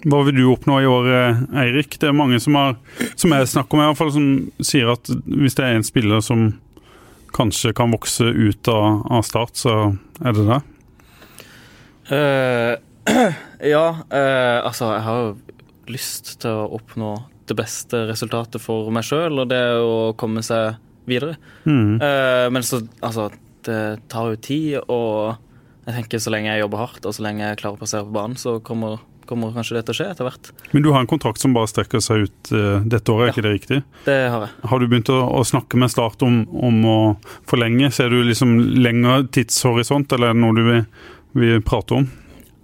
Hva 0.02 0.24
vil 0.26 0.40
du 0.40 0.48
oppnå 0.50 0.80
i 0.82 0.90
år, 0.90 1.08
eh, 1.14 1.42
Eirik? 1.62 2.00
Det 2.02 2.10
er 2.10 2.16
mange 2.18 2.40
som, 2.42 2.56
har, 2.58 2.78
som 3.14 3.34
jeg 3.36 3.50
snakker 3.52 3.78
med, 3.78 3.86
i 3.86 3.92
hvert 3.92 4.00
fall, 4.00 4.14
som 4.16 4.66
sier 4.66 4.90
at 4.96 5.12
hvis 5.28 5.58
det 5.60 5.68
er 5.68 5.78
en 5.78 5.86
spiller 5.86 6.24
som 6.26 6.48
kanskje 7.36 7.74
kan 7.78 7.94
vokse 7.94 8.24
ut 8.24 8.68
av, 8.72 9.02
av 9.12 9.26
start, 9.28 9.58
så 9.60 9.76
er 10.22 10.38
det 10.38 10.46
det? 10.48 10.62
Uh, 12.12 12.74
ja, 13.74 13.86
uh, 14.12 14.60
altså 14.68 14.92
jeg 14.94 15.06
har 15.08 15.22
jo 15.22 15.30
lyst 15.92 16.36
til 16.44 16.64
å 16.64 16.70
oppnå 16.78 17.14
det 17.50 17.58
beste 17.60 18.06
resultatet 18.10 18.64
for 18.64 18.92
meg 18.94 19.06
sjøl, 19.08 19.42
og 19.44 19.52
det 19.52 19.60
er 19.60 19.84
å 19.84 20.12
komme 20.20 20.44
seg 20.46 20.78
videre. 21.10 21.38
Mm. 21.66 22.00
Uh, 22.00 22.48
men 22.54 22.66
så, 22.66 22.82
altså, 23.04 23.30
det 23.66 23.82
tar 24.12 24.32
jo 24.32 24.42
tid, 24.42 24.76
og 24.92 25.38
jeg 25.88 25.98
tenker 25.98 26.22
så 26.22 26.34
lenge 26.34 26.52
jeg 26.52 26.64
jobber 26.64 26.84
hardt, 26.84 27.06
og 27.06 27.16
så 27.16 27.26
lenge 27.26 27.48
jeg 27.48 27.62
klarer 27.62 27.80
å 27.80 27.82
passere 27.82 28.08
på 28.08 28.16
banen, 28.16 28.38
så 28.40 28.60
kommer 28.66 29.02
kommer 29.30 29.54
kanskje 29.56 29.78
det 29.78 29.84
til 29.88 29.94
å 29.94 29.98
skje 30.00 30.08
etter 30.14 30.28
hvert. 30.28 30.52
Men 30.72 30.86
du 30.86 30.92
har 30.92 31.04
en 31.04 31.10
kontrakt 31.10 31.42
som 31.44 31.56
bare 31.56 31.70
strekker 31.70 32.04
seg 32.04 32.28
ut 32.28 32.54
uh, 32.54 32.80
dette 32.84 33.14
året, 33.14 33.28
er 33.28 33.32
ja, 33.32 33.36
ikke 33.36 33.46
det 33.46 33.54
riktig? 33.56 33.82
Det 34.06 34.18
har 34.34 34.48
jeg. 34.48 34.56
Har 34.72 34.82
du 34.82 34.88
begynt 34.92 35.12
å, 35.14 35.20
å 35.40 35.44
snakke 35.48 35.80
med 35.82 35.94
Start 35.94 36.26
om, 36.28 36.42
om, 36.52 36.82
å 36.88 36.98
forlenge? 37.50 37.92
Ser 37.96 38.14
du 38.14 38.22
liksom 38.26 38.58
lengre 38.82 39.22
tidshorisont, 39.34 40.12
eller 40.16 40.32
er 40.32 40.38
det 40.38 40.44
noe 40.44 40.58
du 40.58 40.64
vil, 40.68 40.84
vil 41.38 41.64
prate 41.66 42.02
om? 42.02 42.10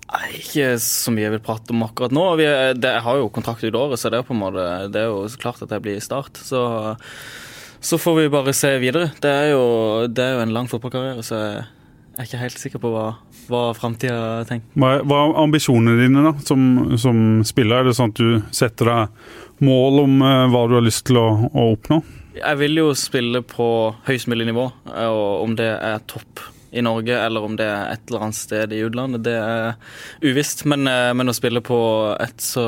Nei, 0.08 0.28
ikke 0.40 0.70
så 0.80 1.12
mye 1.12 1.26
jeg 1.26 1.36
vil 1.36 1.44
prate 1.44 1.74
om 1.76 1.84
akkurat 1.84 2.14
nå. 2.16 2.24
Vi, 2.40 2.48
det, 2.80 2.94
jeg 2.96 3.04
har 3.04 3.20
jo 3.20 3.32
kontrakt 3.34 3.66
ut 3.66 3.76
året, 3.76 4.00
så 4.00 4.12
det 4.12 4.22
er, 4.22 4.38
måte, 4.40 4.68
det 4.94 5.04
er 5.04 5.10
jo 5.12 5.26
klart 5.42 5.64
at 5.66 5.74
jeg 5.76 5.84
blir 5.84 6.00
i 6.00 6.04
Start. 6.04 6.40
Så, 6.40 6.62
så 7.84 8.00
får 8.00 8.22
vi 8.22 8.30
bare 8.32 8.56
se 8.56 8.72
videre. 8.80 9.10
Det 9.24 9.34
er 9.34 9.52
jo, 9.52 9.66
det 10.08 10.24
er 10.24 10.38
jo 10.38 10.46
en 10.46 10.56
lang 10.56 10.72
fotballkarriere, 10.72 11.26
så 11.28 11.42
jeg 11.44 12.24
er 12.24 12.30
ikke 12.30 12.40
helt 12.42 12.62
sikker 12.62 12.82
på 12.82 12.90
hva, 12.96 13.08
hva 13.52 13.72
framtida 13.78 14.44
tenker. 14.50 14.68
Hva, 14.80 14.98
hva 15.08 15.22
er 15.24 15.40
ambisjonene 15.44 15.98
dine 16.02 16.26
da, 16.26 16.34
som, 16.46 16.62
som, 17.00 17.24
spiller? 17.48 17.82
Er 17.82 17.90
det 17.90 17.98
sånn 17.98 18.14
at 18.14 18.22
du 18.22 18.56
setter 18.56 18.92
deg 18.92 19.64
mål 19.68 20.04
om 20.04 20.20
uh, 20.22 20.46
hva 20.54 20.66
du 20.70 20.78
har 20.78 20.86
lyst 20.86 21.08
til 21.10 21.20
å, 21.22 21.28
å, 21.48 21.72
oppnå? 21.74 22.02
Jeg 22.38 22.60
vil 22.60 22.78
jo 22.84 22.92
spille 22.98 23.42
på 23.48 23.68
høyest 24.06 24.30
mulig 24.30 24.46
nivå, 24.52 24.68
og 24.70 25.26
om 25.42 25.56
det 25.58 25.72
er 25.74 26.04
topp 26.10 26.44
i 26.78 26.84
Norge 26.84 27.16
eller 27.16 27.46
om 27.48 27.56
det 27.58 27.66
er 27.66 27.94
et 27.96 28.10
eller 28.12 28.28
annet 28.28 28.38
sted 28.38 28.74
i 28.76 28.84
utlandet, 28.86 29.24
det 29.26 29.38
er 29.40 29.80
uvisst. 30.22 30.66
Men, 30.70 30.86
uh, 30.86 31.14
men 31.18 31.32
å 31.32 31.36
spille 31.36 31.64
på 31.66 31.80
et 32.22 32.44
så 32.44 32.68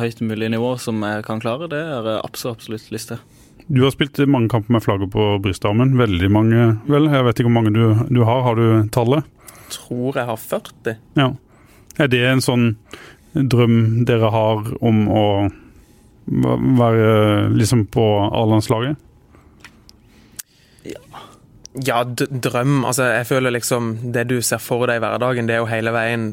høyt 0.00 0.22
mulig 0.24 0.52
nivå 0.54 0.76
som 0.80 1.02
jeg 1.04 1.26
kan 1.26 1.42
klare, 1.42 1.68
det 1.68 1.82
har 1.82 2.14
absolutt, 2.22 2.60
absolutt 2.62 2.90
lyst 2.94 3.12
til. 3.12 3.20
Du 3.70 3.84
har 3.84 3.92
spilt 3.94 4.18
mange 4.26 4.48
kamper 4.50 4.72
med 4.74 4.82
flagget 4.82 5.12
på 5.14 5.24
brystarmen. 5.44 5.92
Veldig 5.98 6.30
mange, 6.34 6.62
vel? 6.90 7.04
Jeg 7.06 7.22
vet 7.22 7.38
ikke 7.38 7.46
hvor 7.46 7.54
mange 7.60 7.70
du, 7.70 7.84
du 8.10 8.24
har. 8.26 8.40
Har 8.42 8.58
du 8.58 8.88
tallet? 8.90 9.28
Tror 9.70 10.18
jeg 10.18 10.28
har 10.28 10.40
40. 10.40 10.98
Ja. 11.18 11.30
Er 12.00 12.10
det 12.10 12.22
en 12.26 12.42
sånn 12.44 12.74
drøm 13.34 14.04
dere 14.08 14.30
har 14.34 14.70
om 14.82 15.04
å 15.08 15.24
være 16.80 17.48
liksom 17.56 17.86
på 17.90 18.04
A-landslaget? 18.28 18.98
Ja. 20.86 21.00
ja, 21.84 22.04
drøm 22.04 22.84
Altså, 22.88 23.04
jeg 23.12 23.26
føler 23.28 23.52
liksom 23.52 23.90
Det 24.14 24.22
du 24.30 24.38
ser 24.40 24.62
for 24.64 24.86
deg 24.88 24.96
i 24.96 25.02
hverdagen, 25.04 25.44
det 25.44 25.58
er 25.58 25.60
jo 25.60 25.68
hele 25.68 25.92
veien 25.92 26.30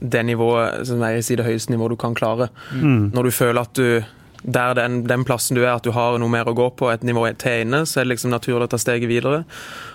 det 0.00 0.22
nivået 0.24 0.86
som 0.88 1.02
jeg 1.04 1.24
sier 1.24 1.40
det 1.40 1.44
høyeste 1.44 1.72
nivået 1.74 1.92
du 1.92 2.00
kan 2.00 2.14
klare. 2.16 2.46
Mm. 2.72 3.10
Når 3.12 3.26
du 3.26 3.30
føler 3.36 3.60
at 3.60 3.74
du 3.76 4.00
der 4.42 4.74
den, 4.74 5.02
den, 5.04 5.24
plassen 5.28 5.56
du 5.56 5.60
er, 5.60 5.74
at 5.74 5.84
du 5.84 5.92
har 5.92 6.16
noe 6.18 6.32
mer 6.32 6.48
å 6.48 6.54
gå 6.56 6.70
på, 6.72 6.88
et 6.88 7.04
nivå 7.04 7.26
til 7.40 7.66
inne, 7.66 7.82
så 7.84 8.00
er 8.00 8.06
det 8.06 8.14
liksom 8.14 8.32
naturlig 8.32 8.68
å 8.68 8.72
ta 8.72 8.80
steget 8.80 9.10
videre. 9.10 9.42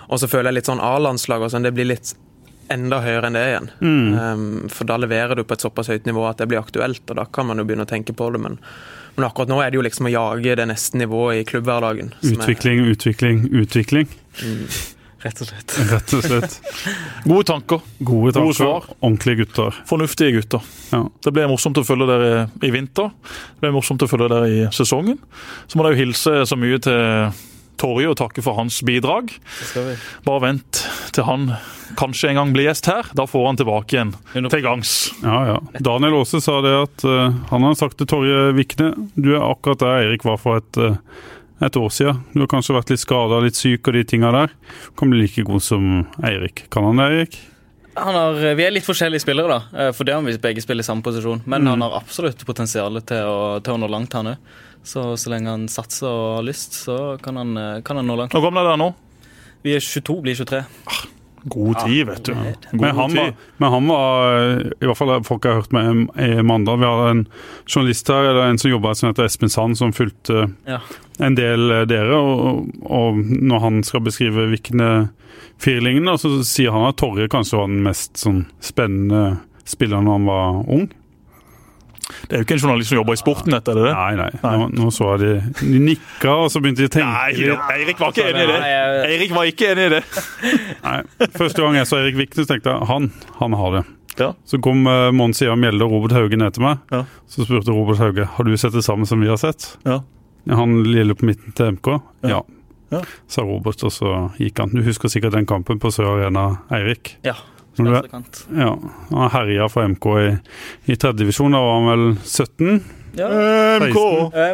Og 0.06 0.22
så 0.22 0.28
føler 0.30 0.52
jeg 0.52 0.60
litt 0.60 0.70
sånn 0.70 0.82
A-landslag 0.82 1.42
og 1.42 1.50
sånn, 1.50 1.66
det 1.66 1.74
blir 1.74 1.90
litt 1.90 2.14
enda 2.72 3.00
høyere 3.04 3.30
enn 3.30 3.38
det 3.38 3.44
igjen. 3.50 3.70
Mm. 3.80 4.18
Um, 4.18 4.44
for 4.72 4.88
da 4.88 4.98
leverer 5.00 5.38
du 5.38 5.44
på 5.46 5.56
et 5.56 5.64
såpass 5.64 5.90
høyt 5.92 6.08
nivå 6.08 6.26
at 6.28 6.42
det 6.42 6.48
blir 6.50 6.62
aktuelt, 6.62 7.04
og 7.06 7.18
da 7.20 7.26
kan 7.30 7.48
man 7.50 7.60
jo 7.60 7.66
begynne 7.68 7.86
å 7.86 7.90
tenke 7.90 8.16
på 8.16 8.28
det. 8.34 8.42
Men, 8.42 8.58
men 9.16 9.28
akkurat 9.28 9.52
nå 9.52 9.60
er 9.62 9.72
det 9.72 9.80
jo 9.80 9.86
liksom 9.86 10.10
å 10.10 10.12
jage 10.12 10.58
det 10.60 10.68
neste 10.72 11.00
nivået 11.00 11.42
i 11.42 11.46
klubbhverdagen. 11.48 12.12
Utvikling, 12.26 12.84
er, 12.84 12.92
utvikling, 12.96 13.48
utvikling. 13.62 14.12
Mm. 14.42 14.68
Rett 15.26 15.40
og 15.42 15.48
slett. 15.48 15.74
Rett 15.92 16.14
og 16.14 16.24
slett. 16.26 16.56
Gode 17.30 17.46
tanker. 17.48 17.82
Gode, 17.98 18.34
tanker. 18.36 18.46
Gode 18.46 18.58
svar. 18.58 18.88
Ordentlige 19.00 19.42
gutter. 19.42 19.80
Fornuftige 19.88 20.36
gutter. 20.36 20.70
Ja. 20.92 21.02
Det 21.24 21.32
ble 21.34 21.48
morsomt 21.50 21.80
å 21.80 21.84
følge 21.86 22.08
dere 22.10 22.46
i 22.62 22.70
vinter. 22.74 23.10
Det 23.56 23.64
ble 23.64 23.74
morsomt 23.74 24.04
å 24.04 24.10
følge 24.10 24.30
dere 24.34 24.52
i 24.52 24.62
sesongen. 24.76 25.18
Så 25.66 25.78
må 25.78 25.86
dere 25.86 25.96
jo 25.96 26.04
hilse 26.04 26.42
så 26.46 26.58
mye 26.60 26.78
til 26.84 27.32
Torje 27.80 28.10
og 28.10 28.18
takke 28.20 28.44
for 28.44 28.58
hans 28.58 28.80
bidrag. 28.86 29.32
Bare 30.26 30.44
vent 30.44 30.82
til 31.16 31.26
han 31.28 31.50
kanskje 31.96 32.30
en 32.30 32.40
gang 32.40 32.52
blir 32.54 32.68
gjest 32.68 32.88
her. 32.90 33.08
Da 33.16 33.26
får 33.28 33.46
han 33.50 33.60
tilbake 33.60 33.96
igjen 33.96 34.12
til 34.50 34.64
gangs. 34.64 34.94
Ja, 35.22 35.38
ja. 35.52 35.56
Daniel 35.84 36.20
Aase 36.20 36.42
sa 36.44 36.58
det 36.64 36.74
at 36.76 37.06
uh, 37.08 37.32
han 37.52 37.66
har 37.66 37.78
sagt 37.78 37.98
til 38.00 38.08
Torje 38.10 38.52
Vikne 38.56 38.92
Du 39.14 39.32
er 39.34 39.44
akkurat 39.44 39.82
der 39.82 39.98
Eirik 40.02 40.26
var 40.26 40.40
for 40.42 40.60
et, 40.60 40.80
uh, 40.80 40.96
et 41.64 41.76
år 41.78 41.92
siden. 41.92 42.22
Du 42.34 42.42
har 42.44 42.52
kanskje 42.52 42.76
vært 42.76 42.92
litt 42.92 43.04
skada, 43.04 43.40
litt 43.44 43.58
syk 43.58 43.88
og 43.88 43.96
de 43.96 44.06
tinga 44.08 44.32
der. 44.34 44.56
Kan 44.98 45.12
bli 45.12 45.24
like 45.24 45.46
god 45.48 45.64
som 45.64 46.06
Eirik. 46.24 46.66
Kan 46.72 46.88
han 46.90 47.02
det, 47.02 47.10
Eirik? 47.12 47.38
Har, 47.96 48.36
vi 48.58 48.64
er 48.66 48.74
litt 48.74 48.86
forskjellige 48.86 49.24
spillere, 49.24 49.56
da. 49.56 49.88
For 49.96 50.04
det 50.04 50.14
om 50.16 50.28
vi 50.28 50.36
begge 50.40 50.60
spiller 50.64 50.84
i 50.84 50.86
samme 50.86 51.04
posisjon. 51.04 51.40
Men 51.46 51.64
mm. 51.64 51.70
han 51.72 51.84
har 51.86 51.96
absolutt 51.96 52.44
potensial 52.48 53.00
til 53.08 53.24
å, 53.24 53.38
til 53.64 53.76
å 53.76 53.80
nå 53.80 53.88
langt, 53.88 54.16
han 54.18 54.34
òg. 54.34 54.54
Så 54.86 55.08
så 55.18 55.32
lenge 55.32 55.50
han 55.50 55.64
satser 55.72 56.06
og 56.06 56.36
har 56.36 56.44
lyst, 56.46 56.76
så 56.84 57.16
kan 57.22 57.40
han, 57.40 57.56
kan 57.82 57.98
han 57.98 58.06
nå 58.06 58.20
langt. 58.20 58.36
Hvor 58.36 58.44
gammel 58.44 58.62
er 58.62 58.70
dere 58.70 58.82
nå? 58.84 58.92
Vi 59.66 59.74
er 59.74 59.82
22, 59.82 60.20
blir 60.22 60.38
23. 60.38 60.62
God 61.48 61.78
tid, 61.84 62.06
vet 62.06 62.24
du. 62.24 62.34
Men, 62.72 62.96
han 62.96 63.14
var, 63.14 63.32
men, 63.56 63.68
han 63.72 63.88
var, 63.88 64.32
i 64.82 64.88
hvert 64.88 64.98
fall 64.98 65.12
folk 65.24 65.44
har 65.46 65.60
hørt 65.60 65.74
med 65.74 66.08
i 66.18 66.42
Mandal 66.42 66.80
Vi 66.80 66.88
har 66.88 67.10
en 67.10 67.20
journalist 67.66 68.10
her, 68.10 68.30
eller 68.32 68.48
en 68.50 68.58
som 68.58 68.70
jobber 68.70 68.96
som 68.98 69.10
heter 69.10 69.28
Espen 69.28 69.52
Sand, 69.52 69.78
som 69.78 69.94
fulgte 69.94 70.48
ja. 70.66 70.80
en 71.22 71.38
del 71.38 71.70
dere. 71.86 72.18
Og, 72.18 72.66
og, 72.82 73.20
når 73.22 73.62
han 73.62 73.80
skal 73.86 74.02
beskrive 74.08 74.48
hvilke 74.50 74.90
firlingene, 75.62 76.18
så 76.18 76.34
sier 76.42 76.74
han 76.74 76.88
at 76.88 76.98
Torje 76.98 77.30
kanskje 77.30 77.60
var 77.60 77.70
den 77.70 77.86
mest 77.86 78.18
sånn, 78.18 78.42
spennende 78.58 79.36
spilleren 79.66 80.08
når 80.08 80.18
han 80.18 80.30
var 80.32 80.62
ung. 80.80 80.88
Det 82.06 82.36
er 82.36 82.42
jo 82.42 82.46
ikke 82.46 82.54
en 82.54 82.62
journalist 82.62 82.92
som 82.92 83.00
jobber 83.00 83.16
i 83.16 83.18
sporten, 83.18 83.54
dette, 83.54 83.72
er 83.72 83.78
det 83.80 83.86
det? 83.88 83.94
Nei, 83.96 84.12
nei. 84.20 84.56
Nå, 84.60 84.68
nå 84.78 84.90
så 84.94 85.08
jeg 85.14 85.22
de, 85.24 85.54
de 85.58 85.80
nikka, 85.82 86.36
og 86.44 86.52
så 86.54 86.62
begynte 86.62 86.84
de 86.84 86.90
å 86.90 86.94
tenke 86.94 87.10
Nei, 87.10 87.56
Eirik 87.80 88.00
var 88.02 88.14
ikke 88.14 88.28
enig 88.30 88.44
i 88.44 88.50
det. 88.52 88.60
Eirik 89.08 89.34
var 89.34 89.50
ikke 89.50 89.70
enig 89.74 89.88
i 89.88 89.92
det. 89.96 90.02
Nei, 90.84 90.96
Første 91.34 91.64
gang 91.64 91.78
jeg 91.80 91.90
så 91.90 91.98
Eirik 91.98 92.18
Viknes, 92.20 92.48
tenkte 92.50 92.74
jeg 92.74 92.90
han, 92.92 93.10
han 93.40 93.56
har 93.58 93.78
det. 93.78 93.84
Ja. 94.16 94.30
Så 94.48 94.60
kom 94.62 94.86
uh, 94.86 95.10
Mons 95.12 95.42
Ea 95.44 95.56
Mjelde 95.58 95.84
og 95.84 95.96
Robert 95.96 96.14
Hauge 96.16 96.38
ned 96.40 96.54
til 96.56 96.64
meg. 96.64 96.84
Ja. 96.94 97.02
Så 97.30 97.44
spurte 97.44 97.74
Robert 97.74 98.00
Hauge 98.00 98.28
har 98.36 98.46
du 98.46 98.54
sett 98.56 98.76
det 98.76 98.84
samme 98.86 99.08
som 99.08 99.20
vi 99.20 99.30
har 99.30 99.40
sett. 99.40 99.74
Ja. 99.84 100.00
Han 100.56 100.78
lille 100.86 101.16
på 101.18 101.26
midten 101.26 101.52
til 101.58 101.74
MK. 101.74 101.90
Ja. 102.30 102.40
ja. 102.94 103.02
Sa 103.28 103.44
Robert, 103.44 103.82
og 103.84 103.92
så 103.92 104.14
gikk 104.40 104.62
han. 104.62 104.72
Du 104.72 104.86
husker 104.86 105.12
sikkert 105.12 105.36
den 105.36 105.48
kampen 105.48 105.82
på 105.82 105.90
Sør 105.92 106.14
Arena, 106.14 106.48
Eirik? 106.72 107.16
Ja. 107.26 107.36
Venstrekant. 107.78 108.42
Ja, 108.56 108.70
han 109.10 109.32
herja 109.34 109.68
for 109.72 109.88
MK 109.88 110.06
i, 110.22 110.28
i 110.92 110.96
tredjedivisjon. 110.96 111.56
Da 111.56 111.60
var 111.60 111.76
han 111.80 111.90
vel 111.90 112.06
17? 112.24 112.80
Ja. 113.16 113.28
MK! 113.80 114.00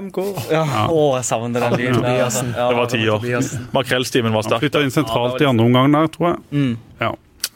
MK. 0.08 0.18
Ja. 0.50 0.62
ja. 0.62 0.84
Å, 0.90 1.00
jeg 1.18 1.26
savner 1.26 1.66
den 1.66 1.78
lyden. 1.80 2.04
Ja, 2.06 2.28
det 2.28 2.76
var 2.78 2.90
ti 2.92 3.02
år. 3.10 3.26
Makrellstimen 3.74 4.34
var 4.36 4.46
sterk. 4.46 4.62
Flytta 4.62 4.84
inn 4.86 4.94
sentralt 4.94 5.42
i 5.42 5.48
andre 5.48 5.66
omgang 5.66 5.90
der, 5.94 6.10
tror 6.14 6.32
jeg. 6.32 6.40
Mm. 6.54 6.72
Ja. 7.02 7.12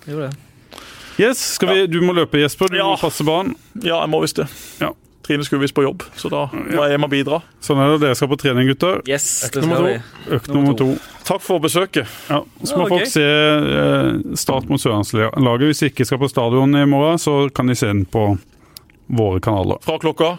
Gjorde 0.07 0.29
det. 0.29 0.43
Yes, 1.17 1.41
skal 1.55 1.71
vi, 1.73 1.87
Du 1.89 2.01
må 2.05 2.13
løpe, 2.13 2.43
Jesper. 2.43 2.69
Du 2.69 2.77
må 2.83 2.97
passe 3.01 3.25
barn. 3.25 3.55
Ja, 3.81 4.03
jeg 4.03 4.13
må 4.13 4.21
visst 4.25 4.43
det. 4.43 4.49
Ja. 4.83 4.93
Trine 5.27 5.43
skulle 5.45 5.65
visst 5.65 5.75
på 5.75 5.83
jobb, 5.83 6.05
så 6.15 6.31
da 6.31 6.45
må 6.55 6.85
jeg 6.85 6.93
hjem 6.95 7.05
og 7.09 7.11
bidra. 7.11 7.39
Sånn 7.65 7.81
er 7.83 7.89
det. 7.93 7.99
Dere 8.05 8.15
skal 8.19 8.29
på 8.31 8.39
trening, 8.39 8.69
gutter. 8.71 9.01
Yes, 9.11 9.27
Økt 9.49 9.57
nummer 9.65 9.83
vi. 9.83 9.95
Økt 10.37 10.51
nummer 10.55 10.77
to. 10.79 10.87
Takk 11.27 11.43
for 11.43 11.63
besøket. 11.65 12.07
Ja, 12.31 12.45
Så 12.63 12.79
må 12.79 12.87
folk 12.93 13.09
se 13.11 13.25
eh, 13.27 14.13
Start 14.39 14.71
mot 14.71 14.79
Sørlandslaget. 14.79 15.67
Hvis 15.67 15.83
de 15.83 15.91
ikke 15.91 16.07
skal 16.07 16.21
på 16.23 16.31
stadion 16.31 16.79
i 16.79 16.85
morgen, 16.87 17.19
så 17.19 17.41
kan 17.51 17.67
de 17.67 17.75
se 17.75 17.91
den 17.91 18.05
på 18.07 18.29
våre 19.19 19.43
kanaler. 19.43 19.83
Fra 19.83 19.99
klokka? 19.99 20.37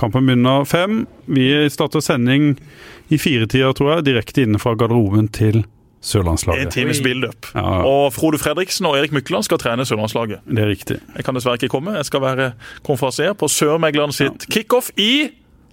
Kampen 0.00 0.24
begynner 0.26 0.64
fem. 0.64 1.02
Vi 1.28 1.50
starter 1.70 2.00
sending 2.00 2.54
i 3.12 3.20
firetida, 3.20 3.74
tror 3.76 3.98
jeg, 3.98 4.08
direkte 4.08 4.46
inne 4.46 4.60
fra 4.62 4.72
garderoben 4.78 5.28
til 5.28 5.66
Sørlandslaget. 6.02 6.66
En 6.66 6.72
times 6.74 7.00
build-up. 7.04 7.46
Ja. 7.54 7.62
Og 7.86 8.10
Frode 8.14 8.40
Fredriksen 8.42 8.88
og 8.90 8.96
Erik 8.98 9.14
Mykland 9.14 9.46
skal 9.46 9.60
trene 9.62 9.86
Sørlandslaget. 9.86 10.42
Det 10.48 10.64
er 10.64 10.70
riktig. 10.70 10.98
Jeg 11.16 11.26
kan 11.26 11.38
dessverre 11.38 11.60
ikke 11.60 11.70
komme. 11.70 11.94
Jeg 11.94 12.08
skal 12.10 12.24
være 12.24 12.50
konferansier 12.86 13.36
på 13.38 13.48
Sørmegleren 13.48 14.14
sitt 14.16 14.48
ja. 14.48 14.52
kickoff 14.56 14.90
i 14.98 15.30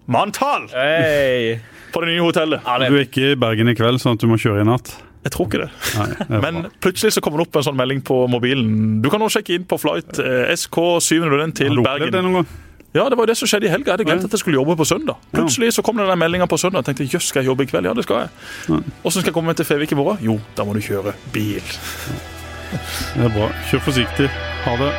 Manntall! 0.09 0.69
Hey. 0.73 1.59
På 1.93 2.01
det 2.01 2.13
nye 2.13 2.21
hotellet. 2.21 2.61
Ja, 2.65 2.77
det... 2.81 2.89
Du 2.89 2.97
er 2.97 3.05
ikke 3.05 3.31
i 3.33 3.37
Bergen 3.41 3.69
i 3.69 3.75
kveld, 3.77 4.01
sånn 4.01 4.17
at 4.17 4.23
du 4.23 4.29
må 4.29 4.37
kjøre 4.41 4.63
i 4.63 4.69
natt? 4.69 4.93
Jeg 5.25 5.33
tror 5.35 5.49
ikke 5.49 5.65
det. 5.65 5.69
Nei, 5.97 6.07
det 6.29 6.39
Men 6.45 6.59
plutselig 6.79 7.11
så 7.17 7.21
kommer 7.23 7.41
det 7.41 7.49
opp 7.49 7.59
en 7.59 7.65
sånn 7.67 7.77
melding 7.77 8.01
på 8.07 8.21
mobilen. 8.31 8.71
Du 9.03 9.09
kan 9.11 9.21
nå 9.21 9.27
sjekke 9.33 9.57
inn 9.57 9.67
på 9.69 9.77
flight 9.81 10.21
eh, 10.23 10.53
SK701 10.55 11.57
til 11.59 11.81
Bergen. 11.83 12.45
Ja, 12.93 13.03
det 13.09 13.17
var 13.17 13.25
jo 13.27 13.29
det 13.29 13.37
som 13.37 13.49
skjedde 13.49 13.67
i 13.67 13.69
helga. 13.69 13.91
Jeg 13.91 13.99
hadde 13.99 14.05
glemt 14.07 14.23
at 14.25 14.33
jeg 14.33 14.41
skulle 14.41 14.57
jobbe 14.57 14.75
på 14.79 14.85
søndag. 14.89 15.19
Plutselig 15.35 15.73
så 15.75 15.83
kom 15.85 15.99
det 15.99 16.07
den 16.09 16.17
meldinga 16.19 16.47
på 16.49 16.57
søndag. 16.57 16.81
Jeg 16.81 16.95
tenkte 16.95 17.09
jøss, 17.13 17.27
skal 17.29 17.43
jeg 17.43 17.51
jobbe 17.51 17.67
i 17.67 17.69
kveld? 17.69 17.85
Ja, 17.85 17.93
det 17.93 18.03
skal 18.07 18.23
jeg. 18.25 18.81
Åssen 19.05 19.21
skal 19.21 19.29
jeg 19.29 19.35
komme 19.35 19.51
meg 19.53 19.59
til 19.61 19.67
Fevik 19.69 19.93
i 19.93 19.99
morgen? 19.99 20.17
Jo, 20.25 20.39
da 20.57 20.65
må 20.65 20.73
du 20.73 20.81
kjøre 20.81 21.13
bil. 21.35 21.61
Det 22.71 23.25
er 23.25 23.33
bra. 23.33 23.51
Kjør 23.69 23.85
forsiktig. 23.91 24.29
Ha 24.65 24.75
det. 24.81 24.89